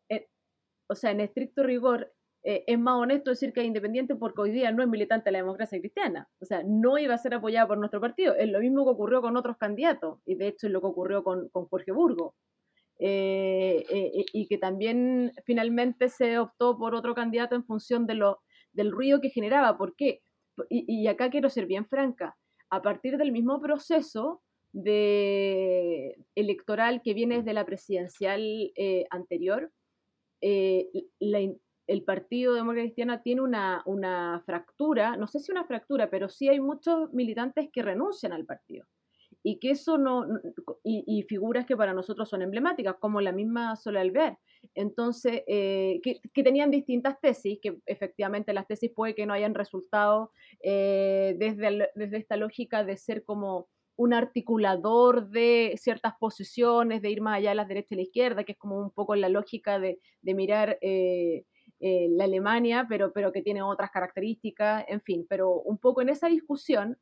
eh, 0.10 0.28
o 0.88 0.96
sea, 0.96 1.12
en 1.12 1.22
estricto 1.22 1.64
rigor, 1.64 2.14
es 2.46 2.78
más 2.78 2.96
honesto 2.96 3.30
decir 3.30 3.54
que 3.54 3.62
es 3.62 3.68
independiente 3.68 4.16
porque 4.16 4.42
hoy 4.42 4.52
día 4.52 4.70
no 4.74 4.84
es 4.84 4.90
militante 4.90 5.30
de 5.30 5.32
la 5.32 5.38
democracia 5.38 5.80
cristiana. 5.80 6.28
O 6.42 6.46
sea, 6.46 6.62
no 6.66 6.98
iba 6.98 7.14
a 7.14 7.18
ser 7.18 7.34
apoyada 7.34 7.70
por 7.70 7.78
nuestro 7.78 8.02
partido. 8.02 8.36
Es 8.36 8.50
lo 8.50 8.60
mismo 8.60 8.84
que 8.84 8.92
ocurrió 8.92 9.22
con 9.22 9.38
otros 9.38 9.56
candidatos, 9.58 10.20
y 10.26 10.36
de 10.36 10.50
hecho 10.50 10.68
es 10.68 10.74
lo 10.74 10.82
que 10.82 10.88
ocurrió 10.88 11.24
con, 11.24 11.48
con 11.50 11.68
Jorge 11.68 11.94
Burgo. 11.94 12.36
y 13.00 14.48
que 14.50 14.58
también 14.60 15.32
finalmente 15.46 16.10
se 16.10 16.38
optó 16.38 16.78
por 16.78 16.96
otro 16.96 17.16
candidato 17.16 17.56
en 17.56 17.64
función 17.66 18.08
de 18.08 18.16
lo, 18.16 18.40
del 18.74 18.92
ruido 18.92 19.22
que 19.22 19.30
generaba. 19.30 19.78
¿Por 19.78 19.96
qué? 19.96 20.22
Y, 20.70 20.84
y 21.04 21.08
acá 21.08 21.30
quiero 21.30 21.50
ser 21.50 21.66
bien 21.66 21.88
franca 21.88 22.36
a 22.74 22.82
partir 22.82 23.18
del 23.18 23.32
mismo 23.32 23.62
proceso 23.62 24.42
de 24.72 26.18
electoral 26.34 27.04
que 27.04 27.14
viene 27.14 27.38
desde 27.38 27.54
la 27.54 27.68
presidencial 27.68 28.42
eh, 28.76 29.06
anterior, 29.12 29.72
eh, 30.42 30.90
el 31.20 32.04
Partido 32.04 32.56
Demócrata 32.56 32.86
Cristiana 32.86 33.22
tiene 33.22 33.42
una, 33.42 33.84
una, 33.86 34.42
fractura, 34.48 35.18
no 35.18 35.28
sé 35.28 35.40
si 35.40 35.52
una 35.52 35.66
fractura, 35.66 36.10
pero 36.10 36.30
sí 36.30 36.50
hay 36.50 36.60
muchos 36.60 37.14
militantes 37.14 37.70
que 37.72 37.84
renuncian 37.84 38.34
al 38.34 38.46
partido. 38.48 38.88
Y 39.46 39.60
que 39.60 39.72
eso 39.72 39.98
no, 39.98 40.26
y, 40.84 41.24
figuras 41.24 41.66
que 41.66 41.76
para 41.76 41.94
nosotros 41.94 42.30
son 42.30 42.42
emblemáticas, 42.42 42.96
como 43.00 43.20
la 43.20 43.34
misma 43.34 43.76
Sola 43.76 44.00
Alver. 44.00 44.38
Entonces, 44.74 45.44
eh, 45.48 46.00
que, 46.02 46.44
tenían 46.44 46.72
distintas 46.72 47.20
tesis, 47.20 47.60
que 47.62 47.78
efectivamente 47.86 48.54
las 48.54 48.68
tesis 48.68 48.92
puede 48.96 49.16
que 49.16 49.26
no 49.26 49.34
hayan 49.34 49.54
resultado 49.54 50.32
eh, 50.62 51.36
desde, 51.38 51.90
desde 51.94 52.18
esta 52.18 52.38
lógica 52.38 52.86
de 52.86 52.96
ser 52.96 53.26
como 53.26 53.68
un 53.96 54.14
articulador 54.14 55.30
de 55.30 55.76
ciertas 55.78 56.14
posiciones, 56.18 57.02
de 57.02 57.12
ir 57.12 57.22
más 57.22 57.38
allá 57.38 57.50
de 57.50 57.56
la 57.56 57.66
derecha 57.66 57.96
y 57.96 57.98
la 57.98 58.04
izquierda, 58.04 58.44
que 58.46 58.54
es 58.54 58.58
como 58.58 58.80
un 58.80 58.92
poco 58.92 59.16
la 59.16 59.30
lógica 59.30 59.78
de, 59.78 60.00
de 60.22 60.34
mirar 60.34 60.78
eh, 60.82 61.44
la 61.80 62.24
Alemania, 62.24 62.86
pero, 62.88 63.12
pero 63.12 63.34
que 63.34 63.42
tiene 63.42 63.62
otras 63.62 63.92
características, 63.92 64.86
en 64.88 65.02
fin, 65.02 65.26
pero 65.30 65.52
un 65.52 65.78
poco 65.78 66.02
en 66.02 66.08
esa 66.08 66.28
discusión 66.30 66.98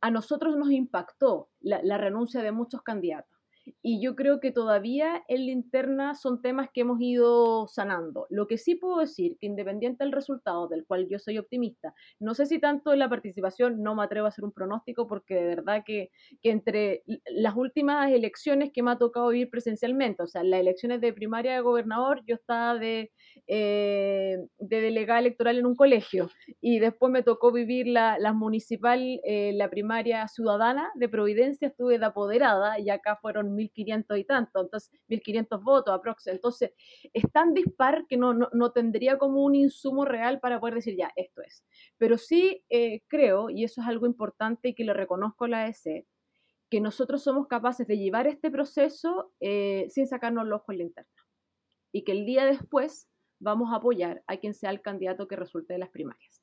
a 0.00 0.10
nosotros 0.10 0.56
nos 0.56 0.70
impactó 0.70 1.50
la 1.60 1.98
renuncia 1.98 2.42
de 2.42 2.52
muchos 2.52 2.82
candidatos 2.82 3.36
y 3.82 4.00
yo 4.02 4.14
creo 4.14 4.40
que 4.40 4.52
todavía 4.52 5.24
en 5.28 5.46
la 5.46 5.52
interna 5.52 6.14
son 6.14 6.40
temas 6.42 6.68
que 6.72 6.82
hemos 6.82 7.00
ido 7.00 7.66
sanando. 7.68 8.26
Lo 8.30 8.46
que 8.46 8.58
sí 8.58 8.74
puedo 8.76 8.98
decir, 8.98 9.36
que 9.40 9.46
independiente 9.46 10.04
del 10.04 10.12
resultado, 10.12 10.68
del 10.68 10.86
cual 10.86 11.08
yo 11.08 11.18
soy 11.18 11.38
optimista, 11.38 11.94
no 12.20 12.34
sé 12.34 12.46
si 12.46 12.60
tanto 12.60 12.92
en 12.92 13.00
la 13.00 13.08
participación, 13.08 13.82
no 13.82 13.94
me 13.94 14.04
atrevo 14.04 14.26
a 14.26 14.28
hacer 14.28 14.44
un 14.44 14.52
pronóstico 14.52 15.06
porque 15.06 15.34
de 15.34 15.46
verdad 15.46 15.82
que, 15.84 16.10
que 16.42 16.50
entre 16.50 17.02
las 17.30 17.56
últimas 17.56 18.10
elecciones 18.10 18.70
que 18.72 18.82
me 18.82 18.92
ha 18.92 18.98
tocado 18.98 19.28
vivir 19.28 19.50
presencialmente, 19.50 20.22
o 20.22 20.26
sea, 20.26 20.44
las 20.44 20.60
elecciones 20.60 21.00
de 21.00 21.12
primaria 21.12 21.54
de 21.54 21.60
gobernador, 21.60 22.22
yo 22.26 22.36
estaba 22.36 22.78
de, 22.78 23.12
eh, 23.48 24.44
de 24.58 24.80
delegada 24.80 25.20
electoral 25.20 25.56
en 25.56 25.66
un 25.66 25.76
colegio 25.76 26.28
y 26.60 26.80
después 26.80 27.12
me 27.12 27.22
tocó 27.22 27.52
vivir 27.52 27.86
la, 27.86 28.18
la 28.18 28.32
municipal, 28.32 29.20
eh, 29.22 29.52
la 29.54 29.70
primaria 29.70 30.26
ciudadana 30.26 30.90
de 30.96 31.08
Providencia, 31.08 31.68
estuve 31.68 32.00
de 32.00 32.06
apoderada 32.06 32.80
y 32.80 32.90
acá 32.90 33.14
fueron 33.22 33.56
1.500 33.56 34.18
y 34.18 34.24
tanto, 34.24 34.62
entonces 34.62 34.90
1.500 35.08 35.62
votos 35.62 35.94
aprox. 35.94 36.26
Entonces, 36.26 36.72
es 37.12 37.22
tan 37.30 37.54
dispar 37.54 38.06
que 38.08 38.16
no, 38.16 38.34
no, 38.34 38.72
tendría 38.72 39.16
como 39.16 39.44
un 39.44 39.54
insumo 39.54 40.04
real 40.04 40.40
para 40.40 40.58
poder 40.58 40.74
decir, 40.74 40.96
ya, 40.98 41.12
esto 41.14 41.40
es. 41.42 41.64
Pero 41.98 42.18
sí 42.18 42.64
eh, 42.68 43.02
creo, 43.06 43.48
y 43.48 43.62
eso 43.62 43.80
es 43.80 43.86
algo 43.86 44.06
importante 44.06 44.70
y 44.70 44.74
que 44.74 44.84
le 44.84 44.92
reconozco 44.92 45.44
a 45.44 45.48
la 45.48 45.68
ESE, 45.68 46.04
que 46.68 46.80
nosotros 46.80 47.22
somos 47.22 47.46
capaces 47.46 47.86
de 47.86 47.96
llevar 47.96 48.26
este 48.26 48.50
proceso 48.50 49.30
sin 49.38 50.08
sacarnos 50.08 50.48
los 50.48 50.62
ojos 50.62 50.72
en 50.72 50.78
la 50.78 50.84
interna. 50.84 51.10
Y 51.92 52.02
que 52.02 52.10
el 52.10 52.26
día 52.26 52.44
después 52.44 53.08
vamos 53.38 53.72
a 53.72 53.76
apoyar 53.76 54.22
a 54.26 54.36
quien 54.36 54.54
sea 54.54 54.70
el 54.70 54.80
candidato 54.80 55.28
que 55.28 55.36
resulte 55.36 55.72
de 55.74 55.78
las 55.78 55.90
primarias. 55.90 56.42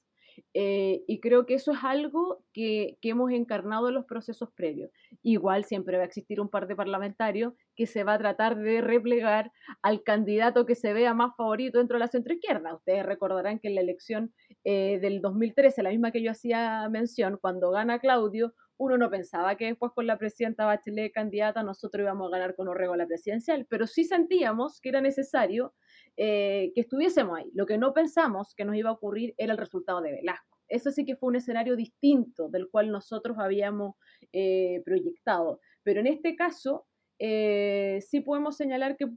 Eh, 0.53 1.03
y 1.07 1.19
creo 1.19 1.45
que 1.45 1.55
eso 1.55 1.71
es 1.73 1.83
algo 1.83 2.43
que, 2.53 2.97
que, 3.01 3.09
hemos 3.09 3.31
encarnado 3.31 3.89
en 3.89 3.95
los 3.95 4.05
procesos 4.05 4.49
previos. 4.55 4.91
Igual 5.21 5.63
siempre 5.63 5.97
va 5.97 6.03
a 6.03 6.05
existir 6.07 6.39
un 6.41 6.49
par 6.49 6.67
de 6.67 6.75
parlamentarios 6.75 7.53
que 7.75 7.85
se 7.85 8.03
va 8.03 8.13
a 8.13 8.17
tratar 8.19 8.57
de 8.57 8.81
replegar 8.81 9.51
al 9.81 10.03
candidato 10.03 10.65
que 10.65 10.75
se 10.75 10.93
vea 10.93 11.13
más 11.13 11.35
favorito 11.35 11.77
dentro 11.77 11.95
de 11.95 11.99
la 11.99 12.07
centroizquierda. 12.07 12.75
Ustedes 12.75 13.05
recordarán 13.05 13.59
que 13.59 13.67
en 13.67 13.75
la 13.75 13.81
elección 13.81 14.33
eh, 14.63 14.99
del 15.01 15.21
2013, 15.21 15.83
la 15.83 15.89
misma 15.89 16.11
que 16.11 16.23
yo 16.23 16.31
hacía 16.31 16.87
mención, 16.89 17.37
cuando 17.41 17.71
gana 17.71 17.99
Claudio, 17.99 18.53
uno 18.77 18.97
no 18.97 19.09
pensaba 19.09 19.55
que 19.55 19.65
después 19.65 19.91
con 19.93 20.07
la 20.07 20.17
presidenta 20.17 20.65
Bachelet 20.65 21.13
candidata 21.13 21.63
nosotros 21.63 22.03
íbamos 22.03 22.27
a 22.27 22.37
ganar 22.37 22.55
con 22.55 22.67
Orrego 22.67 22.95
la 22.95 23.05
presidencial, 23.05 23.65
pero 23.69 23.87
sí 23.87 24.03
sentíamos 24.03 24.81
que 24.81 24.89
era 24.89 24.99
necesario 24.99 25.73
eh, 26.15 26.71
que 26.75 26.81
estuviésemos 26.81 27.39
ahí. 27.39 27.49
Lo 27.55 27.65
que 27.65 27.77
no 27.77 27.93
pensamos 27.93 28.53
que 28.55 28.65
nos 28.65 28.75
iba 28.75 28.89
a 28.89 28.93
ocurrir 28.93 29.33
era 29.37 29.53
el 29.53 29.57
resultado 29.57 30.01
de 30.01 30.11
Velasco. 30.11 30.59
Eso 30.67 30.91
sí 30.91 31.05
que 31.05 31.15
fue 31.15 31.29
un 31.29 31.37
escenario 31.37 31.75
distinto 31.75 32.49
del 32.49 32.69
cual 32.69 32.91
nosotros 32.91 33.37
habíamos 33.39 33.95
eh, 34.31 34.81
proyectado. 34.85 35.59
Pero 35.81 36.01
en 36.01 36.07
este 36.07 36.35
caso, 36.35 36.85
eh, 37.19 37.99
sí 38.07 38.21
podemos 38.21 38.55
señalar 38.57 38.95
que 38.95 39.07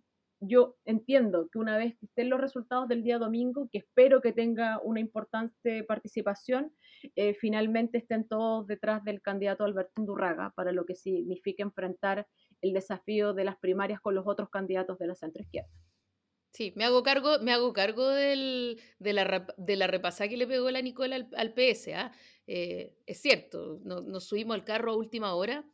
yo 0.40 0.76
entiendo 0.84 1.48
que 1.50 1.58
una 1.58 1.76
vez 1.78 1.96
que 1.98 2.06
estén 2.06 2.30
los 2.30 2.40
resultados 2.40 2.88
del 2.88 3.02
día 3.02 3.18
domingo, 3.18 3.68
que 3.72 3.78
espero 3.78 4.20
que 4.20 4.32
tenga 4.32 4.80
una 4.82 5.00
importante 5.00 5.82
participación, 5.84 6.74
finalmente 7.40 7.98
estén 7.98 8.28
todos 8.28 8.66
detrás 8.66 9.02
del 9.04 9.22
candidato 9.22 9.64
Alberto 9.64 10.02
Durraga, 10.02 10.52
para 10.54 10.72
lo 10.72 10.84
que 10.84 10.94
significa 10.94 11.62
enfrentar 11.62 12.26
el 12.60 12.74
desafío 12.74 13.32
de 13.32 13.44
las 13.44 13.56
primarias 13.56 14.00
con 14.00 14.14
los 14.14 14.26
otros 14.26 14.50
candidatos 14.50 14.98
de 14.98 15.06
la 15.06 15.14
centroizquierda. 15.14 15.70
Sí, 16.56 16.72
me 16.74 16.86
hago 16.86 17.02
cargo, 17.02 17.38
me 17.40 17.52
hago 17.52 17.74
cargo 17.74 18.08
del, 18.08 18.80
de, 18.98 19.12
la, 19.12 19.46
de 19.58 19.76
la 19.76 19.86
repasada 19.88 20.30
que 20.30 20.38
le 20.38 20.46
pegó 20.46 20.70
la 20.70 20.80
Nicola 20.80 21.16
al, 21.16 21.28
al 21.36 21.52
PS. 21.52 21.88
¿ah? 21.94 22.12
Eh, 22.46 22.96
es 23.04 23.20
cierto, 23.20 23.78
nos 23.84 24.24
subimos 24.24 24.54
al 24.54 24.64
carro 24.64 24.92
a 24.92 24.96
última 24.96 25.34
hora, 25.34 25.66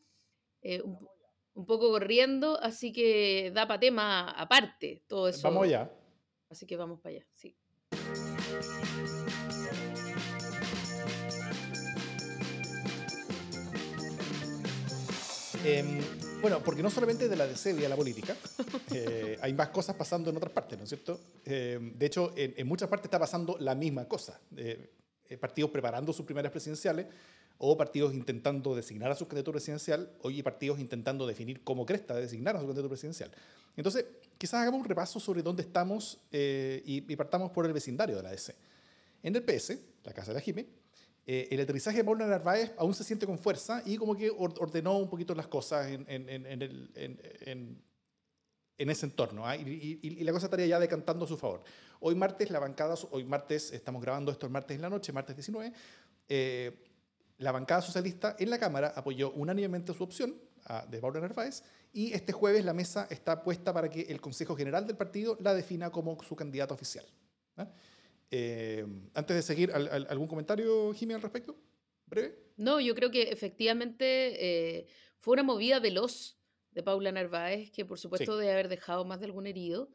eh, 0.60 0.82
un, 0.82 1.66
poco 1.66 1.88
corriendo, 1.90 2.58
así 2.60 2.92
que 2.92 3.52
da 3.54 3.68
para 3.68 3.78
tema 3.78 4.30
aparte 4.30 5.04
todo 5.06 5.28
eso. 5.28 5.42
Vamos 5.44 5.66
allá. 5.66 5.88
Así 6.50 6.66
que 6.66 6.76
vamos 6.76 6.98
para 6.98 7.14
allá, 7.14 7.26
sí. 7.36 7.56
Em, 15.64 16.00
bueno, 16.42 16.61
porque 16.62 16.83
no 16.83 16.90
solamente 16.90 17.28
de 17.28 17.37
la 17.37 17.46
de 17.46 17.88
la 17.88 17.96
política, 17.96 18.37
eh, 18.94 19.38
hay 19.40 19.55
más 19.55 19.68
cosas 19.68 19.96
pasando 19.96 20.28
en 20.28 20.37
otras 20.37 20.52
partes, 20.52 20.76
¿no 20.76 20.85
es 20.85 20.90
cierto? 20.90 21.18
Eh, 21.44 21.78
de 21.81 22.07
hecho, 22.07 22.33
en, 22.37 22.66
muchas 22.66 22.88
partes 22.88 23.07
está 23.07 23.18
pasando 23.18 23.57
la 23.59 23.74
misma 23.74 24.07
cosa. 24.07 24.38
Eh, 24.57 24.90
eh, 25.33 25.38
partidos 25.38 25.70
preparando 25.70 26.12
sus 26.12 26.26
primeras 26.26 26.52
presidenciales, 26.52 27.07
o 27.57 27.74
partidos 27.76 28.12
intentando 28.12 28.74
designar 28.74 29.11
a 29.11 29.14
su 29.14 29.26
candidato 29.26 29.52
presidencial, 29.52 30.11
o 30.20 30.31
partidos 30.42 30.78
intentando 30.78 31.26
definir 31.26 31.64
cómo 31.64 31.87
cresta 31.87 32.14
designar 32.14 32.57
a 32.57 32.61
su 32.61 32.66
candidato 32.66 32.88
presidencial. 32.88 33.31
Entonces, 33.76 34.05
quizás 34.37 34.61
hagamos 34.61 34.81
un 34.81 34.87
repaso 34.87 35.18
sobre 35.20 35.42
dónde 35.42 35.62
estamos 35.62 36.18
eh, 36.33 36.83
y, 36.85 37.00
partamos 37.16 37.50
por 37.50 37.64
el 37.64 37.72
vecindario 37.72 38.16
de 38.16 38.22
la 38.22 38.31
DC. 38.31 38.55
En 39.22 39.35
el 39.35 39.42
PS, 39.42 39.78
la 40.05 40.12
Casa 40.12 40.35
de 40.35 40.35
la 40.35 40.40
eh, 41.24 41.48
el 41.50 41.61
aterrizaje 41.61 41.98
de 41.98 42.04
Paula 42.04 42.26
Narváez 42.26 42.72
aún 42.76 42.94
se 42.94 43.04
siente 43.04 43.26
con 43.26 43.38
fuerza 43.38 43.82
y 43.87 43.96
como 43.96 44.16
que 44.16 44.30
ordenó 44.30 44.98
un 44.98 45.08
poquito 45.08 45.35
las 45.35 45.46
cosas 45.46 45.87
en, 45.88 46.08
ese 48.76 49.06
entorno. 49.06 49.46
¿ah? 49.46 49.56
Y, 49.56 50.24
la 50.24 50.32
cosa 50.32 50.46
estaría 50.46 50.66
ya 50.66 50.80
decantando 50.80 51.24
a 51.24 51.28
su 51.28 51.37
favor. 51.37 51.62
Hoy 52.00 52.16
martes, 52.16 52.50
la 52.50 52.58
bancada, 52.58 52.96
hoy 53.12 53.24
martes, 53.24 53.72
estamos 53.72 54.02
grabando 54.02 54.32
esto 54.32 54.46
el 54.46 54.52
martes 54.52 54.74
en 54.74 54.82
la 54.82 54.90
noche, 54.90 55.12
martes 55.12 55.37
19, 55.37 55.72
eh, 56.28 56.85
la 57.38 57.52
bancada 57.52 57.82
socialista 57.82 58.35
en 58.38 58.50
la 58.50 58.58
Cámara 58.58 58.92
apoyó 58.96 59.30
unánimemente 59.32 59.94
su 59.94 60.02
opción 60.02 60.35
de 60.88 60.98
Paula 61.00 61.20
Narváez 61.20 61.64
y 61.92 62.12
este 62.12 62.32
jueves 62.32 62.64
la 62.64 62.72
mesa 62.72 63.08
está 63.11 63.42
puesta 63.42 63.72
para 63.72 63.90
que 63.90 64.02
el 64.02 64.20
Consejo 64.20 64.54
General 64.56 64.87
del 64.87 64.96
partido 64.96 65.37
la 65.40 65.54
defina 65.54 65.90
como 65.90 66.22
su 66.22 66.37
candidata 66.37 66.72
oficial. 66.72 67.04
¿ah? 67.56 67.68
Eh, 68.34 68.86
antes 69.12 69.36
de 69.36 69.42
seguir, 69.42 69.70
¿algún 69.72 70.26
comentario, 70.26 70.94
Jimmy, 70.94 71.12
al 71.12 71.20
respecto? 71.20 71.54
¿Breve? 72.06 72.34
No, 72.56 72.80
yo 72.80 72.94
creo 72.94 73.10
que 73.10 73.24
efectivamente 73.24 74.78
eh, 74.78 74.86
fue 75.18 75.34
una 75.34 75.42
movida 75.42 75.80
veloz 75.80 76.38
de 76.70 76.82
Paula 76.82 77.12
Narváez, 77.12 77.70
que 77.70 77.84
por 77.84 77.98
supuesto 77.98 78.38
debe 78.38 78.52
haber 78.52 78.68
dejado 78.68 79.04
más 79.04 79.20
de 79.20 79.26
algún 79.26 79.46
herido. 79.46 79.90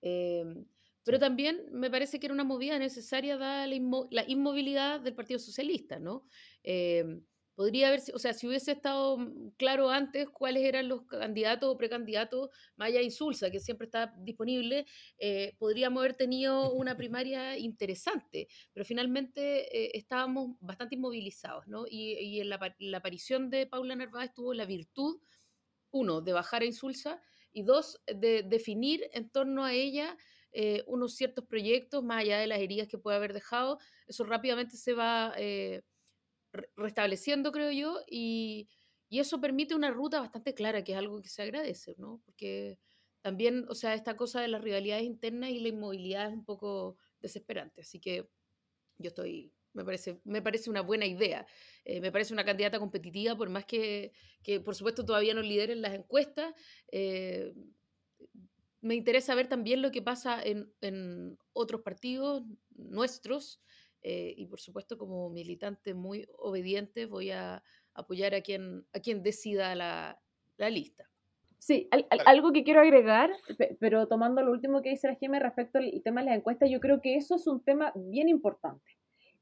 Em, 0.00 0.64
pero 1.04 1.18
también 1.18 1.66
me 1.70 1.90
parece 1.90 2.18
que 2.18 2.26
era 2.26 2.34
una 2.34 2.44
movida 2.44 2.78
necesaria 2.78 3.36
dada 3.36 3.66
la, 3.66 4.24
inmovilidad 4.26 5.00
del 5.00 5.14
Partido 5.14 5.38
Socialista, 5.38 5.98
¿no? 5.98 6.24
Em, 6.62 7.22
podría 7.54 7.88
haber, 7.88 8.00
o 8.14 8.18
sea, 8.18 8.32
si 8.32 8.46
hubiese 8.46 8.72
estado 8.72 9.18
mm, 9.18 9.50
claro 9.56 9.90
antes 9.90 10.28
cuáles 10.28 10.64
eran 10.64 10.88
los 10.88 11.02
candidatos 11.06 11.68
o 11.70 11.76
precandidatos, 11.76 12.50
Maya 12.76 13.02
Insulza, 13.02 13.50
que 13.50 13.60
siempre 13.60 13.86
está 13.86 14.14
disponible, 14.18 14.86
eh, 15.18 15.54
podríamos 15.58 16.00
haber 16.00 16.14
tenido 16.14 16.72
una 16.72 16.96
primaria 16.96 17.58
interesante, 17.58 18.48
pero 18.72 18.84
finalmente 18.84 19.76
eh, 19.76 19.90
estábamos 19.94 20.56
bastante 20.60 20.94
inmovilizados, 20.96 21.66
¿no? 21.66 21.84
Y, 21.88 22.40
en 22.40 22.48
la, 22.48 22.74
la, 22.78 22.98
aparición 22.98 23.50
de 23.50 23.66
Paula 23.66 23.96
Narváez 23.96 24.32
tuvo 24.32 24.54
la 24.54 24.64
virtud 24.64 25.20
uno, 25.90 26.20
de 26.20 26.32
bajar 26.32 26.62
a 26.62 26.66
Insulsa 26.66 27.20
y 27.52 27.62
dos, 27.62 28.00
de 28.06 28.42
definir 28.42 29.08
en 29.12 29.30
torno 29.30 29.64
a 29.64 29.72
ella 29.72 30.16
eh, 30.52 30.82
unos 30.86 31.14
ciertos 31.14 31.46
proyectos, 31.46 32.04
más 32.04 32.20
allá 32.20 32.38
de 32.38 32.46
las 32.46 32.58
heridas 32.58 32.88
que 32.88 32.98
puede 32.98 33.16
haber 33.16 33.32
dejado. 33.32 33.78
Eso 34.06 34.24
rápidamente 34.24 34.76
se 34.76 34.92
va 34.92 35.32
eh, 35.38 35.82
restableciendo, 36.76 37.52
creo 37.52 37.70
yo, 37.72 38.00
y, 38.08 38.68
eso 39.10 39.42
permite 39.42 39.74
una 39.74 39.90
ruta 39.90 40.20
bastante 40.20 40.54
clara, 40.54 40.82
que 40.82 40.92
es 40.92 40.98
algo 40.98 41.20
que 41.20 41.28
se 41.28 41.42
agradece, 41.42 41.94
¿no? 41.98 42.22
Porque 42.24 42.78
también, 43.20 43.66
o 43.68 43.74
sea, 43.74 43.92
esta 43.94 44.16
cosa 44.16 44.40
de 44.40 44.48
las 44.48 44.62
rivalidades 44.62 45.04
internas 45.04 45.50
y 45.50 45.60
la 45.60 45.68
inmovilidad 45.68 46.28
es 46.28 46.32
un 46.32 46.44
poco 46.46 46.96
desesperante. 47.20 47.82
Así 47.82 48.00
que 48.00 48.26
yo 48.96 49.08
estoy 49.08 49.52
me 49.74 49.84
parece, 49.84 50.20
me 50.24 50.42
parece 50.42 50.70
una 50.70 50.82
buena 50.82 51.06
idea. 51.06 51.46
Eh, 51.84 52.00
me 52.00 52.12
parece 52.12 52.32
una 52.32 52.44
candidata 52.44 52.78
competitiva, 52.78 53.36
por 53.36 53.48
más 53.48 53.64
que, 53.64 54.12
que 54.42 54.60
por 54.60 54.74
supuesto, 54.74 55.04
todavía 55.04 55.34
no 55.34 55.42
lideren 55.42 55.82
las 55.82 55.94
encuestas. 55.94 56.54
Eh, 56.90 57.54
me 58.80 58.94
interesa 58.94 59.34
ver 59.34 59.48
también 59.48 59.80
lo 59.80 59.90
que 59.90 60.02
pasa 60.02 60.42
en, 60.42 60.72
en 60.80 61.38
otros 61.52 61.82
partidos 61.82 62.42
nuestros. 62.70 63.60
Eh, 64.02 64.34
y 64.36 64.46
por 64.46 64.60
supuesto, 64.60 64.98
como 64.98 65.30
militante 65.30 65.94
muy 65.94 66.26
obediente, 66.38 67.06
voy 67.06 67.30
a 67.30 67.62
apoyar 67.94 68.34
a 68.34 68.40
quien, 68.40 68.86
a 68.92 69.00
quien 69.00 69.22
decida 69.22 69.74
la, 69.74 70.20
la 70.56 70.70
lista. 70.70 71.08
Sí, 71.62 71.88
algo 72.26 72.52
que 72.52 72.64
quiero 72.64 72.80
agregar, 72.80 73.30
pero 73.78 74.08
tomando 74.08 74.42
lo 74.42 74.50
último 74.50 74.82
que 74.82 74.90
dice 74.90 75.06
la 75.06 75.14
Gemma 75.14 75.38
respecto 75.38 75.78
al 75.78 76.02
tema 76.02 76.20
de 76.20 76.26
las 76.26 76.36
encuestas, 76.38 76.68
yo 76.68 76.80
creo 76.80 77.00
que 77.00 77.14
eso 77.14 77.36
es 77.36 77.46
un 77.46 77.62
tema 77.62 77.92
bien 77.94 78.28
importante. 78.28 78.98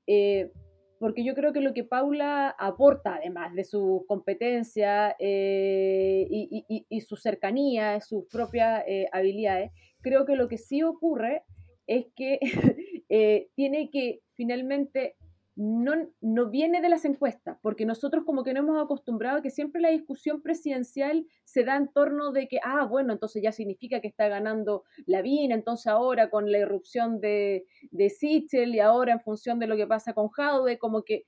Eh, 0.06 0.52
porque 0.98 1.24
yo 1.24 1.34
creo 1.34 1.54
que 1.54 1.62
lo 1.62 1.72
que 1.72 1.82
Paula 1.82 2.54
aporta, 2.58 3.14
además 3.14 3.54
de 3.54 3.64
su 3.64 4.04
competencia 4.06 5.16
eh, 5.18 6.26
y, 6.28 7.00
su 7.00 7.16
cercanía, 7.16 7.98
sus 8.02 8.26
propias 8.26 8.84
eh, 8.86 9.06
habilidades, 9.12 9.70
creo 10.02 10.26
que 10.26 10.36
lo 10.36 10.46
que 10.46 10.58
sí 10.58 10.82
ocurre 10.82 11.44
es 11.86 12.04
que 12.14 12.38
tiene 13.56 13.88
que 13.90 14.20
finalmente 14.40 15.16
no, 15.54 15.92
no 16.22 16.48
viene 16.48 16.80
de 16.80 16.88
las 16.88 17.04
encuestas, 17.04 17.58
porque 17.60 17.84
nosotros 17.84 18.24
como 18.24 18.42
que 18.42 18.54
no 18.54 18.60
hemos 18.60 18.82
acostumbrado 18.82 19.36
a 19.36 19.42
que 19.42 19.50
siempre 19.50 19.82
la 19.82 19.90
discusión 19.90 20.40
presidencial 20.40 21.26
se 21.44 21.62
da 21.64 21.76
en 21.76 21.88
torno 21.88 22.32
de 22.32 22.48
que, 22.48 22.58
ah, 22.64 22.86
bueno, 22.86 23.12
entonces 23.12 23.42
ya 23.42 23.52
significa 23.52 24.00
que 24.00 24.08
está 24.08 24.28
ganando 24.28 24.84
Lavín, 25.04 25.52
entonces 25.52 25.88
ahora 25.88 26.30
con 26.30 26.50
la 26.50 26.56
irrupción 26.56 27.20
de, 27.20 27.66
de 27.90 28.08
Sichel 28.08 28.74
y 28.74 28.80
ahora 28.80 29.12
en 29.12 29.20
función 29.20 29.58
de 29.58 29.66
lo 29.66 29.76
que 29.76 29.86
pasa 29.86 30.14
con 30.14 30.28
Jaude, 30.28 30.78
como 30.78 31.02
que... 31.02 31.26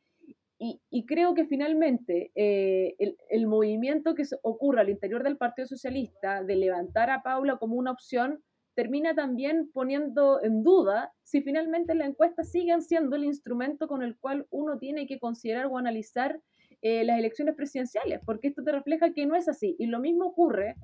Y, 0.65 1.07
creo 1.07 1.35
que 1.35 1.45
finalmente 1.45 2.31
eh, 2.37 2.95
el, 3.01 3.17
el 3.31 3.49
movimiento 3.49 4.15
que 4.15 4.23
ocurre 4.43 4.81
al 4.81 4.91
interior 4.91 5.25
del 5.25 5.37
Partido 5.37 5.67
Socialista 5.67 6.45
de 6.45 6.55
levantar 6.55 7.11
a 7.11 7.25
Paula 7.25 7.57
como 7.57 7.75
una 7.75 7.91
opción 7.91 8.41
termina 8.75 9.15
también 9.15 9.71
poniendo 9.73 10.43
en 10.43 10.63
duda 10.63 11.13
si 11.23 11.43
finalmente 11.43 11.95
las 11.95 12.09
encuestas 12.09 12.51
siguen 12.51 12.83
siendo 12.83 13.17
el 13.17 13.25
instrumento 13.25 13.89
con 13.89 14.03
el 14.03 14.17
cual 14.19 14.47
uno 14.51 14.79
tiene 14.79 15.07
que 15.07 15.19
considerar 15.19 15.67
o 15.67 15.79
analizar 15.79 16.41
eh, 16.81 17.05
las 17.05 17.19
elecciones 17.19 17.55
presidenciales, 17.55 18.21
porque 18.25 18.49
esto 18.49 18.65
te 18.65 18.73
refleja 18.73 19.13
que 19.13 19.27
no 19.27 19.37
es 19.37 19.49
así. 19.49 19.77
Y 19.79 19.87
lo 19.87 20.01
mismo 20.01 20.27
ocurre 20.27 20.75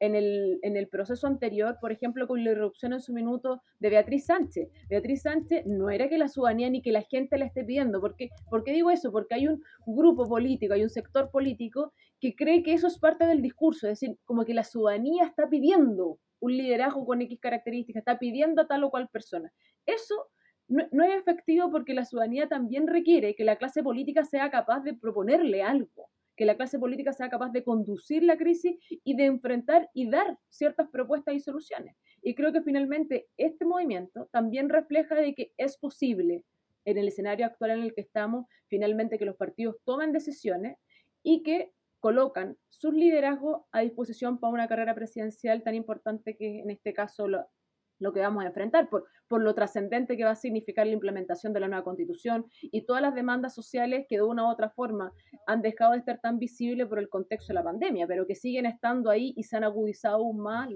en 0.00 0.14
el, 0.14 0.58
en 0.62 0.76
el 0.76 0.88
proceso 0.88 1.26
anterior, 1.26 1.78
por 1.80 1.92
ejemplo, 1.92 2.26
con 2.26 2.44
la 2.44 2.50
irrupción 2.50 2.92
en 2.92 3.00
su 3.00 3.12
minuto 3.12 3.62
de 3.78 3.90
Beatriz 3.90 4.26
Sánchez. 4.26 4.68
Beatriz 4.88 5.22
Sánchez 5.22 5.64
no 5.66 5.88
era 5.90 6.08
que 6.08 6.18
la 6.18 6.28
ciudadanía 6.28 6.68
ni 6.68 6.82
que 6.82 6.92
la 6.92 7.02
gente 7.02 7.38
la 7.38 7.46
esté 7.46 7.64
pidiendo. 7.64 8.00
¿Por 8.00 8.16
qué, 8.16 8.28
¿Por 8.50 8.64
qué 8.64 8.72
digo 8.72 8.90
eso? 8.90 9.10
Porque 9.10 9.34
hay 9.34 9.48
un 9.48 9.62
grupo 9.86 10.28
político, 10.28 10.74
hay 10.74 10.82
un 10.82 10.90
sector 10.90 11.30
político 11.30 11.92
que 12.20 12.34
cree 12.34 12.62
que 12.62 12.74
eso 12.74 12.86
es 12.86 12.98
parte 12.98 13.26
del 13.26 13.42
discurso, 13.42 13.86
es 13.86 14.00
decir, 14.00 14.18
como 14.24 14.44
que 14.44 14.54
la 14.54 14.64
ciudadanía 14.64 15.24
está 15.24 15.48
pidiendo 15.48 16.18
un 16.40 16.56
liderazgo 16.56 17.04
con 17.06 17.22
X 17.22 17.38
características, 17.40 18.00
está 18.00 18.18
pidiendo 18.18 18.62
a 18.62 18.66
tal 18.66 18.84
o 18.84 18.90
cual 18.90 19.08
persona. 19.08 19.52
Eso 19.84 20.28
no, 20.68 21.04
es 21.04 21.14
efectivo 21.14 21.70
porque 21.70 21.94
la 21.94 22.04
ciudadanía 22.04 22.48
también 22.48 22.86
requiere 22.86 23.34
que 23.34 23.44
la 23.44 23.56
clase 23.56 23.82
política 23.82 24.24
sea 24.24 24.50
capaz 24.50 24.80
de 24.80 24.94
proponerle 24.94 25.62
algo, 25.62 26.10
que 26.36 26.44
la 26.44 26.56
clase 26.56 26.78
política 26.78 27.12
sea 27.12 27.30
capaz 27.30 27.50
de 27.50 27.62
conducir 27.62 28.22
la 28.24 28.36
crisis 28.36 28.76
y 29.04 29.16
de 29.16 29.26
enfrentar 29.26 29.88
y 29.94 30.10
dar 30.10 30.38
ciertas 30.48 30.88
propuestas 30.90 31.34
y 31.34 31.40
soluciones. 31.40 31.96
Y 32.22 32.34
creo 32.34 32.52
que 32.52 32.62
finalmente 32.62 33.28
este 33.36 33.64
movimiento 33.64 34.28
también 34.32 34.68
refleja 34.68 35.14
de 35.14 35.34
que 35.34 35.52
es 35.56 35.78
posible 35.78 36.44
en 36.84 36.98
el 36.98 37.08
escenario 37.08 37.46
actual 37.46 37.72
en 37.72 37.82
el 37.82 37.94
que 37.94 38.00
estamos, 38.00 38.46
finalmente 38.68 39.18
que 39.18 39.24
los 39.24 39.36
partidos 39.36 39.76
tomen 39.84 40.12
decisiones 40.12 40.78
y 41.22 41.42
que 41.42 41.72
colocan 42.06 42.56
sus 42.68 42.94
liderazgos 42.94 43.62
a 43.72 43.80
disposición 43.80 44.38
para 44.38 44.52
una 44.52 44.68
carrera 44.68 44.94
presidencial 44.94 45.64
tan 45.64 45.74
importante 45.74 46.36
que 46.36 46.60
en 46.60 46.70
este 46.70 46.94
caso 46.94 47.26
lo, 47.26 47.48
lo 47.98 48.12
que 48.12 48.20
vamos 48.20 48.44
a 48.44 48.48
enfrentar, 48.48 48.88
por, 48.88 49.06
por 49.28 49.42
lo 49.42 49.54
trascendente 49.54 50.16
que 50.16 50.24
va 50.24 50.32
a 50.32 50.36
significar 50.36 50.86
la 50.86 50.92
implementación 50.92 51.52
de 51.52 51.60
la 51.60 51.68
nueva 51.68 51.84
constitución 51.84 52.46
y 52.60 52.82
todas 52.82 53.02
las 53.02 53.14
demandas 53.14 53.54
sociales 53.54 54.06
que 54.08 54.16
de 54.16 54.22
una 54.22 54.44
u 54.44 54.50
otra 54.50 54.70
forma 54.70 55.12
han 55.46 55.62
dejado 55.62 55.92
de 55.92 55.98
estar 55.98 56.20
tan 56.20 56.38
visibles 56.38 56.86
por 56.86 56.98
el 56.98 57.08
contexto 57.08 57.48
de 57.48 57.54
la 57.54 57.64
pandemia, 57.64 58.06
pero 58.06 58.26
que 58.26 58.34
siguen 58.34 58.66
estando 58.66 59.10
ahí 59.10 59.32
y 59.36 59.44
se 59.44 59.56
han 59.56 59.64
agudizado 59.64 60.16
aún 60.16 60.38
más 60.38 60.68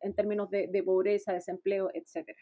en 0.00 0.14
términos 0.14 0.50
de, 0.50 0.68
de, 0.68 0.82
pobreza, 0.82 1.32
desempleo, 1.32 1.90
etcétera. 1.92 2.38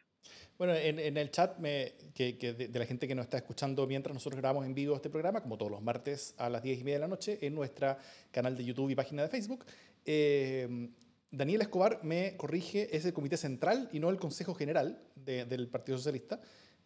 Bueno, 0.59 0.75
en, 0.75 0.99
en 0.99 1.17
el 1.17 1.31
chat 1.31 1.59
me, 1.59 1.95
que, 2.15 2.37
que 2.37 2.53
de, 2.53 2.79
la 2.79 2.85
gente 2.85 3.09
que 3.09 3.15
nos 3.15 3.25
está 3.25 3.39
escuchando 3.39 3.87
mientras 3.87 4.13
nosotros 4.15 4.41
grabamos 4.41 4.67
en 4.67 4.75
vivo 4.75 4.95
este 4.95 5.11
programa, 5.11 5.43
como 5.43 5.57
todos 5.57 5.73
los 5.73 5.83
martes 5.83 6.35
a 6.39 6.51
las 6.51 6.63
10 6.63 6.81
y 6.81 6.85
media 6.85 6.97
de 6.97 7.01
la 7.01 7.09
noche, 7.09 7.39
en 7.41 7.55
nuestra 7.55 7.99
canal 8.31 8.57
de 8.57 8.65
YouTube 8.65 8.91
y 8.91 8.95
página 8.95 9.23
de 9.23 9.29
Facebook, 9.29 9.65
eh, 10.05 10.91
Daniel 11.31 11.63
Escobar 11.63 12.01
me 12.03 12.37
corrige, 12.37 12.95
es 12.97 13.05
el 13.05 13.13
Comité 13.13 13.37
Central 13.37 13.89
y 13.93 14.01
no 14.01 14.11
el 14.11 14.19
Consejo 14.19 14.55
General 14.55 15.01
del 15.15 15.69
Partido 15.69 15.97
Socialista, 15.97 16.41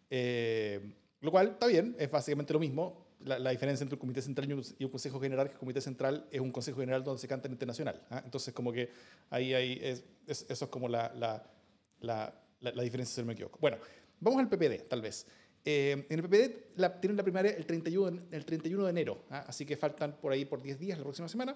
eh, 0.09 0.93
lo 1.21 1.31
cual 1.31 1.49
está 1.49 1.67
bien, 1.67 1.95
es 1.97 2.11
básicamente 2.11 2.53
lo 2.53 2.59
mismo. 2.59 3.05
La, 3.21 3.49
diferencia 3.49 3.83
entre 3.83 3.95
un 3.95 3.99
Comité 3.99 4.21
Central 4.21 4.47
y 4.77 4.83
un, 4.83 4.91
Consejo 4.91 5.19
General 5.19 5.47
que 5.47 5.53
el 5.53 5.59
Comité 5.59 5.81
Central 5.81 6.27
es 6.29 6.39
un 6.39 6.51
Consejo 6.51 6.79
General 6.79 7.03
donde 7.03 7.19
se 7.19 7.27
canta 7.27 7.47
en 7.47 7.53
internacional. 7.53 8.05
¿ah? 8.11 8.21
Entonces, 8.23 8.53
como 8.53 8.71
que 8.71 8.89
ahí, 9.31 9.51
ahí 9.53 9.79
es, 9.81 10.03
eso 10.27 10.65
es 10.65 10.69
como 10.69 10.87
la, 10.87 11.11
la, 11.15 12.43
la, 12.59 12.83
diferencia, 12.83 13.15
si 13.15 13.21
no 13.21 13.27
me 13.27 13.33
equivoco. 13.33 13.57
Bueno, 13.59 13.77
vamos 14.19 14.39
al 14.39 14.47
PPD, 14.47 14.87
tal 14.87 15.01
vez. 15.01 15.25
Eh, 15.63 16.05
en 16.07 16.19
el 16.19 16.23
PPD 16.23 16.99
tienen 17.01 17.17
la 17.17 17.23
primaria 17.23 17.51
el 17.51 17.65
31, 17.65 18.25
el 18.29 18.45
31 18.45 18.83
de 18.83 18.89
enero, 18.91 19.23
¿ah? 19.31 19.45
así 19.47 19.65
que 19.65 19.75
faltan 19.75 20.17
por 20.21 20.31
ahí 20.31 20.45
por 20.45 20.61
10 20.61 20.77
días 20.77 20.99
la 20.99 21.03
próxima 21.03 21.27
semana. 21.27 21.55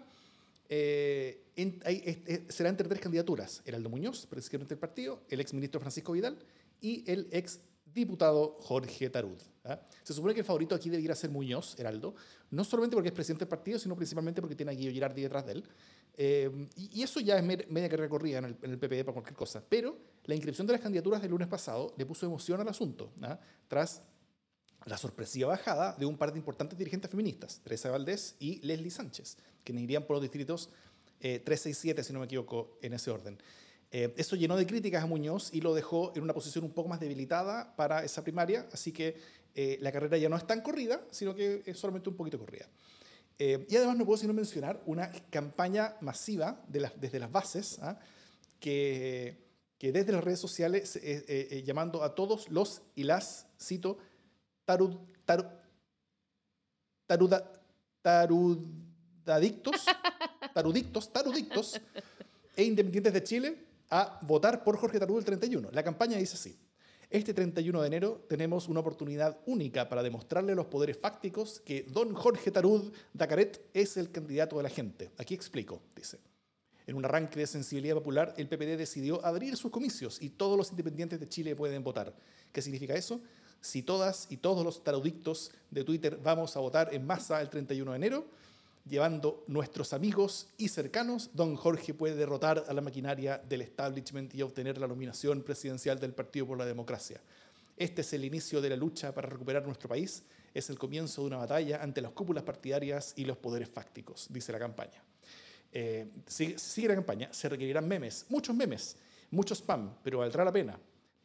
Eh, 0.71 2.45
será 2.47 2.69
entre 2.69 2.87
tres 2.87 3.01
candidaturas, 3.01 3.61
el 3.65 3.75
Aldo 3.75 3.89
Muñoz, 3.89 4.27
presidente 4.27 4.69
del 4.69 4.79
partido, 4.79 5.23
el 5.29 5.41
ex 5.41 5.53
ministro 5.53 5.81
Francisco 5.81 6.11
Vidal 6.11 6.37
y 6.79 7.09
el 7.11 7.27
ex 7.31 7.59
diputado 7.93 8.57
Jorge 8.61 9.09
Tarud. 9.09 9.39
¿ah? 9.65 9.79
Se 10.03 10.13
supone 10.13 10.33
que 10.33 10.41
el 10.41 10.45
favorito 10.45 10.75
aquí 10.75 10.89
debiera 10.89 11.15
ser 11.15 11.31
Muñoz, 11.31 11.77
Heraldo, 11.79 12.15
no 12.51 12.63
solamente 12.63 12.95
porque 12.95 13.09
es 13.09 13.15
presidente 13.15 13.45
del 13.45 13.49
partido, 13.49 13.79
sino 13.79 13.95
principalmente 13.95 14.41
porque 14.41 14.55
tiene 14.55 14.71
a 14.71 14.75
Guido 14.75 14.91
Girardi 14.91 15.23
detrás 15.23 15.45
de 15.47 15.53
él. 15.53 15.63
Eh, 16.15 16.67
y, 16.75 17.01
eso 17.01 17.19
ya 17.19 17.37
es 17.37 17.43
media 17.43 17.89
que 17.89 17.97
recorría 17.97 18.39
en 18.39 18.45
el, 18.45 18.57
en 18.61 18.71
el 18.71 18.77
PPD 18.77 19.05
para 19.05 19.13
cualquier 19.13 19.35
cosa. 19.35 19.63
Pero 19.67 19.97
la 20.25 20.35
inscripción 20.35 20.67
de 20.67 20.73
las 20.73 20.81
candidaturas 20.81 21.21
del 21.21 21.31
lunes 21.31 21.47
pasado 21.47 21.93
le 21.97 22.05
puso 22.05 22.25
emoción 22.25 22.59
al 22.61 22.67
asunto, 22.67 23.11
¿ah? 23.21 23.39
tras 23.67 24.03
la 24.89 24.97
sorpresiva 24.97 25.49
bajada 25.49 25.95
de 25.97 26.05
un 26.05 26.17
par 26.17 26.33
de 26.33 26.39
importantes 26.39 26.77
dirigentes 26.77 27.09
feministas, 27.11 27.61
Teresa 27.63 27.91
Valdés 27.91 28.35
y 28.39 28.59
Leslie 28.65 28.91
Sánchez, 28.91 29.37
que 29.63 29.71
irían 29.71 30.03
por 30.03 30.15
los 30.15 30.23
distritos 30.23 30.69
eh, 31.21 31.39
367, 31.39 32.03
si 32.03 32.11
no 32.11 32.19
me 32.19 32.25
equivoco, 32.25 32.77
en 32.81 32.93
ese 32.93 33.11
orden. 33.11 33.37
Eh, 33.91 34.13
eso 34.17 34.35
llenó 34.35 34.55
de 34.55 34.67
críticas 34.67 35.03
a 35.03 35.07
Muñoz 35.07 35.49
y 35.51 35.61
lo 35.61 35.73
dejó 35.73 36.11
en 36.15 36.21
una 36.21 36.33
posición 36.33 36.63
un 36.63 36.71
poco 36.71 36.89
más 36.89 36.99
debilitada 36.99 37.75
para 37.75 38.03
esa 38.03 38.23
primaria, 38.23 38.67
así 38.71 38.91
que 38.91 39.17
eh, 39.55 39.77
la 39.81 39.91
carrera 39.91 40.17
ya 40.17 40.29
no 40.29 40.37
es 40.37 40.45
tan 40.45 40.61
corrida, 40.61 41.01
sino 41.09 41.33
que 41.33 41.63
es 41.65 41.77
solamente 41.77 42.09
un 42.09 42.15
poquito 42.15 42.37
corrida. 42.37 42.67
Eh, 43.39 43.65
y 43.69 43.75
además 43.75 43.97
no 43.97 44.05
puedo 44.05 44.17
sino 44.17 44.33
mencionar 44.33 44.81
una 44.85 45.11
campaña 45.29 45.95
masiva 46.01 46.63
de 46.67 46.81
las, 46.81 46.99
desde 46.99 47.19
las 47.19 47.31
bases, 47.31 47.79
¿ah? 47.81 47.99
que, 48.59 49.37
que, 49.77 49.91
desde 49.91 50.11
las 50.11 50.23
redes 50.23 50.39
sociales, 50.39 50.99
llamando 51.65 52.03
a 52.03 52.13
todos 52.13 52.49
los 52.49 52.81
y 52.95 53.03
las, 53.03 53.47
cito, 53.59 53.97
tarud, 54.69 54.95
taruda, 57.07 57.51
tarudadictos, 58.03 59.83
tarudictos, 60.53 61.11
tarudictos 61.11 61.81
e 62.55 62.63
independientes 62.63 63.13
de 63.13 63.23
Chile 63.23 63.65
a 63.89 64.19
votar 64.21 64.63
por 64.63 64.77
Jorge 64.77 64.99
Tarud 64.99 65.17
el 65.17 65.25
31. 65.25 65.69
La 65.71 65.81
campaña 65.81 66.17
dice 66.17 66.35
así. 66.35 66.55
Este 67.09 67.33
31 67.33 67.81
de 67.81 67.87
enero 67.87 68.25
tenemos 68.29 68.67
una 68.67 68.81
oportunidad 68.81 69.39
única 69.47 69.89
para 69.89 70.03
demostrarle 70.03 70.51
a 70.51 70.55
los 70.55 70.67
poderes 70.67 70.99
fácticos 70.99 71.61
que 71.61 71.87
don 71.89 72.13
Jorge 72.13 72.51
Tarud 72.51 72.93
Dacaret 73.11 73.71
es 73.73 73.97
el 73.97 74.11
candidato 74.11 74.57
de 74.57 74.63
la 74.63 74.69
gente. 74.69 75.09
Aquí 75.17 75.33
explico, 75.33 75.81
dice. 75.95 76.19
En 76.85 76.95
un 76.95 77.05
arranque 77.05 77.39
de 77.39 77.47
sensibilidad 77.47 77.95
popular, 77.95 78.35
el 78.37 78.47
PPD 78.47 78.77
decidió 78.77 79.25
abrir 79.25 79.57
sus 79.57 79.71
comicios 79.71 80.21
y 80.21 80.29
todos 80.29 80.55
los 80.55 80.69
independientes 80.69 81.19
de 81.19 81.27
Chile 81.27 81.55
pueden 81.55 81.83
votar. 81.83 82.13
¿Qué 82.51 82.61
significa 82.61 82.93
eso? 82.93 83.19
Si 83.61 83.83
todas 83.83 84.27
y 84.29 84.37
todos 84.37 84.63
los 84.63 84.83
tarudictos 84.83 85.51
de 85.71 85.83
Twitter 85.83 86.17
vamos 86.21 86.55
a 86.55 86.59
votar 86.59 86.93
en 86.93 87.05
masa 87.05 87.41
el 87.41 87.49
31 87.49 87.91
de 87.91 87.97
enero, 87.97 88.25
llevando 88.87 89.43
nuestros 89.47 89.93
amigos 89.93 90.47
y 90.57 90.69
cercanos, 90.69 91.29
don 91.33 91.55
Jorge 91.55 91.93
puede 91.93 92.15
derrotar 92.15 92.65
a 92.67 92.73
la 92.73 92.81
maquinaria 92.81 93.37
del 93.37 93.61
establishment 93.61 94.33
y 94.33 94.41
obtener 94.41 94.77
la 94.77 94.87
nominación 94.87 95.43
presidencial 95.43 95.99
del 95.99 96.13
Partido 96.13 96.47
por 96.47 96.57
la 96.57 96.65
Democracia. 96.65 97.21
Este 97.77 98.01
es 98.01 98.13
el 98.13 98.25
inicio 98.25 98.61
de 98.61 98.69
la 98.69 98.75
lucha 98.75 99.13
para 99.13 99.29
recuperar 99.29 99.65
nuestro 99.65 99.87
país, 99.87 100.23
es 100.53 100.69
el 100.69 100.79
comienzo 100.79 101.21
de 101.21 101.27
una 101.27 101.37
batalla 101.37 101.81
ante 101.81 102.01
las 102.01 102.11
cúpulas 102.11 102.43
partidarias 102.43 103.13
y 103.15 103.25
los 103.25 103.37
poderes 103.37 103.69
fácticos, 103.69 104.27
dice 104.29 104.51
la 104.51 104.59
campaña. 104.59 105.03
Eh, 105.71 106.07
sigue, 106.25 106.57
sigue 106.57 106.87
la 106.87 106.95
campaña, 106.95 107.29
se 107.31 107.47
requerirán 107.47 107.87
memes, 107.87 108.25
muchos 108.29 108.55
memes, 108.55 108.97
mucho 109.31 109.53
spam, 109.53 109.95
pero 110.03 110.19
valdrá 110.19 110.43
la 110.43 110.51
pena. 110.51 110.79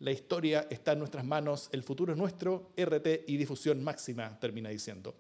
La 0.05 0.13
historia 0.13 0.67
está 0.69 0.93
en 0.93 0.99
nuestras 0.99 1.25
manos, 1.25 1.71
el 1.73 1.83
futuro 1.83 2.13
es 2.13 2.19
nuestro, 2.19 2.73
RT 2.77 3.25
y 3.27 3.39
difusión 3.39 3.83
máxima, 3.83 4.39
termina 4.39 4.69
diciendo. 4.69 5.15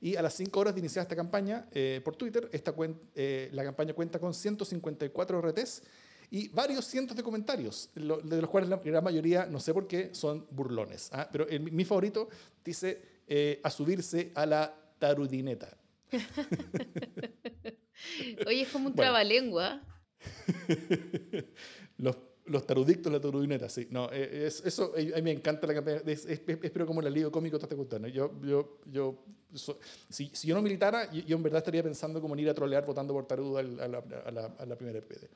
Y 0.00 0.14
a 0.14 0.22
las 0.22 0.34
5 0.34 0.60
horas 0.60 0.74
de 0.74 0.78
iniciar 0.78 1.02
esta 1.02 1.16
campaña 1.16 1.66
eh, 1.72 2.00
por 2.04 2.14
Twitter, 2.14 2.48
esta 2.52 2.72
eh, 3.16 3.48
la 3.52 3.64
campaña 3.64 3.94
cuenta 3.94 4.20
con 4.20 4.32
154 4.32 5.40
RTs 5.40 5.82
y 6.30 6.46
varios 6.50 6.84
cientos 6.84 7.16
de 7.16 7.24
comentarios, 7.24 7.90
de 7.96 8.40
los 8.40 8.48
cuales 8.48 8.70
la 8.70 8.76
gran 8.76 9.02
mayoría, 9.02 9.44
no 9.46 9.58
sé 9.58 9.74
por 9.74 9.88
qué, 9.88 10.14
son 10.14 10.46
burlones. 10.52 11.10
¿ah? 11.12 11.28
Pero 11.32 11.44
mi 11.58 11.84
favorito 11.84 12.28
dice 12.64 13.24
eh, 13.26 13.60
a 13.64 13.70
subirse 13.70 14.30
a 14.36 14.46
la 14.46 14.72
tarudineta. 15.00 15.76
Oye, 18.46 18.62
es 18.62 18.68
como 18.68 18.86
un 18.86 18.94
trabalengua. 18.94 19.82
los 21.96 22.27
los 22.48 22.66
tarudictos, 22.66 23.12
la 23.12 23.20
tarudineta, 23.20 23.68
sí. 23.68 23.88
No, 23.90 24.10
eh, 24.12 24.46
es, 24.46 24.62
eso, 24.64 24.92
a 24.96 25.16
mí 25.16 25.22
me 25.22 25.32
encanta 25.32 25.66
la 25.66 25.74
campaña. 25.74 26.02
Es, 26.06 26.26
espero 26.26 26.86
como 26.86 27.00
el 27.00 27.06
alivio 27.06 27.30
cómico 27.30 27.58
te 27.58 27.66
está 27.74 28.08
Yo, 28.08 28.32
yo, 28.42 28.78
yo, 28.86 29.24
si, 30.08 30.30
si, 30.32 30.48
yo 30.48 30.54
no 30.54 30.62
militara, 30.62 31.10
yo, 31.12 31.36
en 31.36 31.42
verdad 31.42 31.58
estaría 31.58 31.82
pensando 31.82 32.20
como 32.20 32.34
en 32.34 32.40
ir 32.40 32.50
a 32.50 32.54
trolear 32.54 32.84
votando 32.84 33.14
por 33.14 33.26
tarudo 33.26 33.58
a 33.58 33.62
la, 33.62 33.84
a 34.24 34.30
la, 34.30 34.54
a 34.58 34.66
la 34.66 34.76
primera 34.76 35.00
PPD. 35.00 35.26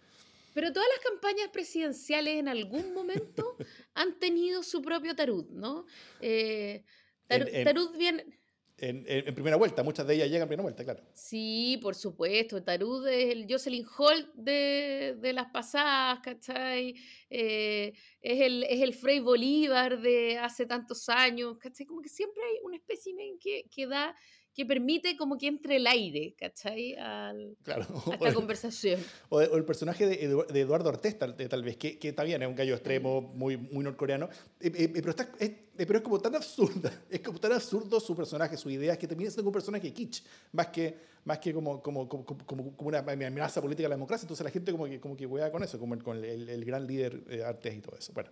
Pero 0.54 0.72
todas 0.72 0.88
las 0.94 1.04
campañas 1.04 1.48
presidenciales 1.50 2.34
en 2.34 2.48
algún 2.48 2.92
momento 2.92 3.56
han 3.94 4.18
tenido 4.18 4.62
su 4.62 4.82
propio 4.82 5.14
tarud, 5.14 5.46
¿no? 5.50 5.86
Eh, 6.20 6.84
tarud 7.28 7.96
viene 7.96 8.41
en, 8.82 9.34
primera 9.34 9.56
vuelta. 9.56 9.82
Muchas 9.82 10.06
de 10.06 10.14
ellas 10.14 10.28
llegan 10.28 10.42
en 10.42 10.48
primera 10.48 10.64
vuelta, 10.64 10.84
claro. 10.84 11.02
Sí, 11.14 11.78
por 11.80 11.94
supuesto. 11.94 12.62
Tarud 12.62 13.06
es 13.06 13.30
el 13.30 13.46
Jocelyn 13.48 13.86
Holt 13.96 14.34
de, 14.34 15.16
de 15.20 15.32
las 15.32 15.46
pasadas, 15.50 16.18
¿cachai? 16.20 16.94
Eh, 17.30 17.92
es, 18.20 18.40
el, 18.40 18.64
es 18.64 18.82
el 18.82 18.92
Frei 18.94 19.20
Bolívar 19.20 20.00
de 20.00 20.38
hace 20.38 20.66
tantos 20.66 21.08
años, 21.08 21.58
¿cachai? 21.58 21.86
Como 21.86 22.02
que 22.02 22.08
siempre 22.08 22.42
hay 22.42 22.58
un 22.64 22.74
espécimen 22.74 23.38
que, 23.38 23.64
que 23.70 23.86
da 23.86 24.14
que 24.54 24.66
permite 24.66 25.16
como 25.16 25.38
que 25.38 25.46
entre 25.46 25.76
el 25.76 25.86
aire, 25.86 26.34
¿cachai? 26.38 26.94
Al, 26.96 27.56
claro. 27.62 27.86
a 28.10 28.14
esta 28.14 28.34
conversación. 28.34 29.00
O, 29.30 29.40
el 29.40 29.64
personaje 29.64 30.06
de, 30.06 30.60
Eduardo 30.60 30.90
Ortez, 30.90 31.18
tal, 31.18 31.62
vez, 31.62 31.76
que, 31.76 31.98
que, 31.98 32.10
está 32.10 32.22
bien, 32.22 32.42
es 32.42 32.48
un 32.48 32.54
gallo 32.54 32.74
extremo, 32.74 33.20
muy, 33.20 33.56
muy 33.56 33.82
norcoreano, 33.84 34.28
eh, 34.60 34.72
eh, 34.74 34.88
pero, 34.88 35.10
está, 35.10 35.30
es, 35.38 35.52
pero 35.76 35.96
es 35.96 36.02
como 36.02 36.20
tan 36.20 36.34
absurda, 36.34 36.92
es 37.10 37.20
como 37.20 37.38
tan 37.38 37.52
absurdo 37.52 37.98
su 37.98 38.14
personaje, 38.14 38.56
su 38.56 38.68
idea, 38.68 38.98
que 38.98 39.06
termina 39.06 39.30
siendo 39.30 39.48
un 39.48 39.54
personaje 39.54 39.92
kitsch, 39.92 40.22
más 40.52 40.68
que, 40.68 40.96
más 41.24 41.38
que 41.38 41.54
como, 41.54 41.82
como, 41.82 42.08
como, 42.08 42.26
como, 42.26 42.74
una 42.78 42.98
amenaza 42.98 43.62
política 43.62 43.86
a 43.86 43.90
la 43.90 43.96
democracia, 43.96 44.24
entonces 44.24 44.44
la 44.44 44.50
gente 44.50 44.70
como 44.70 44.84
que, 44.84 45.00
como 45.00 45.16
que 45.16 45.26
juega 45.26 45.50
con 45.50 45.62
eso, 45.62 45.78
como 45.78 45.98
con 45.98 46.22
el, 46.22 46.48
el, 46.48 46.64
gran 46.64 46.86
líder 46.86 47.22
eh, 47.30 47.42
Artés 47.42 47.74
y 47.74 47.80
todo 47.80 47.96
eso. 47.96 48.12
Bueno. 48.12 48.30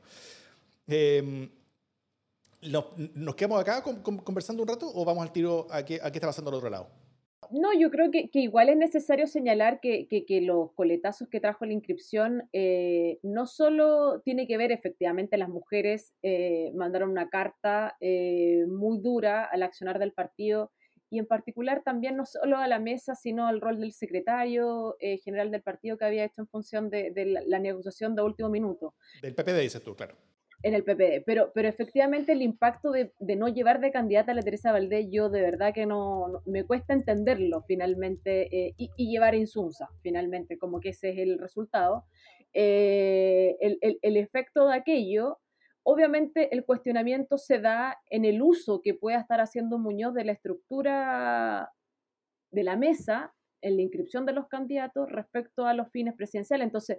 Eh, 2.62 2.70
¿Nos, 3.14 3.34
quedamos 3.34 3.60
acá 3.60 3.82
conversando 3.82 4.62
un 4.62 4.68
rato 4.68 4.90
o 4.94 5.04
vamos 5.04 5.22
al 5.22 5.32
tiro 5.32 5.66
a 5.70 5.84
qué, 5.84 6.00
a 6.02 6.10
qué 6.10 6.18
está 6.18 6.26
pasando 6.26 6.50
al 6.50 6.56
otro 6.56 6.70
lado? 6.70 6.88
No, 7.50 7.72
yo 7.76 7.90
creo 7.90 8.12
que, 8.12 8.30
que 8.30 8.38
igual 8.40 8.68
es 8.68 8.76
necesario 8.76 9.26
señalar 9.26 9.80
que, 9.80 10.06
que, 10.06 10.24
que, 10.24 10.40
los 10.40 10.72
coletazos 10.74 11.28
que 11.28 11.40
trajo 11.40 11.64
la 11.64 11.72
inscripción 11.72 12.48
eh, 12.52 13.18
no 13.22 13.46
solo 13.46 14.20
tiene 14.20 14.46
que 14.46 14.56
ver 14.56 14.70
efectivamente 14.70 15.36
las 15.36 15.48
mujeres 15.48 16.14
eh, 16.22 16.70
mandaron 16.74 17.10
una 17.10 17.28
carta 17.28 17.96
eh, 18.00 18.66
muy 18.68 19.00
dura 19.00 19.44
al 19.44 19.64
accionar 19.64 19.98
del 19.98 20.12
partido 20.12 20.70
y 21.08 21.18
en 21.18 21.26
particular 21.26 21.82
también 21.84 22.16
no 22.16 22.24
solo 22.24 22.56
a 22.58 22.68
la 22.68 22.78
mesa, 22.78 23.16
sino 23.16 23.48
al 23.48 23.60
rol 23.60 23.80
del 23.80 23.92
secretario 23.92 24.96
general 25.24 25.50
del 25.50 25.60
partido 25.60 25.98
que 25.98 26.04
había 26.04 26.24
hecho 26.24 26.42
en 26.42 26.46
función 26.46 26.88
de, 26.88 27.10
de 27.10 27.24
la, 27.24 27.40
la, 27.44 27.58
negociación 27.58 28.14
de 28.14 28.22
último 28.22 28.48
minuto. 28.48 28.94
Del 29.20 29.34
PPD, 29.34 29.58
dices 29.58 29.82
tú, 29.82 29.96
claro 29.96 30.14
en 30.62 30.74
el 30.74 30.84
PPD, 30.84 31.24
pero, 31.24 31.52
pero 31.54 31.68
efectivamente 31.68 32.32
el 32.32 32.42
impacto 32.42 32.90
de, 32.90 33.12
de, 33.18 33.36
no 33.36 33.48
llevar 33.48 33.80
de 33.80 33.90
candidata 33.90 34.32
a 34.32 34.34
la 34.34 34.42
Teresa 34.42 34.72
Valdés, 34.72 35.06
yo 35.10 35.30
de 35.30 35.40
verdad 35.40 35.72
que 35.72 35.86
no, 35.86 36.42
me 36.44 36.64
cuesta 36.64 36.92
entenderlo 36.92 37.62
finalmente 37.62 38.54
eh, 38.54 38.74
y, 38.76 38.90
y, 38.96 39.10
llevar 39.10 39.32
a 39.34 39.38
Insunza, 39.38 39.88
finalmente, 40.02 40.58
como 40.58 40.80
que 40.80 40.90
ese 40.90 41.10
es 41.10 41.18
el 41.18 41.38
resultado. 41.38 42.04
Eh, 42.52 43.56
el, 43.60 43.78
el, 43.80 43.98
el, 44.02 44.16
efecto 44.16 44.66
de 44.66 44.74
aquello, 44.74 45.38
obviamente 45.82 46.54
el 46.54 46.64
cuestionamiento 46.64 47.38
se 47.38 47.58
da 47.58 47.98
en 48.10 48.24
el 48.26 48.42
uso 48.42 48.82
que 48.82 48.92
pueda 48.92 49.18
estar 49.18 49.40
haciendo 49.40 49.78
Muñoz 49.78 50.12
de 50.14 50.24
la 50.24 50.32
estructura 50.32 51.72
de 52.50 52.64
la 52.64 52.76
mesa 52.76 53.32
en 53.62 53.76
la 53.76 53.82
inscripción 53.82 54.26
de 54.26 54.32
los 54.32 54.48
candidatos 54.48 55.10
respecto 55.10 55.66
a 55.66 55.74
los 55.74 55.90
fines 55.90 56.14
presidenciales. 56.14 56.66
Entonces, 56.66 56.98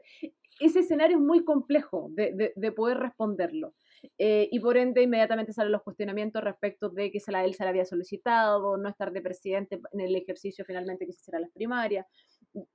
ese 0.60 0.80
escenario 0.80 1.18
es 1.18 1.24
muy 1.24 1.44
complejo 1.44 2.10
de, 2.12 2.54
de, 2.56 2.72
poder 2.72 2.98
responderlo. 2.98 3.74
Eh, 4.18 4.48
y 4.52 4.60
por 4.60 4.78
ende, 4.78 5.04
inmediatamente 5.04 5.54
salen 5.54 5.72
los 5.72 5.84
cuestionamientos 5.84 6.44
respecto 6.44 6.90
de 6.90 7.12
que 7.12 7.20
se 7.20 7.32
la, 7.32 7.44
él 7.46 7.54
se 7.54 7.64
la 7.64 7.70
había 7.70 7.86
solicitado, 7.86 8.78
no 8.78 8.90
estar 8.90 9.12
de 9.12 9.22
presidente 9.22 9.80
en 9.92 10.00
el 10.00 10.16
ejercicio 10.16 10.66
finalmente 10.66 11.06
que 11.06 11.14
se 11.14 11.24
será 11.24 11.40
las 11.40 11.52
primarias. 11.52 12.06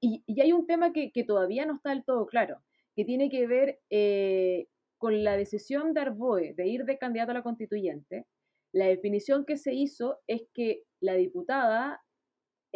Y, 0.01 0.22
y, 0.27 0.40
hay 0.40 0.53
un 0.53 0.66
tema 0.66 0.92
que, 0.92 1.12
que, 1.12 1.25
todavía 1.25 1.66
no 1.66 1.77
está 1.77 1.90
del 1.90 2.05
todo 2.05 2.27
claro, 2.27 2.62
que 2.94 3.05
tiene 3.05 3.29
que 3.29 3.46
ver 3.46 3.81
eh, 3.90 4.66
con 4.99 5.22
la 5.22 5.37
decisión 5.37 5.93
de 5.93 6.01
Arboe 6.01 6.55
de 6.55 6.66
ir 6.66 6.84
de 6.84 6.99
candidato 6.99 7.32
a 7.32 7.34
la 7.34 7.43
constituyente. 7.43 8.26
La 8.72 8.87
definición 8.87 9.45
que 9.45 9.57
se 9.57 9.74
hizo 9.74 10.18
es 10.26 10.43
que 10.53 10.82
la 11.01 11.14
diputada 11.14 12.01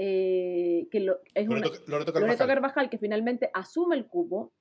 eh, 0.02 0.88
que 0.90 1.00
lo, 1.00 1.20
es 1.34 1.46
Loreto, 1.46 1.68
una, 1.68 1.92
Loreto, 1.92 2.12
Carvajal. 2.14 2.46
Carvajal, 2.46 2.90
que 2.90 2.96
finalmente 2.96 3.50
asume 3.52 3.96
el 3.96 4.06
cupo, 4.06 4.54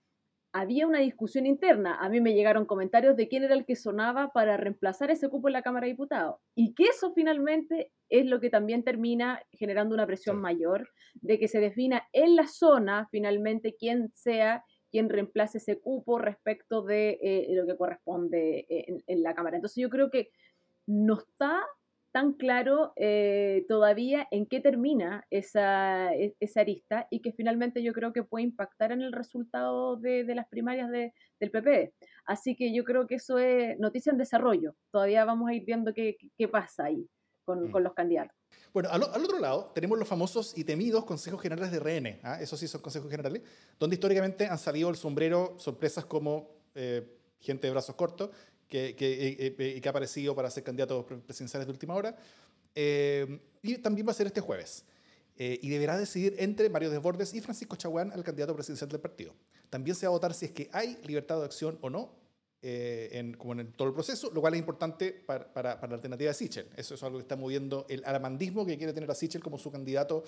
había 0.51 0.85
una 0.85 0.99
discusión 0.99 1.45
interna. 1.45 1.95
A 1.95 2.09
mí 2.09 2.19
me 2.19 2.33
llegaron 2.33 2.65
comentarios 2.65 3.15
de 3.15 3.29
quién 3.29 3.45
era 3.45 3.53
el 3.53 3.65
que 3.65 3.77
sonaba 3.77 4.33
para 4.33 4.57
reemplazar 4.57 5.11
ese 5.11 5.29
cupo 5.29 5.47
en 5.47 5.53
la 5.53 5.61
Cámara 5.61 5.85
de 5.85 5.93
Diputados. 5.93 6.41
Y 6.55 6.73
que 6.73 6.87
eso 6.87 7.13
finalmente 7.13 7.93
es 8.09 8.25
lo 8.25 8.41
que 8.41 8.49
también 8.49 8.83
termina 8.83 9.41
generando 9.53 9.95
una 9.95 10.05
presión 10.05 10.35
sí. 10.35 10.41
mayor 10.41 10.89
de 11.13 11.39
que 11.39 11.47
se 11.47 11.61
defina 11.61 12.03
en 12.11 12.35
la 12.35 12.47
zona 12.47 13.07
finalmente 13.09 13.77
quién 13.79 14.11
sea 14.15 14.65
quien 14.91 15.07
reemplace 15.07 15.59
ese 15.59 15.79
cupo 15.79 16.19
respecto 16.19 16.81
de 16.81 17.17
eh, 17.21 17.47
lo 17.51 17.65
que 17.65 17.77
corresponde 17.77 18.65
en, 18.67 19.03
en, 19.07 19.23
la 19.23 19.35
Cámara. 19.35 19.55
Entonces 19.55 19.81
yo 19.81 19.89
creo 19.89 20.09
que 20.09 20.31
no 20.85 21.17
está 21.17 21.61
tan 22.19 22.33
claro 22.33 22.91
eh, 22.97 23.65
todavía 23.69 24.27
en 24.29 24.45
qué 24.45 24.59
termina 24.59 25.25
esa, 25.29 26.13
e, 26.13 26.35
esa, 26.41 26.59
arista 26.59 27.07
y 27.09 27.21
que 27.21 27.31
finalmente 27.31 27.81
yo 27.81 27.93
creo 27.93 28.11
que 28.11 28.23
puede 28.23 28.43
impactar 28.43 28.91
en 28.91 29.01
el 29.01 29.13
resultado 29.13 29.95
de, 29.95 30.25
las 30.35 30.45
primarias 30.49 30.89
del 30.91 31.51
PP. 31.51 31.93
Así 32.25 32.57
que 32.57 32.73
yo 32.73 32.83
creo 32.83 33.07
que 33.07 33.15
eso 33.15 33.37
es 33.39 33.79
noticia 33.79 34.11
en 34.11 34.17
desarrollo. 34.17 34.75
Todavía 34.91 35.23
vamos 35.23 35.49
a 35.49 35.53
ir 35.53 35.63
viendo 35.63 35.93
qué, 35.93 36.17
qué 36.37 36.47
pasa 36.49 36.85
ahí 36.85 37.07
con, 37.45 37.69
mm. 37.69 37.71
con 37.71 37.85
los 37.85 37.93
candidatos. 37.93 38.35
Bueno, 38.73 38.89
al, 38.91 39.03
otro 39.03 39.39
lado 39.39 39.71
tenemos 39.73 39.97
los 39.97 40.07
famosos 40.07 40.57
y 40.57 40.65
temidos 40.65 41.05
consejos 41.05 41.41
generales 41.41 41.71
de 41.71 41.79
RN. 41.79 42.19
¿ah? 42.23 42.41
Esos 42.41 42.59
sí 42.59 42.67
son 42.67 42.81
consejos 42.81 43.09
generales, 43.09 43.43
donde 43.79 43.93
históricamente 43.93 44.45
han 44.45 44.57
salido 44.57 44.89
el 44.89 44.97
sombrero 44.97 45.55
sorpresas 45.57 46.03
como 46.03 46.49
eh, 46.75 47.15
gente 47.39 47.67
de 47.67 47.71
brazos 47.71 47.95
cortos 47.95 48.31
que, 48.69 48.95
que, 48.95 49.81
que, 49.81 49.87
ha 49.87 49.89
aparecido 49.89 50.35
para 50.35 50.49
ser 50.49 50.63
candidatos 50.63 51.05
presidenciales 51.25 51.67
de 51.67 51.71
última 51.71 51.95
hora. 51.95 52.15
Eh, 52.75 53.39
y 53.61 53.77
también 53.79 54.07
va 54.07 54.11
a 54.11 54.15
ser 54.15 54.27
este 54.27 54.41
jueves. 54.41 54.85
Eh, 55.41 55.57
y 55.61 55.69
deberá 55.69 55.97
decidir 55.97 56.35
entre 56.37 56.69
Mario 56.69 56.89
Desbordes 56.89 57.33
y 57.33 57.39
Francisco 57.39 57.77
Chaguán 57.77 58.11
al 58.11 58.23
candidato 58.25 58.53
presidencial 58.53 58.89
del 58.89 58.99
partido. 58.99 59.33
También 59.69 59.95
se 59.95 60.05
va 60.05 60.09
a 60.09 60.11
votar 60.11 60.33
si 60.33 60.45
es 60.45 60.51
que 60.51 60.69
hay 60.73 60.99
libertad 61.05 61.39
de 61.39 61.45
acción 61.45 61.77
o 61.79 61.89
no 61.89 62.11
eh, 62.61 63.09
en, 63.13 63.35
como 63.35 63.53
en 63.53 63.71
todo 63.71 63.87
el 63.87 63.93
proceso, 63.93 64.29
lo 64.33 64.41
cual 64.41 64.55
es 64.55 64.59
importante 64.59 65.13
para, 65.13 65.53
para, 65.53 65.75
la 65.87 65.95
alternativa 65.95 66.27
de 66.27 66.33
Sichel. 66.33 66.67
Eso 66.75 66.95
es 66.95 67.03
algo 67.03 67.19
que 67.19 67.21
está 67.21 67.37
moviendo 67.37 67.85
el 67.87 68.03
alamandismo 68.03 68.65
que 68.65 68.77
quiere 68.77 68.91
tener 68.91 69.09
a 69.09 69.15
Sichel 69.15 69.41
como 69.41 69.57
su 69.57 69.71
candidato 69.71 70.25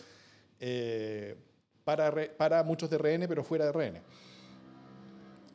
eh, 0.61 1.35
para, 1.83 2.13
para 2.37 2.63
muchos 2.63 2.89
de 2.89 2.97
RN, 2.97 3.27
pero 3.27 3.43
fuera 3.43 3.65
de 3.65 3.71
RN. 3.73 4.01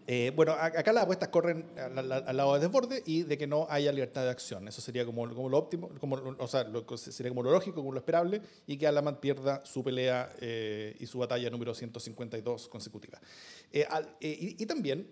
Eh, 0.07 0.33
bueno, 0.37 0.53
acá 0.53 0.93
las 0.93 1.05
apuestas 1.05 1.29
corren 1.31 1.67
al, 1.79 2.37
lado 2.37 2.55
de 2.55 2.61
desborde 2.61 3.03
y 3.07 3.23
de 3.23 3.37
que 3.37 3.47
no 3.47 3.67
haya 3.69 3.91
libertad 3.93 4.23
de 4.23 4.31
acción. 4.31 4.69
Eso 4.69 4.81
sería 4.81 5.05
como, 5.05 5.27
lo 5.27 5.59
óptimo, 5.59 5.91
como, 6.01 6.17
o 6.17 6.49
sea, 6.49 6.65
sería 6.97 7.31
como 7.31 7.43
lo 7.43 7.51
lógico, 7.51 7.77
como 7.77 7.93
lo 7.93 7.99
esperable, 7.99 8.41
y 8.67 8.77
que 8.77 8.87
Alaman 8.87 9.21
pierda 9.21 9.65
su 9.65 9.83
pelea 9.83 10.31
y 10.99 11.07
su 11.07 11.19
batalla 11.19 11.51
número 11.51 11.75
152 11.75 12.69
consecutiva. 12.69 13.21
y, 13.73 14.63
y, 14.63 14.67
también 14.67 15.09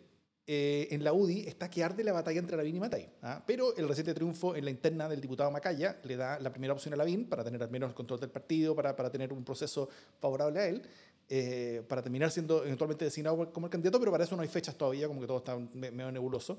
eh, 0.46 0.88
en 0.90 1.02
la 1.02 1.14
UDI 1.14 1.46
está 1.46 1.70
que 1.70 1.82
arde 1.82 2.04
la 2.04 2.12
batalla 2.12 2.38
entre 2.38 2.56
Lavín 2.56 2.76
y 2.76 2.80
Matay. 2.80 3.08
¿ah? 3.22 3.42
Pero 3.46 3.74
el 3.76 3.88
reciente 3.88 4.12
triunfo 4.12 4.54
en 4.54 4.66
la 4.66 4.70
interna 4.70 5.08
del 5.08 5.20
diputado 5.20 5.50
Macaya 5.50 5.98
le 6.04 6.16
da 6.16 6.38
la 6.38 6.50
primera 6.50 6.74
opción 6.74 6.92
a 6.92 6.98
Lavín 6.98 7.30
para 7.30 7.42
tener 7.42 7.62
al 7.62 7.70
menos 7.70 7.88
el 7.88 7.94
control 7.94 8.20
del 8.20 8.28
partido, 8.28 8.76
para, 8.76 8.94
para 8.94 9.10
tener 9.10 9.32
un 9.32 9.42
proceso 9.42 9.88
favorable 10.20 10.60
a 10.60 10.66
él, 10.66 10.82
eh, 11.30 11.82
para 11.88 12.02
terminar 12.02 12.30
siendo 12.30 12.62
eventualmente 12.62 13.06
designado 13.06 13.50
como 13.52 13.68
el 13.68 13.70
candidato, 13.70 13.98
pero 13.98 14.12
para 14.12 14.24
eso 14.24 14.36
no 14.36 14.42
hay 14.42 14.48
fechas 14.48 14.76
todavía, 14.76 15.08
como 15.08 15.22
que 15.22 15.26
todo 15.26 15.38
está 15.38 15.56
medio 15.56 16.12
nebuloso. 16.12 16.58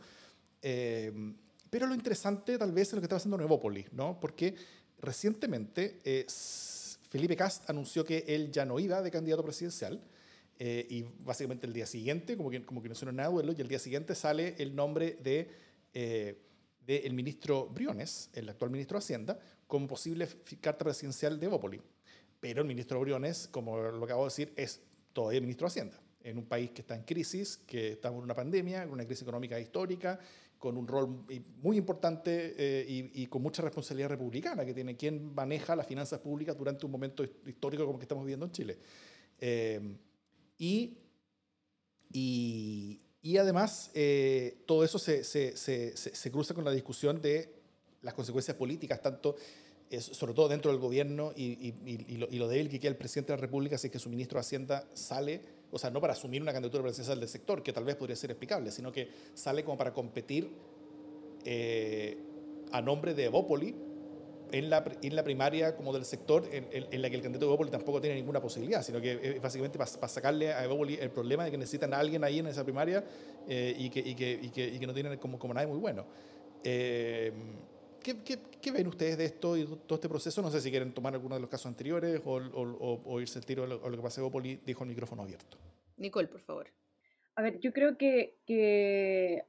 Eh, 0.64 1.14
pero 1.70 1.86
lo 1.86 1.94
interesante 1.94 2.58
tal 2.58 2.72
vez 2.72 2.88
es 2.88 2.94
lo 2.96 3.02
que 3.02 3.06
está 3.06 3.18
haciendo 3.18 3.38
Nuevópolis, 3.38 3.94
¿no? 3.94 4.20
porque 4.20 4.56
recientemente 5.00 6.00
Felipe 7.10 7.36
Cast 7.36 7.70
anunció 7.70 8.04
que 8.04 8.24
él 8.28 8.52
ya 8.52 8.66
no 8.66 8.80
iba 8.80 9.02
de 9.04 9.12
candidato 9.12 9.44
presidencial, 9.44 10.02
eh, 10.58 10.88
y 10.90 11.06
básicamente 11.20 11.68
el 11.68 11.74
día 11.74 11.86
siguiente, 11.86 12.38
como 12.38 12.50
que, 12.50 12.64
como 12.64 12.82
que 12.82 12.90
no 12.90 12.96
suena 12.96 13.12
nada 13.12 13.30
duelo, 13.30 13.54
y 13.58 13.62
el 13.62 13.68
día 13.68 13.80
siguiente 13.80 14.16
sale 14.16 14.56
el 14.58 14.76
nombre 14.76 15.18
de 15.22 15.50
eh, 15.94 16.42
del 16.86 17.14
ministro 17.14 17.68
Briones, 17.68 18.30
el 18.34 18.48
actual 18.48 18.70
ministro 18.70 19.00
de 19.00 19.04
Hacienda, 19.04 19.40
como 19.66 19.88
posible 19.88 20.28
carta 20.62 20.86
presidencial 20.86 21.40
de 21.40 21.48
Bópoli. 21.48 21.82
Pero 22.40 22.62
el 22.62 22.68
ministro 22.68 23.00
Briones, 23.00 23.48
como 23.50 23.78
lo 23.78 24.04
acabo 24.06 24.24
de 24.24 24.28
decir, 24.28 24.54
es 24.56 24.82
todavía 25.14 25.42
ministro 25.42 25.66
de 25.66 25.70
Hacienda, 25.70 26.00
en 26.24 26.38
un 26.38 26.46
país 26.46 26.72
que 26.72 26.82
está 26.82 26.96
en 26.96 27.04
crisis, 27.04 27.58
que 27.66 27.94
estamos 27.94 28.20
en 28.20 28.26
una 28.26 28.36
pandemia, 28.36 28.84
en 28.84 28.92
una 28.92 29.04
crisis 29.04 29.24
económica 29.24 29.60
histórica, 29.60 30.20
con 30.60 30.78
un 30.78 30.88
rol 30.88 31.26
muy 31.62 31.78
importante 31.78 32.54
eh, 32.58 32.86
y, 32.88 33.24
y, 33.24 33.28
con 33.28 33.42
mucha 33.42 33.62
responsabilidad 33.62 34.10
republicana 34.10 34.66
que 34.66 34.74
tiene 34.74 34.96
quien 34.96 35.34
maneja 35.34 35.76
las 35.76 35.88
finanzas 35.88 36.20
públicas 36.20 36.58
durante 36.58 36.86
un 36.86 36.92
momento 36.92 37.24
histórico 37.24 37.84
como 37.84 37.98
el 37.98 38.00
que 38.00 38.06
estamos 38.06 38.24
viviendo 38.24 38.46
en 38.46 38.52
Chile. 38.52 38.78
Y, 40.58 40.98
y, 42.12 43.38
además, 43.38 43.92
eh, 43.94 44.64
todo 44.66 44.84
eso 44.84 45.00
se, 45.00 45.24
se, 45.24 45.58
se, 45.58 45.96
se, 45.96 46.32
cruza 46.32 46.54
con 46.54 46.64
la 46.64 46.72
discusión 46.72 47.22
de 47.22 47.54
las 48.02 48.14
consecuencias 48.14 48.56
políticas, 48.56 49.02
tanto, 49.02 49.36
eh, 49.90 50.00
sobre 50.00 50.34
todo 50.34 50.48
dentro 50.48 50.72
del 50.72 50.80
gobierno 50.80 51.34
y, 51.36 51.74
y, 51.86 52.18
lo, 52.18 52.28
y, 52.30 52.38
lo, 52.38 52.48
débil 52.48 52.70
que 52.70 52.80
queda 52.80 52.92
el 52.92 52.98
presidente 52.98 53.34
de 53.34 53.38
la 53.38 53.42
República 53.42 53.78
si 53.78 53.88
es 53.88 53.92
que 53.94 54.00
su 54.00 54.10
ministro 54.10 54.38
de 54.38 54.42
Hacienda 54.42 54.88
sale, 54.94 55.42
o 55.72 55.80
sea, 55.80 55.90
no 55.90 56.00
para 56.00 56.14
asumir 56.14 56.42
una 56.42 56.54
candidatura 56.54 56.84
presidencial 56.84 57.20
del 57.20 57.30
sector, 57.30 57.62
que 57.64 57.74
tal 57.74 57.84
vez 57.84 57.96
podría 57.96 58.16
ser 58.16 58.32
explicable, 58.32 58.72
sino 58.72 58.92
que 58.92 59.10
sale 59.34 59.64
como 59.64 59.78
para 59.78 59.94
competir 59.94 60.50
eh, 61.44 62.18
a 62.72 62.82
nombre 62.82 63.14
de 63.14 63.26
Evópoli 63.26 63.76
en 64.52 64.70
la, 64.70 64.84
en 65.02 65.16
la 65.16 65.24
primaria 65.24 65.76
como 65.76 65.94
del 65.94 66.06
sector 66.06 66.44
en, 66.52 66.68
en, 66.72 67.02
la 67.02 67.10
que 67.10 67.16
el 67.16 67.22
candidato 67.22 67.46
de 67.46 67.50
Evópoli 67.52 67.72
tampoco 67.72 68.02
tiene 68.02 68.16
ninguna 68.16 68.42
posibilidad, 68.42 68.84
sino 68.84 69.02
que 69.02 69.40
básicamente 69.42 69.78
para, 69.78 70.08
sacarle 70.08 70.54
a 70.54 70.64
Evópoli 70.64 70.96
el 70.96 71.10
problema 71.10 71.46
de 71.46 71.52
que 71.52 71.58
necesitan 71.58 71.94
a 71.94 72.00
alguien 72.00 72.24
ahí 72.24 72.40
en 72.40 72.48
esa 72.48 72.64
primaria 72.64 73.04
eh, 73.48 73.76
y, 73.78 73.90
que, 73.90 74.00
y, 74.00 74.16
que, 74.16 74.40
y, 74.42 74.50
que, 74.50 74.68
y, 74.68 74.80
que, 74.80 74.88
no 74.88 74.94
tienen 74.94 75.18
como, 75.18 75.40
como 75.40 75.54
nadie 75.54 75.68
muy 75.68 75.78
bueno. 75.78 76.06
Eh, 76.64 77.32
¿qué, 78.02 78.18
qué, 78.24 78.40
qué, 78.62 78.72
ven 78.72 78.88
ustedes 78.88 79.18
de 79.18 79.26
esto 79.26 79.58
y 79.58 79.66
todo 79.66 79.96
este 79.96 80.10
proceso? 80.10 80.42
No 80.42 80.50
sé 80.50 80.62
si 80.62 80.70
quieren 80.70 80.94
tomar 80.94 81.14
alguno 81.14 81.36
de 81.36 81.42
los 81.42 81.50
casos 81.50 81.68
anteriores 81.68 82.22
o, 82.26 82.36
o, 82.36 83.02
o 83.06 83.22
irse 83.22 83.40
el 83.40 83.46
tiro 83.46 83.64
a 83.64 83.68
lo, 83.68 83.92
que 83.92 84.02
pasa 84.02 84.22
Evópoli, 84.22 84.60
dijo 84.66 84.84
el 84.84 84.90
micrófono 84.90 85.24
abierto. 85.24 85.58
Nicole, 85.98 86.28
por 86.28 86.42
favor. 86.42 86.68
A 87.36 87.42
ver, 87.42 87.60
yo 87.60 87.74
creo 87.74 87.98
que, 87.98 88.38
que 88.46 89.44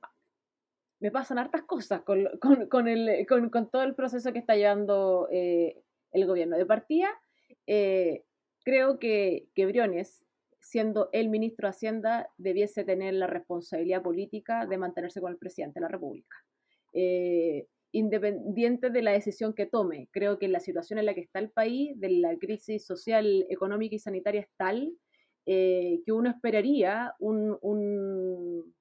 me 1.01 1.11
pasan 1.11 1.39
hartas 1.39 1.63
cosas 1.63 2.03
con, 2.03 2.27
con, 2.41 2.69
con, 2.69 3.71
todo 3.71 3.83
el 3.83 3.95
proceso 3.95 4.33
que 4.33 4.39
está 4.39 4.57
llevando 4.57 5.29
eh, 5.31 5.83
el 6.13 6.27
gobierno. 6.27 6.57
De 6.57 6.67
partida, 6.67 7.09
eh, 7.67 8.25
creo 8.65 8.99
que, 8.99 9.49
que 9.55 9.67
Briones, 9.67 10.25
siendo 10.61 11.11
el 11.13 11.29
ministro 11.29 11.67
de 11.69 11.71
Hacienda, 11.71 12.29
debiese 12.39 12.85
tener 12.85 13.15
la 13.15 13.27
responsabilidad 13.27 14.03
política 14.03 14.67
de 14.67 14.79
mantenerse 14.79 15.21
con 15.21 15.33
el 15.33 15.39
presidente 15.39 15.81
de 15.81 15.83
la 15.83 15.89
República. 15.89 16.37
Eh, 16.93 17.67
independiente 17.93 18.91
de 18.91 19.03
la 19.03 19.13
decisión 19.13 19.55
que 19.55 19.67
tome, 19.67 20.09
creo 20.13 20.39
que 20.39 20.49
la 20.49 20.61
situación 20.61 20.99
en 20.99 21.07
la 21.07 21.15
que 21.15 21.21
está 21.21 21.39
el 21.39 21.51
país, 21.51 21.99
de 22.01 22.11
la 22.11 22.37
crisis 22.37 22.85
social, 22.85 23.47
económica 23.49 23.95
y 23.95 23.99
sanitaria 23.99 24.43
es 24.43 24.49
tal 24.57 24.93
que 25.45 26.03
uno 26.09 26.29
esperaría 26.29 27.15
un, 27.21 27.57
un 27.61 28.75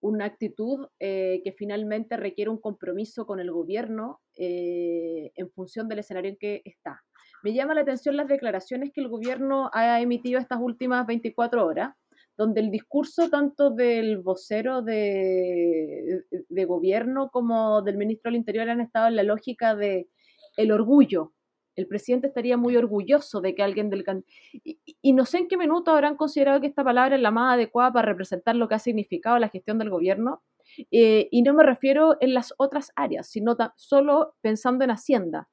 una 0.00 0.26
actitud 0.26 0.86
eh, 1.00 1.40
que 1.44 1.52
finalmente 1.52 2.16
requiere 2.16 2.50
un 2.50 2.60
compromiso 2.60 3.26
con 3.26 3.40
el 3.40 3.50
gobierno 3.50 4.20
eh, 4.36 5.32
en 5.34 5.50
función 5.50 5.88
del 5.88 6.00
escenario 6.00 6.30
en 6.30 6.36
que 6.36 6.62
está. 6.64 7.02
Me 7.42 7.52
llama 7.54 7.74
la 7.74 7.82
atención 7.82 8.16
las 8.16 8.28
declaraciones 8.28 8.90
que 8.92 9.00
el 9.00 9.08
gobierno 9.08 9.70
ha 9.72 10.00
emitido 10.00 10.40
estas 10.40 10.60
últimas 10.60 11.06
24 11.06 11.64
horas, 11.64 11.94
donde 12.36 12.60
el 12.60 12.70
discurso 12.70 13.30
tanto 13.30 13.70
del 13.70 14.18
vocero 14.18 14.82
de, 14.82 16.24
de 16.48 16.64
gobierno 16.64 17.30
como 17.30 17.82
del 17.82 17.96
ministro 17.96 18.30
del 18.30 18.40
Interior 18.40 18.68
han 18.68 18.80
estado 18.80 19.08
en 19.08 19.16
la 19.16 19.22
lógica 19.22 19.74
de 19.74 20.08
el 20.56 20.72
orgullo, 20.72 21.32
el 21.76 21.86
presidente 21.86 22.26
estaría 22.26 22.56
muy 22.56 22.76
orgulloso 22.76 23.40
de 23.40 23.54
que 23.54 23.62
alguien 23.62 23.90
del... 23.90 24.04
Y, 24.52 24.78
y, 25.02 25.12
no 25.12 25.24
sé 25.26 25.38
en 25.38 25.48
qué 25.48 25.56
minuto 25.56 25.92
habrán 25.92 26.16
considerado 26.16 26.60
que 26.60 26.66
esta 26.66 26.82
palabra 26.82 27.16
es 27.16 27.22
la 27.22 27.30
más 27.30 27.54
adecuada 27.54 27.92
para 27.92 28.08
representar 28.08 28.56
lo 28.56 28.68
que 28.68 28.74
ha 28.74 28.78
significado 28.78 29.38
la 29.38 29.48
gestión 29.48 29.78
del 29.78 29.90
gobierno. 29.90 30.42
Eh, 30.90 31.28
y 31.30 31.42
no 31.42 31.54
me 31.54 31.62
refiero 31.62 32.16
en 32.20 32.34
las 32.34 32.52
otras 32.58 32.92
áreas, 32.96 33.28
sino 33.28 33.56
solo 33.76 34.34
pensando 34.40 34.84
en 34.84 34.90
Hacienda, 34.90 35.48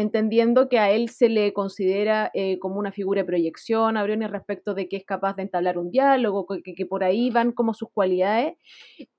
entendiendo 0.00 0.68
que 0.68 0.78
a 0.78 0.90
él 0.90 1.08
se 1.08 1.28
le 1.28 1.52
considera 1.52 2.30
eh, 2.34 2.58
como 2.58 2.78
una 2.78 2.92
figura 2.92 3.22
de 3.22 3.26
proyección, 3.26 3.96
Briones 4.02 4.30
respecto 4.30 4.74
de 4.74 4.88
que 4.88 4.96
es 4.96 5.04
capaz 5.04 5.34
de 5.36 5.42
entablar 5.42 5.76
un 5.78 5.90
diálogo, 5.90 6.46
que 6.64 6.86
por 6.86 7.04
ahí 7.04 7.30
van 7.30 7.52
como 7.52 7.74
sus 7.74 7.90
cualidades. 7.92 8.54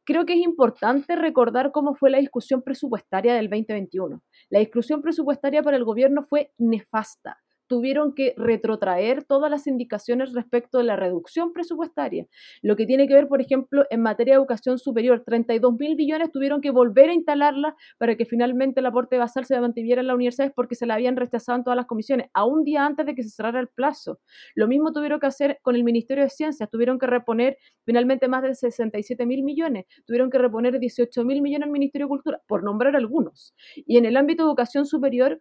Creo 0.04 0.26
que 0.26 0.34
es 0.34 0.40
importante 0.40 1.16
recordar 1.16 1.72
cómo 1.72 1.96
fue 1.96 2.10
la 2.10 2.20
discusión 2.20 2.62
presupuestaria 2.62 3.36
del 3.36 3.50
2021 3.50 4.22
la 4.50 4.60
discusión 4.60 5.02
presupuestaria 5.02 5.62
para 5.62 5.78
el 5.78 5.84
gobierno 5.84 6.24
fue 6.24 6.52
nefasta. 6.58 7.38
Tuvieron 7.70 8.14
que 8.16 8.34
retrotraer 8.36 9.24
todas 9.24 9.52
las 9.52 9.68
indicaciones 9.68 10.34
respecto 10.34 10.80
de 10.80 10.86
la 10.86 10.96
reducción 10.96 11.54
presupuestaria. 11.54 12.26
Lo 12.64 12.76
que 12.76 12.88
tiene 12.88 13.08
que 13.08 13.14
ver, 13.14 13.28
por 13.28 13.42
ejemplo, 13.42 13.86
en 13.92 14.02
materia 14.02 14.34
de 14.34 14.40
educación 14.40 14.80
superior, 14.80 15.24
32 15.24 15.76
mil 15.80 15.96
billones 15.96 16.32
tuvieron 16.32 16.62
que 16.62 16.72
volver 16.72 17.10
a 17.10 17.14
instalarla 17.14 17.76
para 18.00 18.16
que 18.16 18.26
finalmente 18.26 18.80
el 18.80 18.88
aporte 18.88 19.20
basal 19.20 19.46
se 19.46 19.60
mantuviera 19.62 20.02
en 20.02 20.08
las 20.08 20.16
universidades 20.16 20.52
porque 20.56 20.74
se 20.74 20.88
la 20.88 20.96
habían 20.96 21.16
rechazado 21.16 21.60
en 21.60 21.64
todas 21.64 21.78
las 21.78 21.86
comisiones, 21.86 22.28
a 22.34 22.44
un 22.44 22.64
día 22.64 22.86
antes 22.86 23.06
de 23.06 23.14
que 23.14 23.22
se 23.22 23.30
cerrara 23.30 23.60
el 23.60 23.68
plazo. 23.68 24.20
Lo 24.56 24.68
mismo 24.68 24.92
tuvieron 24.92 25.20
que 25.20 25.28
hacer 25.28 25.60
con 25.62 25.76
el 25.76 25.84
Ministerio 25.84 26.24
de 26.24 26.32
Ciencias, 26.32 26.70
tuvieron 26.72 26.98
que 26.98 27.06
reponer 27.06 27.58
finalmente 27.86 28.28
más 28.28 28.42
de 28.42 28.56
67 28.56 29.26
mil 29.28 29.44
millones, 29.44 29.86
tuvieron 30.08 30.32
que 30.32 30.40
reponer 30.40 30.80
18 30.80 31.24
mil 31.24 31.42
millones 31.44 31.68
al 31.68 31.72
Ministerio 31.72 32.08
de 32.08 32.10
Cultura, 32.10 32.42
por 32.48 32.64
nombrar 32.64 32.96
algunos. 32.96 33.54
Y 33.76 33.98
en 33.98 34.06
el 34.06 34.18
ámbito 34.18 34.44
de 34.44 34.50
educación 34.50 34.88
superior, 34.88 35.40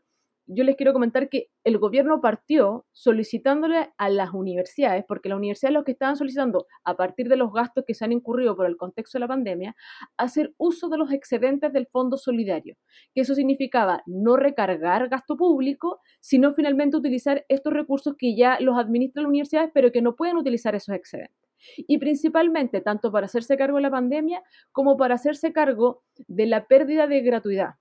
yo 0.48 0.64
les 0.64 0.76
quiero 0.76 0.94
comentar 0.94 1.28
que 1.28 1.50
el 1.62 1.78
gobierno 1.78 2.22
partió 2.22 2.86
solicitándole 2.92 3.90
a 3.98 4.08
las 4.08 4.32
universidades, 4.32 5.04
porque 5.06 5.28
las 5.28 5.36
universidades 5.36 5.74
lo 5.74 5.84
que 5.84 5.92
estaban 5.92 6.16
solicitando, 6.16 6.66
a 6.84 6.96
partir 6.96 7.28
de 7.28 7.36
los 7.36 7.52
gastos 7.52 7.84
que 7.86 7.94
se 7.94 8.06
han 8.06 8.12
incurrido 8.12 8.56
por 8.56 8.66
el 8.66 8.78
contexto 8.78 9.18
de 9.18 9.20
la 9.20 9.28
pandemia, 9.28 9.76
hacer 10.16 10.54
uso 10.56 10.88
de 10.88 10.96
los 10.96 11.12
excedentes 11.12 11.72
del 11.72 11.86
Fondo 11.86 12.16
Solidario, 12.16 12.76
que 13.14 13.20
eso 13.20 13.34
significaba 13.34 14.02
no 14.06 14.36
recargar 14.36 15.08
gasto 15.08 15.36
público, 15.36 16.00
sino 16.20 16.54
finalmente 16.54 16.96
utilizar 16.96 17.44
estos 17.48 17.74
recursos 17.74 18.14
que 18.18 18.34
ya 18.34 18.58
los 18.58 18.78
administran 18.78 19.24
las 19.24 19.30
universidades, 19.30 19.70
pero 19.74 19.92
que 19.92 20.00
no 20.00 20.16
pueden 20.16 20.38
utilizar 20.38 20.74
esos 20.74 20.94
excedentes. 20.94 21.36
Y 21.76 21.98
principalmente, 21.98 22.80
tanto 22.80 23.12
para 23.12 23.26
hacerse 23.26 23.58
cargo 23.58 23.76
de 23.76 23.82
la 23.82 23.90
pandemia 23.90 24.42
como 24.72 24.96
para 24.96 25.16
hacerse 25.16 25.52
cargo 25.52 26.04
de 26.26 26.46
la 26.46 26.66
pérdida 26.66 27.06
de 27.06 27.20
gratuidad 27.20 27.74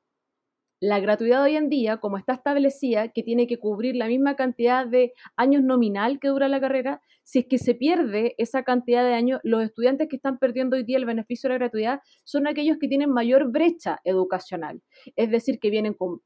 la 0.80 0.99
gratuidad 0.99 1.43
hoy 1.43 1.55
en 1.55 1.69
día, 1.69 1.97
como 1.97 2.17
está 2.17 2.34
establecida, 2.34 3.09
que 3.09 3.23
tiene 3.23 3.47
que 3.47 3.57
cubrir 3.57 3.95
la 3.95 4.07
misma 4.07 4.36
cantidad 4.36 4.86
de 4.86 5.13
años 5.36 5.63
nominal 5.63 6.19
que 6.19 6.28
dura 6.28 6.47
la 6.47 6.59
carrera, 6.59 7.01
si 7.23 7.39
es 7.39 7.45
que 7.47 7.57
se 7.57 7.73
pierde 7.73 8.36
esa 8.38 8.63
cantidad 8.63 9.03
de 9.03 9.13
años, 9.13 9.39
los 9.43 9.63
estudiantes 9.63 10.07
que 10.07 10.17
están 10.17 10.38
perdiendo 10.38 10.75
hoy 10.75 10.84
día 10.84 10.97
el 10.97 11.05
beneficio 11.05 11.49
de 11.49 11.55
la 11.55 11.59
gratuidad 11.59 12.01
son 12.23 12.47
aquellos 12.47 12.78
que 12.80 12.88
tienen 12.88 13.11
mayor 13.11 13.51
brecha 13.51 13.99
educacional, 14.03 14.82
es 15.15 15.32
decir, 15.32 15.59
que 15.59 15.69
vienen 15.69 15.93
con 15.93 16.21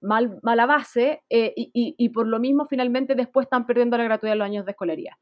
mal, 0.00 0.40
mala 0.42 0.66
base 0.66 1.22
eh, 1.30 1.52
y, 1.56 1.70
y, 1.72 2.08
por 2.08 2.26
lo 2.26 2.40
mismo 2.40 2.66
finalmente 2.68 3.14
después 3.14 3.46
están 3.46 3.66
perdiendo 3.66 3.96
la 3.96 4.04
gratuidad 4.04 4.36
los 4.36 4.46
años 4.46 4.64
de 4.64 4.72
escolaría. 4.72 5.16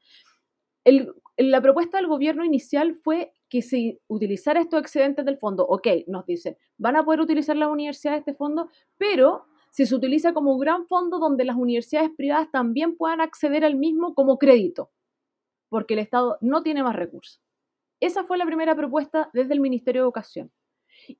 El, 0.85 1.13
la 1.37 1.61
propuesta 1.61 1.99
del 1.99 2.07
gobierno 2.07 2.45
inicial 2.45 2.97
fue 3.03 3.33
que 3.57 3.63
se 3.63 4.01
utilizara 4.07 4.61
estos 4.61 4.81
excedentes 4.81 5.25
del 5.25 5.39
fondo. 5.39 5.67
Ok, 5.67 5.87
nos 6.09 6.27
dicen, 6.27 6.59
van 6.77 6.97
a 6.97 7.05
poder 7.05 7.21
utilizar 7.21 7.57
las 7.57 7.71
universidades 7.71 8.21
este 8.21 8.35
fondo, 8.35 8.69
pero 8.99 9.47
si 9.71 9.87
se 9.87 9.95
utiliza 9.95 10.35
como 10.35 10.53
un 10.53 10.61
gran 10.61 10.87
fondo 10.87 11.19
donde 11.19 11.45
las 11.45 11.57
universidades 11.57 12.11
privadas 12.15 12.51
también 12.51 12.97
puedan 12.97 13.21
acceder 13.21 13.65
al 13.65 13.77
mismo 13.77 14.15
como 14.15 14.39
crédito, 14.39 14.91
porque 15.71 15.95
el 15.95 16.01
Estado 16.01 16.37
no 16.41 16.63
tiene 16.63 16.83
más 16.83 16.97
recursos. 16.97 17.41
Esa 18.01 18.25
fue 18.25 18.37
la 18.37 18.45
primera 18.45 18.75
propuesta 18.75 19.31
desde 19.33 19.55
el 19.55 19.61
Ministerio 19.61 20.03
de 20.03 20.05
Educación. 20.05 20.53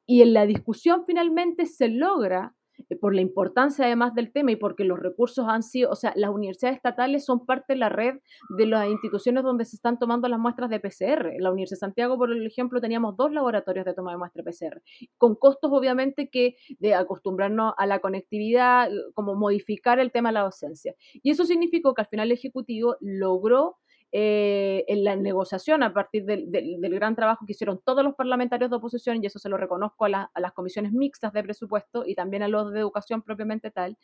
Y 0.05 0.21
en 0.21 0.35
la 0.35 0.45
discusión 0.45 1.05
finalmente 1.07 1.65
se 1.65 1.89
logra 1.89 2.55
por 3.01 3.15
la 3.15 3.21
importancia 3.21 3.85
además 3.85 4.15
del 4.15 4.33
tema 4.33 4.53
y 4.53 4.57
porque 4.57 4.85
los 4.85 4.99
recursos 4.99 5.47
han 5.49 5.63
sido, 5.63 5.91
o 5.91 5.97
sea, 5.97 6.13
las 6.17 6.31
universidades 6.31 6.77
estatales 6.77 7.25
son 7.25 7.47
parte 7.47 7.73
de 7.75 7.79
la 7.79 7.89
red 7.89 8.17
de 8.57 8.67
las 8.67 8.89
instituciones 8.89 9.43
donde 9.43 9.65
se 9.65 9.77
están 9.77 9.99
tomando 9.99 10.29
las 10.29 10.39
muestras 10.39 10.71
de 10.71 10.81
PCR. 10.81 11.35
En 11.35 11.43
la 11.43 11.51
Universidad 11.51 11.77
de 11.77 11.81
Santiago, 11.81 12.17
por 12.17 12.31
ejemplo, 12.37 12.81
teníamos 12.81 13.17
dos 13.17 13.33
laboratorios 13.33 13.85
de 13.85 13.95
toma 13.95 14.13
de 14.13 14.19
muestra 14.19 14.43
PCR, 14.43 14.83
con 15.19 15.35
costos 15.35 15.71
obviamente 15.73 16.29
que 16.31 16.57
de 16.79 16.95
acostumbrarnos 16.95 17.75
a 17.77 17.87
la 17.87 18.01
conectividad, 18.01 18.91
como 19.15 19.35
modificar 19.35 19.99
el 19.99 20.13
tema 20.13 20.31
de 20.31 20.35
la 20.35 20.43
docencia. 20.43 20.95
Y 21.23 21.31
eso 21.31 21.45
significó 21.45 21.95
que 21.95 22.03
al 22.03 22.09
final 22.09 22.29
el 22.29 22.33
Ejecutivo 22.33 22.97
logró 23.01 23.77
eh, 24.13 24.85
en 24.89 25.05
la 25.05 25.17
negociación 25.17 25.83
a 25.83 25.93
partir 25.93 26.25
del, 26.25 26.49
gran 26.81 27.17
trabajo 27.17 27.45
que 27.45 27.53
hicieron 27.53 27.81
todos 27.85 28.05
los 28.05 28.15
parlamentarios 28.15 28.71
de 28.71 28.77
oposición, 28.77 29.23
y 29.23 29.27
eso 29.27 29.39
se 29.39 29.49
lo 29.49 29.57
reconozco 29.57 30.05
a, 30.05 30.31
las 30.37 30.53
comisiones 30.53 30.93
mixtas 30.93 31.33
de 31.33 31.43
presupuesto 31.43 32.05
y 32.07 32.15
también 32.15 32.43
a 32.43 32.49
los 32.49 32.73
de 32.73 32.81
educación 32.81 33.23
propiamente 33.23 33.71
tal, 33.71 33.99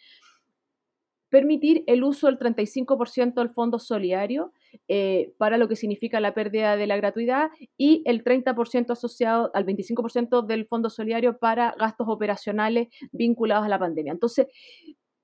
permitir 1.28 1.82
el 1.86 2.04
uso 2.04 2.26
del 2.26 2.38
35% 2.38 3.34
del 3.34 3.50
fondo 3.50 3.78
solidario 3.78 4.52
eh, 4.86 5.32
para 5.38 5.56
lo 5.56 5.66
que 5.66 5.76
significa 5.76 6.20
la 6.20 6.34
pérdida 6.34 6.76
de 6.76 6.86
la 6.86 6.98
gratuidad 6.98 7.50
y 7.78 8.02
el 8.04 8.22
30% 8.22 8.90
asociado 8.90 9.50
al 9.54 9.64
25% 9.64 10.44
del 10.44 10.66
fondo 10.66 10.90
solidario 10.90 11.38
para 11.38 11.74
gastos 11.78 12.06
operacionales 12.10 12.88
vinculados 13.12 13.64
a 13.64 13.70
la 13.70 13.78
pandemia. 13.78 14.12
Entonces, 14.12 14.48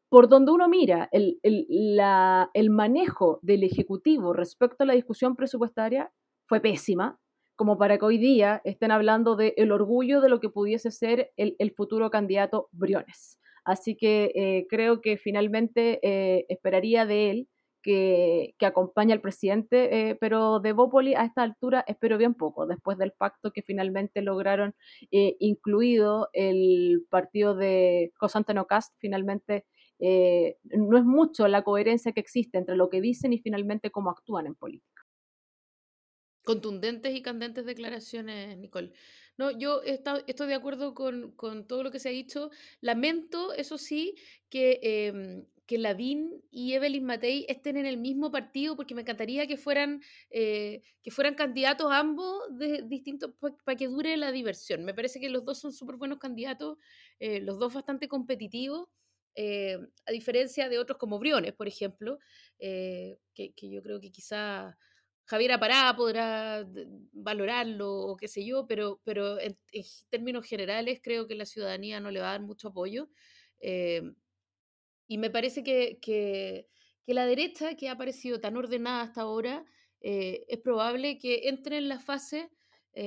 por 0.09 0.28
donde 0.28 0.52
uno 0.52 0.68
mira 0.68 1.09
el, 1.12 1.38
el, 1.42 2.70
manejo 2.70 3.38
del 3.42 3.62
Ejecutivo 3.64 4.32
respecto 4.32 4.84
a 4.84 4.86
la 4.86 4.94
discusión 4.94 5.36
presupuestaria 5.36 6.11
fue 6.46 6.61
pésima, 6.61 7.18
como 7.56 7.76
para 7.76 7.98
que 7.98 8.04
hoy 8.04 8.18
día 8.18 8.62
estén 8.64 8.90
hablando 8.90 9.36
del 9.36 9.52
el 9.56 9.72
orgullo 9.72 10.20
de 10.20 10.28
lo 10.28 10.40
que 10.40 10.48
pudiese 10.48 10.90
ser 10.90 11.32
el, 11.36 11.72
futuro 11.76 12.11
candidato 12.11 12.68
Briones. 12.72 13.38
Así 13.64 13.96
que 13.96 14.32
eh, 14.34 14.66
creo 14.70 15.02
que 15.02 15.18
finalmente 15.18 15.98
eh, 16.02 16.46
esperaría 16.48 17.04
de 17.04 17.30
él 17.30 17.48
que, 17.82 18.54
que 18.59 18.66
acompañe 18.66 19.12
al 19.12 19.20
presidente, 19.20 20.11
eh, 20.11 20.16
pero 20.18 20.61
de 20.61 20.72
Bópoli 20.72 21.14
a 21.14 21.24
esta 21.24 21.42
altura 21.42 21.84
espero 21.86 22.16
bien 22.16 22.34
poco, 22.34 22.66
después 22.66 22.96
del 22.96 23.12
pacto 23.12 23.50
que 23.52 23.62
finalmente 23.62 24.22
lograron, 24.22 24.74
incluido 25.11 26.28
el 26.32 27.04
partido 27.11 27.54
de 27.54 28.12
José 28.16 28.40
Cast, 28.68 28.94
finalmente 28.98 29.66
eh, 29.99 30.59
no 30.64 30.99
es 30.99 31.05
mucho 31.05 31.49
la 31.49 31.62
coherencia 31.62 32.12
que 32.12 32.20
existe 32.20 32.59
entre 32.59 32.76
lo 32.76 32.88
que 32.88 33.01
dicen 33.01 33.32
y 33.32 33.38
finalmente 33.38 33.90
cómo 33.90 34.11
actúan 34.11 34.46
en 34.46 34.55
política. 34.55 35.05
Contundentes 36.44 37.14
y 37.14 37.22
candentes 37.22 37.66
declaraciones, 37.66 38.57
Nicole. 38.57 38.92
No, 39.36 39.51
yo 39.51 39.82
estoy 39.82 40.49
de 40.49 40.55
acuerdo 40.55 40.94
con, 40.94 41.66
todo 41.66 41.82
lo 41.82 41.90
que 41.90 42.01
se 42.01 42.09
ha 42.09 42.12
dicho. 42.12 42.51
Lamento, 42.80 43.53
eso 43.53 43.76
sí, 43.76 44.14
que, 44.49 44.80
eh, 44.82 45.44
que 45.68 45.76
Lavín 45.76 46.42
y 46.51 46.72
Evelyn 46.72 47.05
Matei 47.05 47.44
estén 47.46 47.76
en 47.76 47.84
el 47.84 47.99
mismo 47.99 48.30
partido, 48.30 48.74
porque 48.74 48.94
me 48.94 49.03
encantaría 49.03 49.46
que 49.46 49.59
fueran, 49.59 50.01
eh, 50.30 50.82
que 51.03 51.11
fueran 51.11 51.34
candidatos 51.34 51.92
ambos 51.92 52.42
de, 52.51 52.82
distintos 52.86 53.34
para 53.64 53.76
que 53.76 53.86
dure 53.86 54.16
la 54.16 54.32
diversión. 54.32 54.84
Me 54.86 54.94
parece 54.94 55.20
que 55.20 55.28
los 55.28 55.44
dos 55.44 55.59
son 55.59 55.74
súper 55.74 55.96
buenos 55.96 56.18
candidatos, 56.18 56.78
eh, 57.20 57.40
los 57.40 57.59
dos 57.59 57.74
bastante 57.74 58.09
competitivos. 58.09 58.88
Eh, 59.41 59.78
a 60.05 60.11
diferencia 60.11 60.68
de 60.68 60.80
otros 60.80 60.99
como 60.99 61.20
Briones, 61.20 61.53
por 61.53 61.68
ejemplo, 61.68 62.18
eh, 62.59 63.20
que, 63.32 63.53
yo 63.70 63.80
creo 63.84 64.01
que 64.01 64.11
quizá 64.11 64.76
Javier 65.26 65.53
Apará 65.53 65.95
podrá 65.97 66.66
valorarlo 67.12 67.89
o 67.89 68.16
qué 68.16 68.26
sé 68.26 68.45
yo, 68.45 68.66
pero, 68.66 69.01
pero 69.05 69.39
en, 69.39 69.57
términos 70.11 70.45
generales 70.45 70.99
creo 71.01 71.28
que 71.28 71.36
la 71.36 71.47
ciudadanía 71.47 72.01
no 72.01 72.11
le 72.11 72.18
va 72.18 72.30
a 72.30 72.32
dar 72.32 72.43
mucho 72.43 72.68
apoyo. 72.68 73.11
Eh, 73.61 74.03
y 75.07 75.18
me 75.18 75.30
parece 75.30 75.62
que, 75.62 76.01
que, 76.03 76.66
la 77.07 77.24
derecha, 77.24 77.76
que 77.76 77.89
ha 77.89 77.97
parecido 77.97 78.41
tan 78.41 78.57
ordenada 78.57 79.03
hasta 79.03 79.20
ahora, 79.20 79.64
es 80.01 80.59
probable 80.59 81.16
que 81.18 81.49
entre 81.49 81.78
en 81.78 81.89
la 81.89 82.01
fase 82.01 82.51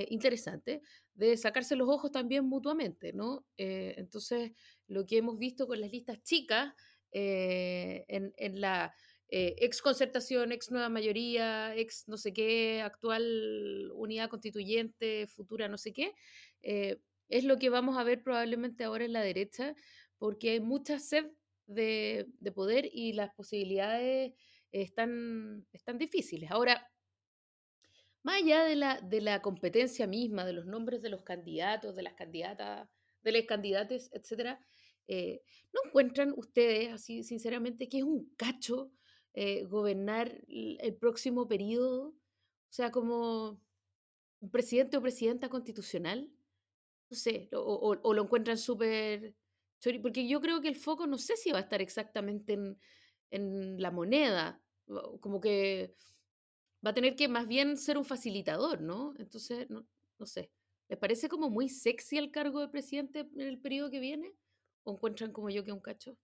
interesante 0.09 0.81
de 1.13 1.35
sacarse 1.35 1.75
los 1.75 1.89
ojos 1.89 2.11
también 2.11 2.45
mutuamente, 2.45 3.13
¿no? 3.13 3.45
entonces, 3.57 4.53
lo 4.91 5.05
que 5.05 5.17
hemos 5.17 5.39
visto 5.39 5.67
con 5.67 5.79
las 5.79 5.91
listas 5.91 6.21
chicas 6.23 6.73
eh, 7.13 8.05
en, 8.07 8.61
la 8.61 8.93
eh, 9.29 9.55
ex 9.59 9.81
concertación, 9.81 10.51
ex 10.51 10.69
nueva 10.69 10.89
mayoría, 10.89 11.73
ex 11.75 12.07
no 12.07 12.17
sé 12.17 12.33
qué, 12.33 12.81
actual 12.81 13.89
unidad 13.93 14.29
constituyente, 14.29 15.27
futura 15.27 15.69
no 15.69 15.77
sé 15.77 15.93
qué, 15.93 16.13
eh, 16.61 16.99
es 17.29 17.45
lo 17.45 17.57
que 17.57 17.69
vamos 17.69 17.97
a 17.97 18.03
ver 18.03 18.21
probablemente 18.21 18.83
ahora 18.83 19.05
en 19.05 19.13
la 19.13 19.21
derecha, 19.21 19.73
porque 20.17 20.51
hay 20.51 20.59
mucha 20.59 20.99
sed 20.99 21.25
de, 21.67 22.27
poder 22.53 22.89
y 22.91 23.13
las 23.13 23.33
posibilidades 23.33 24.33
están, 24.73 25.65
están 25.71 25.97
difíciles. 25.97 26.51
Ahora, 26.51 26.85
más 28.23 28.41
allá 28.41 28.65
de 28.65 28.75
la, 28.75 28.99
de 28.99 29.21
la 29.21 29.41
competencia 29.41 30.05
misma, 30.05 30.45
de 30.45 30.53
los 30.53 30.65
nombres 30.65 31.01
de 31.01 31.09
los 31.09 31.23
candidatos, 31.23 31.95
de 31.95 32.03
las 32.03 32.13
candidatas, 32.13 32.89
de 33.23 33.31
los 33.31 33.45
candidatos, 33.45 34.09
etcétera, 34.11 34.59
eh, 35.07 35.41
¿No 35.73 35.81
encuentran 35.85 36.33
ustedes, 36.35 36.93
así 36.93 37.23
sinceramente, 37.23 37.89
que 37.89 37.99
es 37.99 38.03
un 38.03 38.33
cacho 38.37 38.91
eh, 39.33 39.63
gobernar 39.65 40.43
el 40.47 40.95
próximo 40.95 41.47
periodo? 41.47 42.09
O 42.09 42.73
sea, 42.73 42.91
como 42.91 43.61
presidente 44.51 44.97
o 44.97 45.01
presidenta 45.01 45.49
constitucional. 45.49 46.31
No 47.09 47.17
sé, 47.17 47.49
o, 47.53 48.13
lo 48.13 48.23
encuentran 48.23 48.57
súper... 48.57 49.35
Porque 50.01 50.27
yo 50.27 50.41
creo 50.41 50.61
que 50.61 50.67
el 50.67 50.75
foco 50.75 51.07
no 51.07 51.17
sé 51.17 51.35
si 51.35 51.51
va 51.51 51.57
a 51.57 51.61
estar 51.61 51.81
exactamente 51.81 52.53
en, 52.53 52.77
en 53.31 53.81
la 53.81 53.89
moneda, 53.89 54.61
como 55.19 55.41
que 55.41 55.95
va 56.85 56.91
a 56.91 56.93
tener 56.93 57.15
que 57.15 57.27
más 57.27 57.47
bien 57.47 57.77
ser 57.77 57.97
un 57.97 58.05
facilitador, 58.05 58.81
¿no? 58.81 59.13
Entonces, 59.17 59.69
no, 59.69 59.87
no 60.19 60.25
sé. 60.25 60.51
¿Les 60.87 60.99
parece 60.99 61.29
como 61.29 61.49
muy 61.49 61.69
sexy 61.69 62.17
el 62.17 62.31
cargo 62.31 62.59
de 62.59 62.67
presidente 62.67 63.21
en 63.21 63.41
el 63.41 63.59
periodo 63.59 63.89
que 63.89 63.99
viene? 63.99 64.35
¿O 64.83 64.93
encuentran 64.93 65.31
como 65.31 65.49
yo 65.49 65.63
que 65.63 65.71
un 65.71 65.79
cacho? 65.79 66.17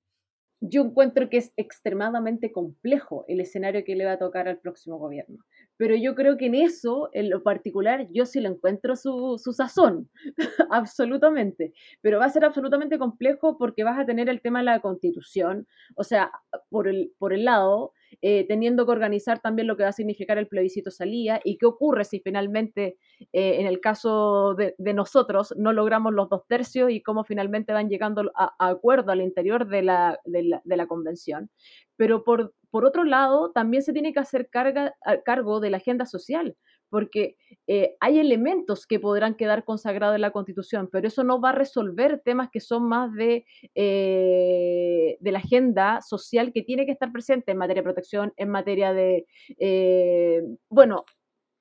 Yo 0.59 0.81
encuentro 0.81 1.29
que 1.29 1.37
es 1.37 1.53
extremadamente 1.55 2.51
complejo 2.51 3.25
el 3.27 3.39
escenario 3.41 3.83
que 3.83 3.95
le 3.95 4.05
va 4.05 4.13
a 4.13 4.19
tocar 4.19 4.47
al 4.47 4.59
próximo 4.59 4.97
gobierno. 4.97 5.45
Pero 5.77 5.95
yo 5.95 6.15
creo 6.15 6.37
que 6.37 6.47
en 6.47 6.55
eso, 6.55 7.09
en 7.13 7.29
lo 7.29 7.43
particular, 7.43 8.07
yo 8.11 8.25
sí 8.25 8.39
lo 8.41 8.49
encuentro 8.49 8.95
su, 8.95 9.39
su 9.41 9.53
sazón, 9.53 10.09
absolutamente. 10.71 11.73
Pero 12.01 12.19
va 12.19 12.25
a 12.25 12.29
ser 12.29 12.45
absolutamente 12.45 12.97
complejo 12.97 13.57
porque 13.57 13.83
vas 13.83 13.99
a 13.99 14.05
tener 14.05 14.29
el 14.29 14.41
tema 14.41 14.59
de 14.59 14.65
la 14.65 14.79
constitución, 14.81 15.67
o 15.95 16.03
sea, 16.03 16.31
por 16.69 16.87
el, 16.87 17.13
por 17.19 17.33
el 17.33 17.45
lado 17.45 17.93
eh, 18.21 18.45
teniendo 18.47 18.85
que 18.85 18.91
organizar 18.91 19.39
también 19.39 19.67
lo 19.67 19.77
que 19.77 19.83
va 19.83 19.89
a 19.89 19.93
significar 19.93 20.37
el 20.37 20.47
plebiscito 20.47 20.91
salía 20.91 21.39
y 21.43 21.57
qué 21.57 21.65
ocurre 21.65 22.03
si 22.05 22.19
finalmente, 22.19 22.97
eh, 23.33 23.57
en 23.59 23.67
el 23.67 23.79
caso 23.79 24.55
de, 24.55 24.75
nosotros, 24.93 25.53
no 25.57 25.73
logramos 25.73 26.13
los 26.13 26.29
dos 26.29 26.47
tercios 26.47 26.89
y 26.89 27.01
cómo 27.01 27.23
finalmente 27.23 27.73
van 27.73 27.89
llegando 27.89 28.31
a, 28.35 28.55
acuerdo 28.59 29.11
al 29.11 29.21
interior 29.21 29.67
de 29.67 29.83
la, 29.83 30.19
de 30.25 30.61
la, 30.63 30.87
convención. 30.87 31.49
Pero 31.95 32.23
por, 32.23 32.53
por 32.71 32.85
otro 32.85 33.03
lado, 33.03 33.51
también 33.51 33.83
se 33.83 33.93
tiene 33.93 34.13
que 34.13 34.19
hacer 34.19 34.49
carga, 34.49 34.95
cargo 35.25 35.59
de 35.59 35.69
la 35.69 35.77
agenda 35.77 36.05
social 36.05 36.55
porque 36.89 37.35
eh, 37.67 37.95
hay 37.99 38.19
elementos 38.19 38.85
que 38.87 38.99
podrán 38.99 39.35
quedar 39.35 39.65
consagrados 39.65 40.15
en 40.15 40.21
la 40.21 40.31
Constitución, 40.31 40.89
pero 40.91 41.07
eso 41.07 41.23
no 41.23 41.41
va 41.41 41.49
a 41.49 41.53
resolver 41.53 42.21
temas 42.23 42.49
que 42.51 42.59
son 42.59 42.87
más 42.87 43.13
de, 43.13 43.45
eh, 43.75 45.17
de 45.19 45.31
la 45.31 45.39
agenda 45.39 46.01
social 46.01 46.51
que 46.53 46.63
tiene 46.63 46.85
que 46.85 46.91
estar 46.93 47.11
presente 47.11 47.51
en 47.51 47.57
materia 47.57 47.81
de 47.81 47.85
protección, 47.85 48.33
en 48.37 48.49
materia 48.49 48.93
de, 48.93 49.25
eh, 49.59 50.41
bueno, 50.69 51.05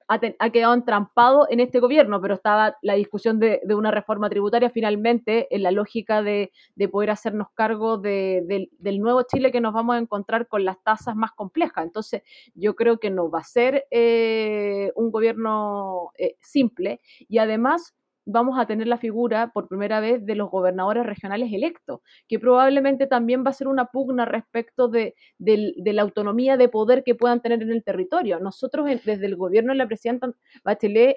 ha, 0.09 0.51
quedado 0.51 0.75
entrampado 0.75 1.47
en 1.51 1.61
este 1.61 1.81
gobierno, 1.81 2.21
pero 2.21 2.35
estaba 2.35 2.77
la 2.83 2.95
discusión 2.95 3.39
de, 3.41 3.61
una 3.75 3.91
reforma 3.91 4.29
tributaria 4.31 4.71
finalmente 4.71 5.55
en 5.55 5.63
la 5.63 5.71
lógica 5.71 6.23
de, 6.23 6.53
poder 6.91 7.11
hacernos 7.11 7.49
cargo 7.55 7.99
del 7.99 9.01
nuevo 9.01 9.23
Chile 9.23 9.51
que 9.51 9.61
nos 9.61 9.75
vamos 9.75 9.97
a 9.97 9.99
encontrar 9.99 10.47
con 10.47 10.65
las 10.65 10.83
tasas 10.83 11.17
más 11.17 11.33
complejas. 11.33 11.85
Entonces, 11.85 12.23
yo 12.55 12.77
creo 12.77 12.99
que 12.99 13.11
no 13.11 13.31
va 13.31 13.41
a 13.41 13.45
ser 13.45 13.87
eh, 13.91 14.93
un 14.95 15.11
gobierno 15.11 16.11
eh, 16.19 16.37
simple 16.41 17.01
y 17.29 17.39
además 17.39 17.95
vamos 18.27 18.59
a 18.59 18.67
tener 18.67 18.89
la 18.89 18.99
figura 18.99 19.53
por 19.53 19.69
primera 19.69 20.01
vez 20.01 20.27
de 20.27 20.35
los 20.35 20.51
gobernadores 20.51 21.07
regionales 21.07 21.53
electos, 21.53 22.01
que 22.29 22.39
probablemente 22.39 23.07
también 23.07 23.45
va 23.45 23.51
a 23.51 23.55
ser 23.55 23.69
una 23.69 23.87
pugna 23.87 24.25
respecto 24.25 24.89
de, 24.89 25.15
la 25.39 26.03
autonomía 26.03 26.57
de 26.57 26.69
poder 26.69 27.05
que 27.05 27.15
puedan 27.15 27.41
tener 27.41 27.63
en 27.63 27.71
el 27.71 27.85
territorio. 27.85 28.41
Nosotros 28.41 28.87
desde 29.05 29.27
el 29.27 29.37
gobierno 29.37 29.73
de 29.73 29.79
la 29.79 29.87
presidenta 29.87 30.31
Bachelet, 30.65 31.17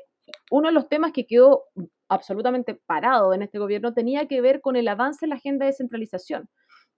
uno 0.52 0.68
de 0.70 0.74
los 0.74 0.88
temas 0.88 1.12
que 1.12 1.26
quedó 1.26 1.64
absolutamente 2.08 2.76
parado 2.86 3.34
en 3.34 3.42
este 3.42 3.60
gobierno 3.60 3.94
tenía 3.94 4.28
que 4.28 4.42
ver 4.42 4.62
con 4.62 4.76
el 4.76 4.88
avance 4.88 5.26
en 5.26 5.30
la 5.30 5.36
agenda 5.36 5.66
de 5.66 5.72
descentralización 5.72 6.48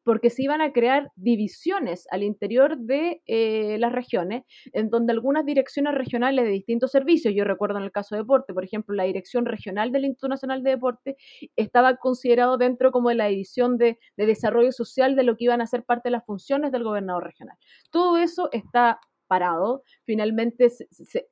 porque 0.04 0.30
se 0.30 0.44
iban 0.44 0.62
a 0.62 0.72
crear 0.72 1.12
divisiones 1.16 2.08
al 2.12 2.24
interior 2.24 2.78
de 2.78 3.22
eh, 3.28 3.78
las 3.80 3.92
regiones, 3.92 4.44
en 4.74 4.90
donde 4.90 5.14
algunas 5.14 5.46
direcciones 5.46 5.94
regionales 5.94 6.46
de 6.46 6.52
distintos 6.52 6.92
servicios, 6.92 7.34
yo 7.36 7.44
recuerdo 7.44 7.78
en 7.78 7.84
el 7.84 7.92
caso 7.92 8.16
de 8.16 8.22
deporte, 8.22 8.54
por 8.54 8.64
ejemplo, 8.64 8.96
la 8.96 9.04
Dirección 9.04 9.46
Regional 9.46 9.92
del 9.92 10.06
Instituto 10.06 10.30
Nacional 10.30 10.64
de 10.64 10.72
Deporte 10.72 11.18
estaba 11.56 11.98
considerado 11.98 12.58
dentro 12.58 12.92
como 12.92 13.10
de 13.10 13.16
la 13.16 13.28
división 13.28 13.78
de, 13.78 14.00
desarrollo 14.18 14.72
social 14.72 15.16
de 15.16 15.24
lo 15.24 15.36
que 15.36 15.46
iban 15.46 15.62
a 15.62 15.68
ser 15.68 15.84
parte 15.84 16.10
de 16.10 16.12
las 16.12 16.26
funciones 16.26 16.72
del 16.72 16.84
gobernador 16.84 17.24
regional. 17.24 17.58
Todo 17.90 18.18
eso 18.18 18.50
está 18.52 19.00
parado. 19.28 19.84
Finalmente, 20.06 20.68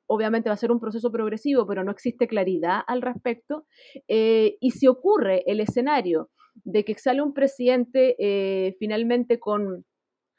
obviamente 0.06 0.48
va 0.48 0.54
a 0.54 0.58
ser 0.58 0.72
un 0.72 0.80
proceso 0.80 1.12
progresivo, 1.12 1.66
pero 1.66 1.84
no 1.84 1.92
existe 1.92 2.26
claridad 2.26 2.80
al 2.86 3.02
respecto. 3.02 3.66
Eh, 4.08 4.56
y 4.60 4.70
si 4.70 4.86
ocurre 4.86 5.44
el 5.46 5.60
escenario 5.60 6.30
de 6.54 6.84
que 6.84 6.94
sale 6.98 7.22
un 7.22 7.34
presidente 7.34 8.16
eh, 8.18 8.76
finalmente 8.78 9.38
con 9.38 9.84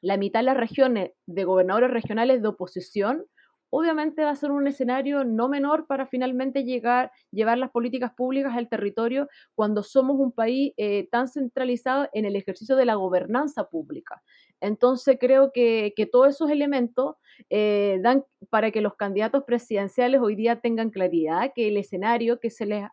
la 0.02 0.18
mitad 0.18 0.40
de 0.40 0.46
las 0.46 0.58
regiones 0.58 1.12
de 1.26 1.44
gobernadores 1.44 1.92
regionales 1.92 2.42
de 2.42 2.48
oposición, 2.48 3.26
obviamente 3.70 4.24
va 4.24 4.32
a 4.32 4.36
ser 4.36 4.52
un 4.52 4.68
escenario 4.68 5.24
no 5.24 5.48
menor 5.48 5.88
para 5.88 6.06
finalmente 6.06 6.64
llegar, 6.64 7.12
llevar 7.32 7.58
las 7.58 7.72
políticas 7.72 8.12
públicas 8.14 8.56
al 8.56 8.68
territorio 8.68 9.30
cuando 9.56 9.82
somos 9.82 10.20
un 10.20 10.32
país 10.32 10.74
eh, 10.78 11.08
tan 11.10 11.28
centralizado 11.28 12.10
en 12.14 12.26
el 12.26 12.36
ejercicio 12.36 12.76
de 12.76 12.86
la 12.86 12.96
gobernanza 12.96 13.70
pública. 13.70 14.22
Entonces 14.60 15.18
creo 15.20 15.52
que, 15.54 15.94
todos 16.12 16.30
esos 16.30 16.50
elementos 16.50 17.16
eh, 17.50 18.00
dan 18.02 18.26
para 18.50 18.72
que 18.72 18.82
los 18.82 18.96
candidatos 18.96 19.44
presidenciales 19.46 20.20
hoy 20.20 20.36
día 20.36 20.60
tengan 20.60 20.90
claridad 20.90 21.52
que 21.56 21.70
el 21.70 21.78
escenario 21.78 22.40
que 22.40 22.50
se 22.50 22.66
les 22.66 22.84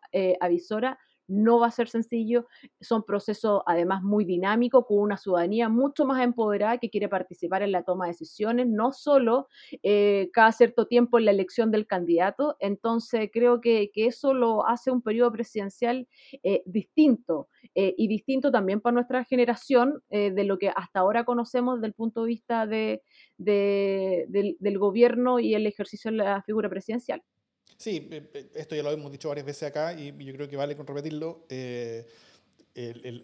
avisora 0.40 0.98
no 1.28 1.60
va 1.60 1.68
a 1.68 1.70
ser 1.70 1.88
sencillo, 1.88 2.46
son 2.80 3.04
procesos 3.04 3.62
además 3.66 4.02
muy 4.02 4.24
dinámicos, 4.24 4.86
con 4.86 4.98
una 4.98 5.16
ciudadanía 5.16 5.68
mucho 5.68 6.06
más 6.06 6.22
empoderada 6.22 6.78
que 6.78 6.90
quiere 6.90 7.08
participar 7.08 7.62
en 7.62 7.72
la 7.72 7.82
toma 7.82 8.06
de 8.06 8.12
decisiones, 8.12 8.66
no 8.66 8.92
solo 8.92 9.48
eh, 9.82 10.30
cada 10.32 10.52
cierto 10.52 10.86
tiempo 10.86 11.18
en 11.18 11.26
la 11.26 11.30
elección 11.30 11.70
del 11.70 11.86
candidato, 11.86 12.56
entonces 12.60 13.30
creo 13.32 13.60
que, 13.60 13.90
eso 13.98 14.32
lo 14.32 14.66
hace 14.66 14.90
un 14.90 15.02
periodo 15.02 15.32
presidencial 15.32 16.08
eh, 16.42 16.62
distinto 16.64 17.48
eh, 17.74 17.94
y 17.98 18.06
distinto 18.06 18.50
también 18.50 18.80
para 18.80 18.94
nuestra 18.94 19.24
generación 19.24 20.02
de 20.08 20.44
lo 20.44 20.56
que 20.58 20.68
hasta 20.70 21.00
ahora 21.00 21.24
conocemos 21.24 21.76
desde 21.76 21.88
el 21.88 21.92
punto 21.94 22.22
de 22.22 22.28
vista 22.28 22.66
de, 22.66 23.02
del 23.36 24.78
gobierno 24.78 25.40
y 25.40 25.54
el 25.54 25.66
ejercicio 25.66 26.10
de 26.10 26.18
la 26.18 26.42
figura 26.42 26.70
presidencial. 26.70 27.22
Sí, 27.78 28.08
eh, 28.10 28.28
eh, 28.34 28.50
esto 28.56 28.74
ya 28.74 28.82
lo 28.82 28.90
hemos 28.90 29.12
dicho 29.12 29.28
varias 29.28 29.46
veces 29.46 29.62
acá 29.68 29.94
y 29.94 30.12
yo 30.24 30.34
creo 30.34 30.48
que 30.48 30.56
vale 30.56 30.76
con 30.76 30.84
repetirlo. 30.84 31.46
Eh, 31.48 32.04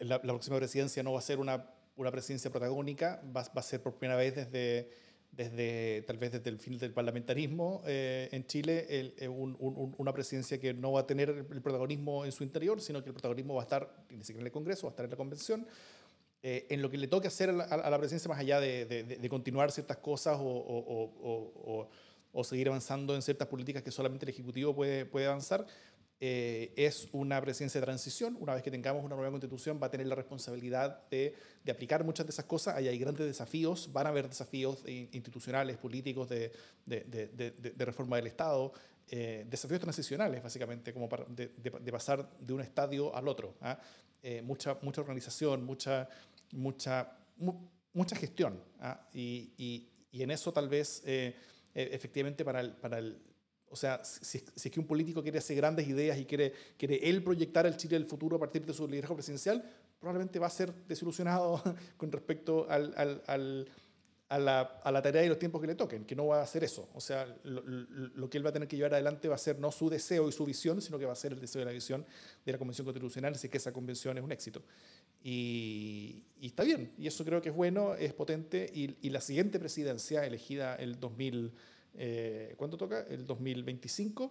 la, 0.03 0.23
próxima 0.23 0.57
presidencia 0.57 1.03
no 1.03 1.13
va 1.13 1.19
a 1.19 1.23
ser 1.23 1.41
una, 1.41 1.69
una 1.97 2.11
presidencia 2.13 2.51
protagónica, 2.53 3.21
va, 3.37 3.43
va, 3.43 3.61
a 3.61 3.63
ser 3.63 3.83
por 3.83 3.97
primera 3.97 4.17
vez 4.17 4.37
desde, 4.37 4.91
desde 5.33 6.03
tal 6.03 6.19
vez 6.19 6.33
desde 6.33 6.51
el 6.51 6.59
fin 6.59 6.79
del 6.79 6.93
parlamentarismo 6.93 7.83
en 7.87 8.47
Chile 8.47 9.15
una 9.29 10.13
presidencia 10.13 10.59
que 10.59 10.75
no 10.75 10.93
va 10.93 11.01
a 11.01 11.07
tener 11.07 11.31
el 11.31 11.63
protagonismo 11.63 12.25
en 12.25 12.33
su 12.33 12.43
interior, 12.43 12.81
sino 12.81 13.03
que 13.03 13.11
el 13.11 13.15
protagonismo 13.15 13.55
va 13.55 13.63
a 13.63 13.65
estar 13.65 14.05
ni 14.11 14.25
siquiera 14.25 14.41
en 14.41 14.47
el 14.47 14.53
Congreso, 14.53 14.87
va 14.87 14.91
a 14.91 14.93
estar 14.93 15.05
en 15.05 15.11
la 15.11 15.17
convención. 15.17 15.67
en 16.43 16.83
lo 16.83 16.91
que 16.91 16.99
le 16.99 17.07
toque 17.07 17.29
hacer 17.29 17.51
a 17.51 17.91
la, 17.91 17.99
presidencia, 17.99 18.29
más 18.29 18.39
allá 18.39 18.59
de, 18.59 18.87
de, 18.87 19.29
continuar 19.29 19.71
ciertas 19.71 19.99
cosas 19.99 20.37
o, 20.41 20.45
o 20.45 21.15
o 21.67 21.89
seguir 22.43 22.69
avanzando 22.69 23.15
en 23.15 23.23
ciertas 23.23 23.47
políticas 23.47 23.83
que 23.83 23.93
solamente 23.93 24.25
el 24.25 24.31
Ejecutivo 24.31 24.75
puede, 24.75 25.07
puede 25.07 25.27
avanzar. 25.27 25.67
Eh, 26.21 26.73
es 26.77 27.09
una 27.13 27.41
presidencia 27.41 27.81
de 27.81 27.85
transición. 27.85 28.37
Una 28.41 28.55
vez 28.55 28.63
que 28.63 28.71
tengamos 28.71 29.05
una 29.05 29.15
nueva 29.15 29.31
constitución, 29.31 29.79
va 29.81 29.89
a 29.89 29.91
tener 29.91 30.07
la 30.07 30.15
responsabilidad 30.15 31.07
de, 31.11 31.35
de 31.63 31.73
aplicar 31.73 32.03
muchas 32.03 32.27
de 32.27 32.31
esas 32.31 32.47
cosas. 32.47 32.77
Ahí 32.77 32.89
hay 32.89 32.99
grandes 32.99 33.27
desafíos, 33.27 33.93
van 33.93 34.07
a 34.07 34.09
haber 34.09 34.29
desafíos 34.29 34.83
institucionales, 34.87 35.77
políticos, 35.77 36.29
de, 36.29 36.51
de, 36.87 37.29
de 37.77 37.85
reforma 37.85 38.17
del 38.17 38.29
Estado, 38.29 38.73
eh, 39.11 39.45
desafíos 39.49 39.81
transicionales, 39.81 40.43
básicamente, 40.43 40.93
como 40.93 41.09
para, 41.09 41.25
de, 41.27 41.49
pasar 41.93 42.29
de 42.39 42.53
un 42.55 42.61
estadio 42.63 43.15
al 43.15 43.29
otro. 43.29 43.55
¿ah? 43.61 43.79
Eh, 44.23 44.41
mucha, 44.41 44.79
mucha 44.81 45.03
organización, 45.03 45.65
mucha, 45.65 46.09
mucha, 46.53 47.13
mucha 47.93 48.17
gestión. 48.17 48.63
¿ah? 48.81 49.07
Y, 49.13 49.53
y, 49.59 49.89
y, 50.11 50.23
en 50.23 50.31
eso 50.31 50.53
tal 50.53 50.69
vez 50.69 51.03
e, 51.75 51.91
efectivamente 51.93 52.45
para 52.45 52.61
el, 52.61 52.73
para 52.73 52.99
el 52.99 53.19
o 53.75 53.77
sea, 53.77 54.05
si, 54.05 54.39
si, 54.39 54.69
es 54.69 54.71
que 54.71 54.79
un 54.79 54.87
político 54.87 55.21
quiere 55.21 55.39
hacer 55.39 55.57
grandes 55.57 55.89
ideas 55.89 56.17
y 56.17 56.25
quiere, 56.25 56.53
quiere 56.79 56.97
él 57.09 57.25
proyectar 57.25 57.67
el 57.67 57.77
Chile 57.77 57.99
del 57.99 58.07
futuro 58.07 58.37
a 58.37 58.39
partir 58.39 58.65
de 58.65 58.73
su 58.73 58.87
liderazgo 58.87 59.17
presidencial, 59.17 59.69
probablemente 59.99 60.39
va 60.39 60.47
a 60.47 60.51
ser 60.51 60.73
desilusionado 60.87 61.61
con 61.97 62.13
respecto 62.13 62.71
al, 62.71 62.95
al, 62.97 63.67
a, 64.29 64.39
la, 64.39 64.61
a, 64.61 64.93
la, 64.93 65.03
tarea 65.03 65.25
y 65.25 65.29
los 65.29 65.41
tiempos 65.41 65.61
que 65.61 65.67
le 65.67 65.75
toquen, 65.75 66.05
que 66.05 66.15
no 66.15 66.27
va 66.27 66.39
a 66.39 66.43
hacer 66.43 66.63
eso. 66.63 66.89
O 66.95 67.01
sea, 67.01 67.27
lo, 67.43 67.63
lo, 67.63 68.31
que 68.31 68.39
él 68.39 68.47
va 68.47 68.51
a 68.51 68.53
tener 68.53 68.69
que 68.69 68.77
llevar 68.77 68.95
adelante 68.95 69.29
va 69.29 69.35
a 69.35 69.39
ser 69.39 69.59
no 69.59 69.73
su 69.73 69.91
deseo 69.91 70.29
y 70.29 70.33
su 70.33 70.45
visión, 70.45 70.81
sino 70.81 70.97
que 70.99 71.07
va 71.07 71.13
a 71.13 71.17
ser 71.17 71.33
el 71.33 71.41
deseo 71.41 71.63
y 71.63 71.65
la 71.65 71.73
visión 71.73 72.07
de 72.45 72.53
la 72.53 72.59
Convención 72.59 72.85
Constitucional, 72.85 73.35
si 73.37 73.47
es 73.47 73.51
que 73.51 73.59
esa 73.59 73.73
convención 73.73 74.17
es 74.17 74.23
un 74.23 74.31
éxito. 74.31 74.63
Y, 75.27 76.23
está 76.43 76.65
bien, 76.65 76.93
y 76.99 77.07
eso 77.07 77.25
creo 77.25 77.41
que 77.41 77.49
es 77.49 77.55
bueno, 77.55 77.95
es 77.95 78.13
potente, 78.13 78.71
y, 78.75 79.09
la 79.09 79.23
siguiente 79.23 79.59
presidencia 79.59 80.27
elegida 80.27 80.77
el 80.77 81.01
2000, 81.01 81.51
eh, 81.95 82.55
¿cuánto 82.59 82.77
toca? 82.77 83.07
El 83.09 83.27
2025, 83.27 84.31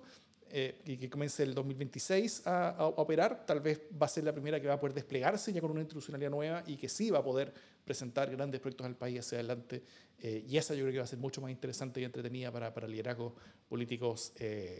eh, 0.52 0.82
y 0.86 0.98
que 0.98 1.10
comience 1.10 1.42
el 1.42 1.56
2026 1.56 2.44
a, 2.46 2.76
operar, 2.98 3.44
tal 3.44 3.60
vez 3.60 3.82
va 4.00 4.06
a 4.06 4.10
ser 4.10 4.24
la 4.24 4.32
primera 4.32 4.62
que 4.62 4.68
va 4.68 4.76
a 4.76 4.80
poder 4.80 4.94
desplegarse 4.94 5.52
ya 5.52 5.62
con 5.62 5.72
una 5.72 5.80
institucionalidad 5.80 6.30
nueva 6.30 6.64
y 6.68 6.78
que 6.78 6.88
sí 6.88 7.10
va 7.10 7.20
a 7.20 7.24
poder 7.24 7.52
presentar 7.84 8.30
grandes 8.30 8.62
proyectos 8.62 8.86
al 8.86 8.96
país 8.96 9.22
hacia 9.22 9.40
adelante. 9.40 9.82
Eh, 10.22 10.46
y 10.48 10.58
esa 10.58 10.76
yo 10.76 10.84
creo 10.84 10.92
que 10.92 11.00
va 11.00 11.06
a 11.06 11.08
ser 11.08 11.18
mucho 11.18 11.42
más 11.42 11.50
interesante 11.50 12.02
y 12.02 12.04
entretenida 12.04 12.52
para, 12.52 12.72
para 12.72 12.88
liderazgos 12.88 13.34
políticos 13.68 14.32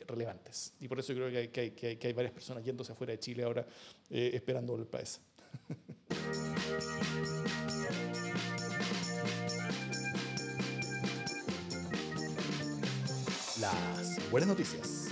relevantes. 0.06 0.74
Y 0.80 0.88
por 0.88 1.00
eso 1.00 1.12
creo 1.16 1.32
que 1.32 1.38
hay, 1.38 1.48
que, 1.48 1.62
hay, 1.62 1.72
que 1.72 2.08
hay, 2.08 2.14
varias 2.14 2.34
personas 2.34 2.64
yéndose 2.64 2.92
afuera 2.92 3.14
de 3.14 3.20
Chile 3.20 3.42
ahora 3.42 3.66
esperando 4.12 4.76
el 4.76 4.86
país. 4.86 5.20
Las 13.62 14.32
buenas 14.32 14.50
noticias. 14.50 15.12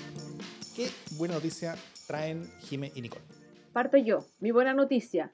¿Qué 0.76 0.88
buena 1.18 1.36
noticia 1.36 1.76
traen 2.08 2.50
Jime 2.62 2.92
y 2.96 3.02
Nicole? 3.02 3.24
Parto 3.72 3.98
yo. 3.98 4.26
Mi 4.40 4.52
buena 4.52 4.74
noticia. 4.74 5.32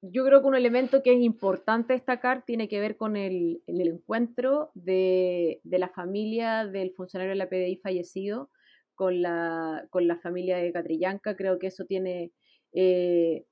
Yo 0.00 0.24
creo 0.24 0.40
que 0.40 0.46
un 0.46 0.54
elemento 0.54 1.02
que 1.02 1.12
es 1.12 1.20
importante 1.20 1.94
destacar 1.94 2.44
tiene 2.44 2.68
que 2.68 2.80
ver 2.80 2.96
con 2.96 3.16
el, 3.16 3.62
encuentro 3.66 4.70
de, 4.74 5.60
la 5.64 5.88
familia 5.88 6.66
del 6.66 6.92
funcionario 6.92 7.32
de 7.32 7.36
la 7.36 7.48
PDI 7.48 7.80
fallecido 7.82 8.50
con 8.94 9.20
la, 9.20 9.86
con 9.90 10.06
la 10.06 10.16
familia 10.16 10.58
de 10.58 10.72
Catrillanca. 10.72 11.36
Creo 11.36 11.58
que 11.58 11.66
eso 11.66 11.84
tiene 11.84 12.32
eh, 12.76 13.46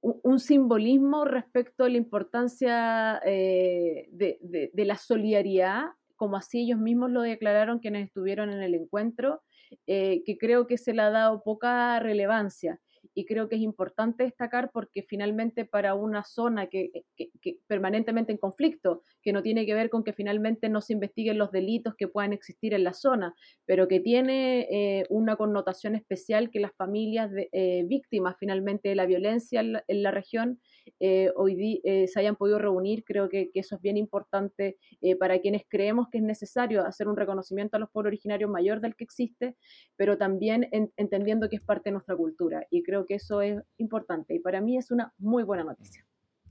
un 0.00 0.40
simbolismo 0.40 1.26
respecto 1.26 1.84
a 1.84 1.88
la 1.88 1.98
importancia 1.98 3.20
eh, 3.24 4.08
de, 4.10 4.70
la 4.84 4.96
solidaridad, 4.96 5.86
como 6.16 6.36
así 6.36 6.60
ellos 6.60 6.78
mismos 6.78 7.10
lo 7.10 7.20
declararon 7.20 7.78
quienes 7.78 8.06
estuvieron 8.06 8.50
en 8.50 8.62
el 8.62 8.74
encuentro, 8.74 9.42
eh, 9.86 10.22
que 10.24 10.38
creo 10.38 10.66
que 10.66 10.78
se 10.78 10.94
le 10.94 11.02
ha 11.02 11.10
dado 11.10 11.42
poca 11.42 12.00
relevancia 12.00 12.80
y 13.18 13.24
creo 13.24 13.48
que 13.48 13.56
es 13.56 13.62
importante 13.62 14.22
destacar 14.22 14.70
porque 14.72 15.02
finalmente 15.02 15.64
para 15.64 15.96
una 15.96 16.22
zona 16.22 16.68
que, 16.68 16.92
que, 17.16 17.58
permanentemente 17.66 18.30
en 18.30 18.38
conflicto, 18.38 19.02
que 19.22 19.32
no 19.32 19.42
tiene 19.42 19.66
que 19.66 19.74
ver 19.74 19.90
con 19.90 20.04
que 20.04 20.12
finalmente 20.12 20.68
no 20.68 20.80
se 20.80 20.92
investiguen 20.92 21.36
los 21.36 21.50
delitos 21.50 21.96
que 21.96 22.06
puedan 22.06 22.32
existir 22.32 22.74
en 22.74 22.84
la 22.84 22.92
zona, 22.92 23.34
pero 23.66 23.88
que 23.88 23.98
tiene 23.98 24.68
eh, 24.70 25.04
una 25.10 25.34
connotación 25.34 25.96
especial 25.96 26.48
que 26.52 26.60
las 26.60 26.76
familias 26.76 27.32
de, 27.32 27.48
eh, 27.50 27.82
víctimas 27.88 28.36
finalmente 28.38 28.88
de 28.88 28.94
la 28.94 29.06
violencia 29.06 29.62
en 29.62 30.02
la, 30.02 30.10
región 30.12 30.60
eh, 31.00 31.32
hoy 31.36 31.80
se 31.84 32.20
hayan 32.20 32.36
podido 32.36 32.58
reunir, 32.58 33.04
creo 33.04 33.28
que, 33.28 33.50
eso 33.54 33.76
es 33.76 33.82
bien 33.82 33.96
importante 33.96 34.76
para 35.18 35.40
quienes 35.40 35.62
creemos 35.68 36.08
que 36.10 36.18
es 36.18 36.24
necesario 36.24 36.86
hacer 36.86 37.08
un 37.08 37.16
reconocimiento 37.16 37.76
a 37.76 37.80
los 37.80 37.90
pueblos 37.90 38.10
originarios 38.10 38.50
mayor 38.50 38.80
del 38.80 38.94
que 38.94 39.04
existe, 39.04 39.56
pero 39.96 40.16
también 40.16 40.68
entendiendo 40.96 41.48
que 41.48 41.56
es 41.56 41.62
parte 41.62 41.90
de 41.90 41.92
nuestra 41.92 42.16
cultura. 42.16 42.66
Y 42.70 42.82
creo 42.82 43.04
que 43.06 43.14
eso 43.14 43.42
es 43.42 43.60
importante 43.78 44.34
y 44.34 44.38
para 44.38 44.60
mí 44.60 44.76
es 44.76 44.90
una 44.90 45.12
muy 45.18 45.42
buena 45.42 45.64
noticia. 45.64 46.04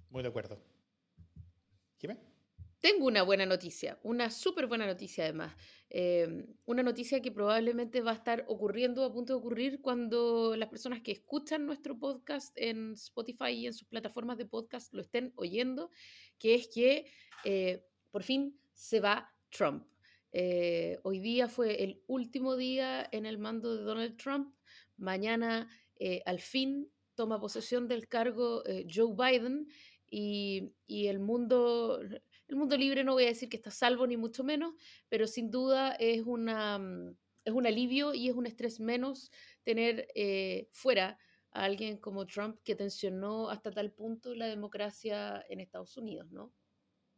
Muy 0.09 0.23
de 0.23 0.29
acuerdo. 0.29 0.57
¿Jimé? 1.97 2.17
Tengo 2.79 3.07
una 3.07 3.23
buena 3.23 3.45
noticia, 3.45 3.99
una 4.03 4.29
súper 4.29 4.67
buena 4.67 4.85
noticia 4.85 5.23
además. 5.23 5.55
Em, 5.89 6.45
una 6.65 6.83
noticia 6.83 7.21
que 7.21 7.31
probablemente 7.31 8.01
va 8.01 8.11
a 8.11 8.15
estar 8.15 8.45
ocurriendo, 8.47 9.03
a 9.03 9.11
punto 9.11 9.33
de 9.33 9.39
ocurrir, 9.39 9.81
cuando 9.81 10.55
las 10.55 10.69
personas 10.69 11.01
que 11.01 11.11
escuchan 11.11 11.65
nuestro 11.65 11.97
podcast 11.97 12.55
en 12.55 12.93
Spotify 12.93 13.51
y 13.51 13.67
en 13.67 13.73
sus 13.73 13.87
plataformas 13.87 14.37
de 14.37 14.45
podcast 14.45 14.93
lo 14.93 15.01
estén 15.01 15.33
oyendo, 15.37 15.89
que 16.37 16.53
es 16.53 16.67
que 16.67 17.07
eh, 17.45 17.83
por 18.11 18.23
fin 18.23 18.59
se 18.73 18.99
va 18.99 19.33
Trump. 19.49 19.87
Eh, 20.31 20.99
hoy 21.03 21.19
día 21.19 21.47
fue 21.47 21.83
el 21.83 22.03
último 22.05 22.57
día 22.57 23.07
en 23.11 23.25
el 23.25 23.39
mando 23.39 23.75
de 23.75 23.83
Donald 23.83 24.17
Trump. 24.17 24.53
Mañana 24.97 25.67
eh, 25.99 26.21
al 26.25 26.41
fin 26.41 26.91
toma 27.15 27.39
posesión 27.39 27.87
del 27.87 28.07
cargo 28.07 28.61
Joe 28.87 29.15
Biden 29.15 29.67
y, 30.09 30.73
el, 30.87 31.19
mundo, 31.19 31.99
el 32.47 32.55
mundo 32.55 32.77
libre 32.77 33.03
no 33.03 33.13
voy 33.13 33.25
a 33.25 33.27
decir 33.27 33.49
que 33.49 33.57
está 33.57 33.71
salvo 33.71 34.07
ni 34.07 34.17
mucho 34.17 34.43
menos, 34.43 34.73
pero 35.09 35.27
sin 35.27 35.51
duda 35.51 35.93
es, 35.93 36.21
una, 36.25 36.79
mm, 36.79 37.15
es 37.45 37.53
un 37.53 37.67
alivio 37.67 38.13
y 38.13 38.29
es 38.29 38.35
un 38.35 38.45
estrés 38.45 38.79
menos 38.79 39.31
tener 39.63 40.07
eh, 40.15 40.67
fuera 40.71 41.19
a 41.51 41.63
alguien 41.63 41.97
como 41.97 42.25
Trump 42.25 42.59
que 42.63 42.75
tensionó 42.75 43.49
hasta 43.49 43.71
tal 43.71 43.91
punto 43.91 44.33
la 44.35 44.47
democracia 44.47 45.45
en 45.49 45.59
Estados 45.59 45.97
Unidos, 45.97 46.31
¿no? 46.31 46.53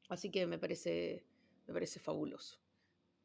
Así 0.07 0.31
que 0.31 0.47
me 0.47 0.57
parece, 0.57 1.25
me 1.67 1.73
parece 1.73 1.99
fabuloso. 1.99 2.59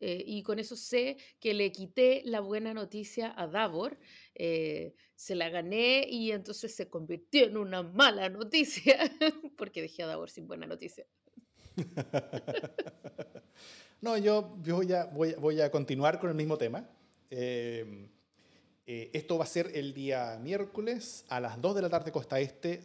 Eh, 0.00 0.22
y 0.26 0.42
con 0.42 0.58
eso 0.58 0.76
sé 0.76 1.16
que 1.40 1.54
le 1.54 1.72
quité 1.72 2.22
la 2.26 2.40
buena 2.40 2.74
noticia 2.74 3.32
a 3.36 3.46
Davor, 3.46 3.98
eh, 4.34 4.94
se 5.14 5.34
la 5.34 5.48
gané 5.48 6.06
y 6.10 6.32
entonces 6.32 6.74
se 6.74 6.90
convirtió 6.90 7.46
en 7.46 7.56
una 7.56 7.82
mala 7.82 8.28
noticia, 8.28 8.98
porque 9.56 9.80
dejé 9.80 10.02
a 10.02 10.08
Davor 10.08 10.28
sin 10.30 10.46
buena 10.46 10.66
noticia. 10.66 11.06
no, 14.00 14.16
yo, 14.18 14.56
voy, 14.64 14.92
a, 14.92 15.06
voy, 15.06 15.60
a, 15.60 15.70
continuar 15.70 16.20
con 16.20 16.30
el 16.30 16.36
mismo 16.36 16.56
tema. 16.56 16.88
Em, 17.30 18.08
eh, 18.86 19.10
esto 19.12 19.38
va 19.38 19.44
a 19.44 19.48
ser 19.48 19.70
el 19.74 19.94
día 19.94 20.38
miércoles 20.42 21.24
a 21.28 21.40
las 21.40 21.60
2 21.60 21.74
de 21.74 21.82
la 21.82 21.90
tarde 21.90 22.12
costa 22.12 22.38
este, 22.38 22.84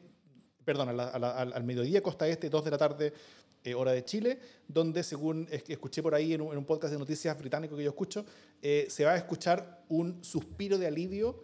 perdón, 0.63 0.99
al 0.99 1.63
mediodía 1.63 2.01
costa 2.01 2.27
este, 2.27 2.49
2 2.49 2.65
de 2.65 2.71
la 2.71 2.77
tarde 2.77 3.13
eh, 3.61 3.73
hora 3.73 3.91
de 3.91 4.05
Chile, 4.05 4.39
donde 4.69 5.03
según 5.03 5.45
escuché 5.51 6.01
por 6.01 6.15
ahí 6.15 6.33
en 6.33 6.39
un, 6.39 6.63
podcast 6.63 6.93
de 6.93 6.99
noticias 6.99 7.37
británico 7.37 7.75
que 7.75 7.83
yo 7.83 7.89
escucho, 7.89 8.25
eh, 8.61 8.87
se 8.89 9.03
va 9.03 9.11
a 9.11 9.17
escuchar 9.17 9.83
un 9.89 10.23
suspiro 10.23 10.77
de 10.77 10.87
alivio 10.87 11.43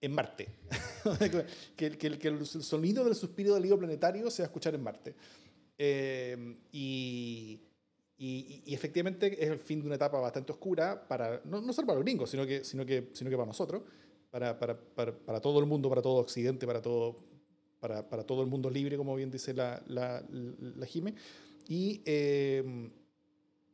en 0.00 0.12
Marte. 0.12 0.48
que, 1.76 1.96
que, 1.96 2.28
el 2.28 2.44
sonido 2.44 3.04
del 3.04 3.14
suspiro 3.14 3.52
de 3.52 3.58
alivio 3.58 3.78
planetario 3.78 4.28
se 4.28 4.42
va 4.42 4.46
a 4.46 4.48
escuchar 4.48 4.74
en 4.74 4.82
Marte. 4.82 5.14
Eh, 5.78 6.56
y, 6.72 7.60
y, 8.18 8.74
efectivamente 8.74 9.42
es 9.42 9.50
el 9.50 9.58
fin 9.58 9.80
de 9.80 9.86
una 9.86 9.96
etapa 9.96 10.18
bastante 10.18 10.52
oscura, 10.52 11.06
para, 11.06 11.42
no, 11.44 11.60
no 11.60 11.72
solo 11.72 11.86
para 11.86 11.98
los 11.98 12.04
gringos, 12.04 12.30
sino 12.30 12.46
que, 12.46 12.64
sino 12.64 12.86
que, 12.86 13.10
sino 13.12 13.28
que 13.28 13.36
para 13.36 13.46
nosotros, 13.46 13.82
para, 14.30 14.58
para, 14.58 14.78
para, 14.78 15.12
para 15.12 15.40
todo 15.40 15.60
el 15.60 15.66
mundo, 15.66 15.88
para 15.88 16.00
todo 16.00 16.16
Occidente, 16.16 16.66
para 16.66 16.80
todo, 16.80 17.18
para, 17.80 18.08
para, 18.08 18.24
todo 18.24 18.42
el 18.42 18.48
mundo 18.48 18.70
libre, 18.70 18.96
como 18.96 19.14
bien 19.16 19.30
dice 19.30 19.52
la, 19.52 19.82
la, 19.86 20.24
la 20.30 20.86
Jime. 20.86 21.14
Y, 21.68 22.00
eh, 22.06 22.90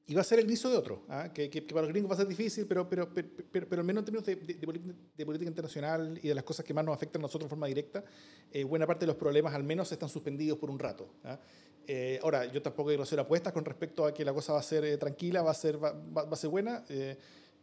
y, 0.07 0.15
va 0.15 0.23
a 0.23 0.25
ser 0.25 0.41
el 0.41 0.47
inicio 0.47 0.71
de 0.71 0.77
otro, 0.77 1.05
¿ah? 1.09 1.33
que, 1.33 1.49
que, 1.49 1.63
para 1.63 1.83
los 1.83 1.91
gringos 1.91 2.11
va 2.11 2.15
a 2.15 2.19
ser 2.19 2.27
difícil, 2.27 2.67
pero, 2.67 2.89
pero, 2.89 3.13
pero, 3.15 3.69
pero, 3.69 3.81
al 3.81 3.87
menos 3.87 4.01
en 4.01 4.05
términos 4.07 4.27
de, 4.27 4.37
de, 4.37 5.27
política 5.27 5.49
internacional 5.49 6.19
y 6.21 6.29
de 6.29 6.35
las 6.35 6.43
cosas 6.43 6.65
que 6.65 6.75
más 6.75 6.85
nos 6.85 6.95
afectan 6.95 7.21
a 7.21 7.25
nosotros 7.25 7.47
de 7.47 7.51
forma 7.51 7.67
directa, 7.69 8.05
eh, 8.51 8.65
buena 8.65 8.87
parte 8.87 9.01
de 9.01 9.09
los 9.09 9.17
problemas 9.17 9.55
al 9.55 9.63
menos 9.63 9.93
están 9.93 10.09
suspendidos 10.09 10.59
por 10.59 10.71
un 10.71 10.79
rato. 10.79 11.15
¿ah? 11.23 11.39
Eh, 11.87 12.21
ahora, 12.23 12.47
yo 12.47 12.63
tampoco 12.63 12.89
quiero 12.89 13.03
hacer 13.03 13.19
apuestas 13.21 13.53
con 13.53 13.65
respecto 13.65 14.05
a 14.05 14.15
que 14.15 14.25
la 14.25 14.33
cosa 14.33 14.53
va 14.53 14.61
a 14.61 14.63
ser 14.63 14.99
tranquila, 14.99 15.43
va 15.43 15.51
a 15.51 15.55
ser, 15.55 15.83
va, 15.83 15.93
va, 15.93 16.33
a 16.33 16.37
ser 16.37 16.51
buena. 16.51 16.85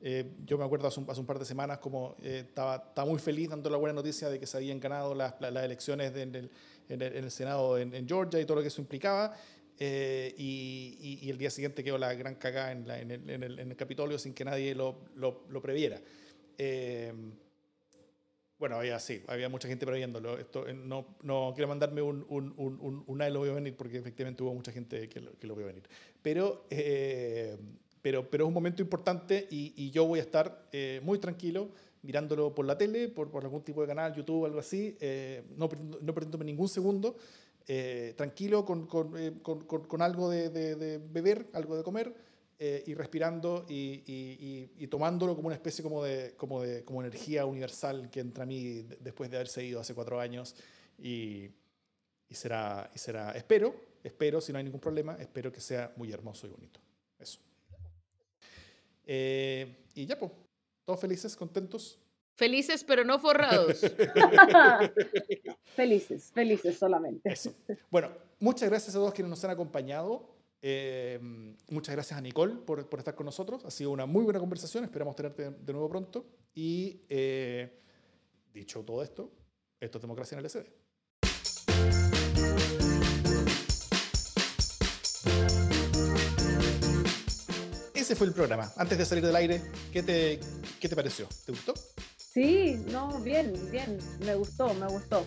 Eh, 0.01 0.32
yo 0.45 0.57
me 0.57 0.63
acuerdo 0.63 0.88
hace 0.88 0.99
un, 0.99 1.09
hace 1.09 1.20
un, 1.20 1.26
par 1.26 1.38
de 1.39 1.45
semanas 1.45 1.80
como 1.80 2.15
eh, 2.24 2.45
estaba, 2.47 2.78
estaba, 2.78 3.05
muy 3.05 3.20
feliz 3.20 3.49
dando 3.49 3.70
la 3.70 3.76
buena 3.76 3.93
noticia 3.93 4.30
de 4.30 4.39
que 4.39 4.47
se 4.47 4.55
habían 4.55 4.80
ganado 4.80 5.13
las, 5.13 5.34
las, 5.41 5.63
elecciones 5.63 6.15
en, 6.15 6.36
el, 6.36 6.51
en, 6.88 7.01
el, 7.01 7.30
Senado 7.32 7.78
en, 7.78 8.07
Georgia 8.07 8.39
y 8.39 8.45
todo 8.45 8.55
lo 8.55 8.61
que 8.61 8.70
eso 8.70 8.82
implicaba. 8.82 9.36
Eh, 9.78 10.34
y, 10.38 11.20
y, 11.22 11.30
el 11.30 11.38
día 11.38 11.49
siguiente 11.49 11.84
quedó 11.84 11.97
la 11.97 12.13
gran 12.13 12.36
cagada 12.36 12.72
en, 12.72 12.89
en, 12.89 13.43
el, 13.43 13.59
el, 13.59 13.76
Capitolio 13.76 14.17
sin 14.17 14.34
que 14.34 14.45
nadie 14.45 14.74
lo, 14.74 14.99
lo, 15.15 15.43
lo 15.49 15.61
previera. 15.61 15.99
Bueno, 18.60 18.76
había, 18.76 18.99
sí, 18.99 19.24
había 19.28 19.49
mucha 19.49 19.68
gente 19.68 19.86
previéndolo. 19.86 20.38
Esto, 20.38 20.66
no, 20.74 21.16
no 21.24 21.53
quiero 21.55 21.70
mandarme 21.70 22.01
un, 22.01 22.26
un, 22.30 22.53
un, 22.57 23.03
un, 23.07 23.18
nadie 23.18 23.32
lo 23.32 23.39
voy 23.39 23.49
a 23.49 23.53
venir 23.53 23.76
porque 23.76 23.97
efectivamente 23.97 24.43
hubo 24.43 24.53
mucha 24.53 24.72
gente 24.72 25.07
que 25.07 25.22
lo, 25.22 25.32
que 25.39 25.47
lo 25.47 25.55
vio 25.55 25.66
venir. 25.66 25.84
Pero 26.22 26.66
pero, 28.01 28.30
pero 28.30 28.45
es 28.45 28.47
un 28.47 28.53
momento 28.53 28.82
importante 28.82 29.47
y, 29.49 29.74
y 29.76 29.91
yo 29.91 30.05
voy 30.05 30.20
a 30.20 30.24
estar 30.24 30.68
eh, 30.72 31.01
muy 31.03 31.20
tranquilo 31.20 31.70
mirándolo 32.01 32.55
por 32.55 32.66
la 32.66 32.78
tele, 32.78 33.10
por, 33.10 33.30
por, 33.30 33.43
algún 33.43 33.62
tipo 33.62 33.82
de 33.82 33.88
canal, 33.88 34.16
YouTube, 34.16 34.45
algo 34.45 34.60
así, 34.60 34.95
eh, 35.01 35.43
no, 35.57 35.70
no 36.01 36.14
perdiéndome 36.14 36.45
ningún 36.45 36.70
segundo, 36.70 37.18
eh, 37.68 38.14
tranquilo 38.16 38.64
con, 38.64 38.88
con, 38.88 39.12
con, 39.41 39.66
con, 39.66 40.01
algo 40.01 40.30
de, 40.30 40.49
de, 40.49 40.97
beber, 40.97 41.47
algo 41.51 41.76
de 41.76 41.84
comer 41.84 42.16
y 42.60 42.93
respirando 42.93 43.66
y, 43.70 44.03
y, 44.05 44.70
y, 44.78 44.88
tomándolo 44.88 45.34
como 45.34 45.47
una 45.47 45.55
especie 45.55 45.82
como 45.82 46.03
de, 46.03 46.36
como 46.36 46.62
de 46.62 46.84
como 46.84 47.01
energía 47.01 47.45
universal 47.45 48.10
que 48.12 48.20
entra 48.20 48.43
a 48.43 48.45
mí 48.45 48.86
después 48.99 49.30
de 49.32 49.38
haberse 49.38 49.64
ido 49.64 49.80
hace 49.80 49.93
cuatro 49.93 50.20
años 50.20 50.55
y, 50.97 51.49
y, 52.28 52.36
será, 52.36 52.91
y 52.93 52.99
será, 52.99 53.32
espero, 53.32 53.74
espero, 54.03 54.41
si 54.41 54.51
no 54.51 54.57
hay 54.57 54.66
ningún 54.66 54.82
problema, 54.82 55.16
espero 55.20 55.51
que 55.51 55.62
sea 55.62 55.93
muy 55.95 56.12
hermoso 56.12 56.47
y 56.47 56.49
bonito. 56.49 56.80
Eso. 57.18 57.39
Eh, 59.05 59.86
y 59.95 60.05
ya, 60.05 60.20
pues, 60.20 60.32
todos 60.86 60.99
felices, 60.99 61.36
contentos. 61.36 61.97
Felices, 62.36 62.84
pero 62.84 63.03
no 63.03 63.20
forrados. 63.20 63.82
felices, 65.76 66.32
felices 66.34 66.78
solamente. 66.78 67.34
Bueno, 67.89 68.12
muchas 68.39 68.70
gracias 68.70 68.95
a 68.95 68.99
todos 68.99 69.14
quienes 69.14 69.30
nos 69.30 69.43
han 69.43 69.51
acompañado. 69.51 70.39
Eh, 70.62 71.20
muchas 71.70 71.95
gracias 71.95 72.18
a 72.18 72.22
Nicole 72.22 72.55
por, 72.55 72.88
por, 72.89 72.99
estar 72.99 73.16
con 73.16 73.26
nosotros. 73.26 73.64
Ha 73.66 73.72
sido 73.72 73.91
una 73.91 74.05
muy 74.05 74.24
buena 74.24 74.39
conversación. 74.39 74.84
Esperamos 74.84 75.16
tenerte 75.16 75.51
de 75.51 75.74
nuevo 75.74 75.89
pronto. 75.89 76.26
Y 76.53 77.01
eh, 77.10 77.82
dicho 78.53 78.84
todo 78.84 79.03
esto, 79.03 79.32
esto 79.80 79.97
es 79.97 80.01
Democracia 80.01 80.38
en 80.38 80.45
el 80.45 80.49
SD. 80.49 80.80
ese 88.10 88.16
fue 88.16 88.26
el 88.26 88.34
programa. 88.34 88.74
Antes 88.76 88.97
de 88.97 89.05
salir 89.05 89.24
del 89.24 89.36
aire, 89.36 89.62
¿qué 89.91 90.01
te, 90.01 90.39
qué 90.80 90.89
te 90.89 90.95
pareció? 90.95 91.28
¿Te 91.45 91.51
gustó? 91.51 91.76
Sí, 92.32 92.80
no, 92.91 93.19
bien, 93.21 93.53
bien, 93.71 93.97
me 94.19 94.36
gustó, 94.36 94.71
me 94.75 94.86
gustó. 94.88 95.25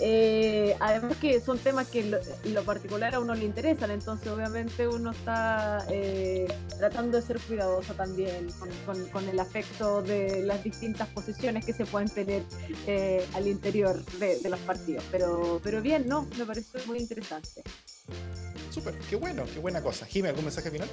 Eh, 0.00 0.74
además 0.80 1.18
que 1.18 1.40
son 1.42 1.58
temas 1.58 1.88
que 1.88 2.04
lo, 2.04 2.18
lo, 2.44 2.62
particular 2.62 3.14
a 3.14 3.20
uno 3.20 3.34
le 3.34 3.44
interesan, 3.44 3.90
entonces 3.90 4.28
obviamente 4.28 4.88
uno 4.88 5.10
está 5.10 5.84
eh, 5.90 6.46
tratando 6.78 7.18
de 7.18 7.26
ser 7.26 7.38
cuidadoso 7.40 7.92
también 7.94 8.48
con, 8.86 9.06
con, 9.08 9.28
el 9.28 9.38
afecto 9.40 10.00
de 10.00 10.42
las 10.42 10.64
distintas 10.64 11.08
posiciones 11.08 11.66
que 11.66 11.74
se 11.74 11.84
pueden 11.84 12.08
tener 12.08 12.42
eh, 12.86 13.26
al 13.34 13.46
interior 13.46 14.02
de, 14.18 14.38
de, 14.38 14.48
los 14.48 14.60
partidos. 14.60 15.04
Pero, 15.10 15.60
pero 15.62 15.82
bien, 15.82 16.08
no, 16.08 16.26
me 16.38 16.46
pareció 16.46 16.80
muy 16.86 16.98
interesante. 16.98 17.62
Súper, 18.70 18.96
qué 19.10 19.16
bueno, 19.16 19.44
qué 19.52 19.58
buena 19.58 19.82
cosa. 19.82 20.06
Jimmy, 20.06 20.28
¿algún 20.28 20.44
mensaje 20.44 20.70
final? 20.70 20.88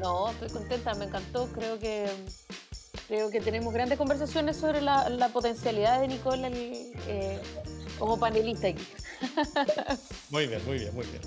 No, 0.00 0.30
estoy 0.30 0.50
contenta, 0.50 0.94
me 0.94 1.06
encantó. 1.06 1.46
Creo 1.54 1.78
que 1.78 2.06
creo 3.10 3.28
que 3.28 3.40
tenemos 3.40 3.74
grandes 3.74 3.98
conversaciones 3.98 4.56
sobre 4.56 4.80
la, 4.80 5.30
potencialidad 5.32 6.00
de 6.00 6.06
Nicole 6.06 6.92
eh, 7.08 7.40
como 7.98 8.20
panelista 8.20 8.68
aquí. 8.68 8.86
Muy 10.30 10.46
bien, 10.46 10.64
muy 10.64 10.78
bien, 10.78 10.94
muy 10.94 11.04
bien. 11.06 11.20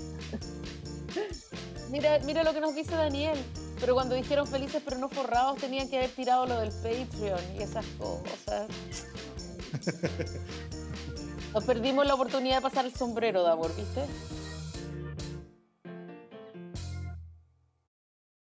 Mira, 1.90 2.18
mira 2.24 2.42
lo 2.42 2.54
que 2.54 2.60
nos 2.60 2.74
dice 2.74 2.92
Daniel. 2.92 3.38
Pero 3.78 3.92
cuando 3.94 4.14
dijeron 4.14 4.46
felices 4.46 4.80
pero 4.82 4.96
no 4.96 5.10
forrados, 5.10 5.58
tenían 5.58 5.90
que 5.90 5.98
haber 5.98 6.10
tirado 6.10 6.46
lo 6.46 6.58
del 6.58 6.70
Patreon 6.70 7.40
y 7.58 7.62
esas 7.62 7.84
cosas. 7.98 8.66
Nos 11.52 11.64
perdimos 11.64 12.06
la 12.06 12.14
oportunidad 12.14 12.56
de 12.56 12.62
pasar 12.62 12.86
el 12.86 12.94
sombrero, 12.94 13.42
Davor, 13.42 13.76
¿viste? 13.76 14.06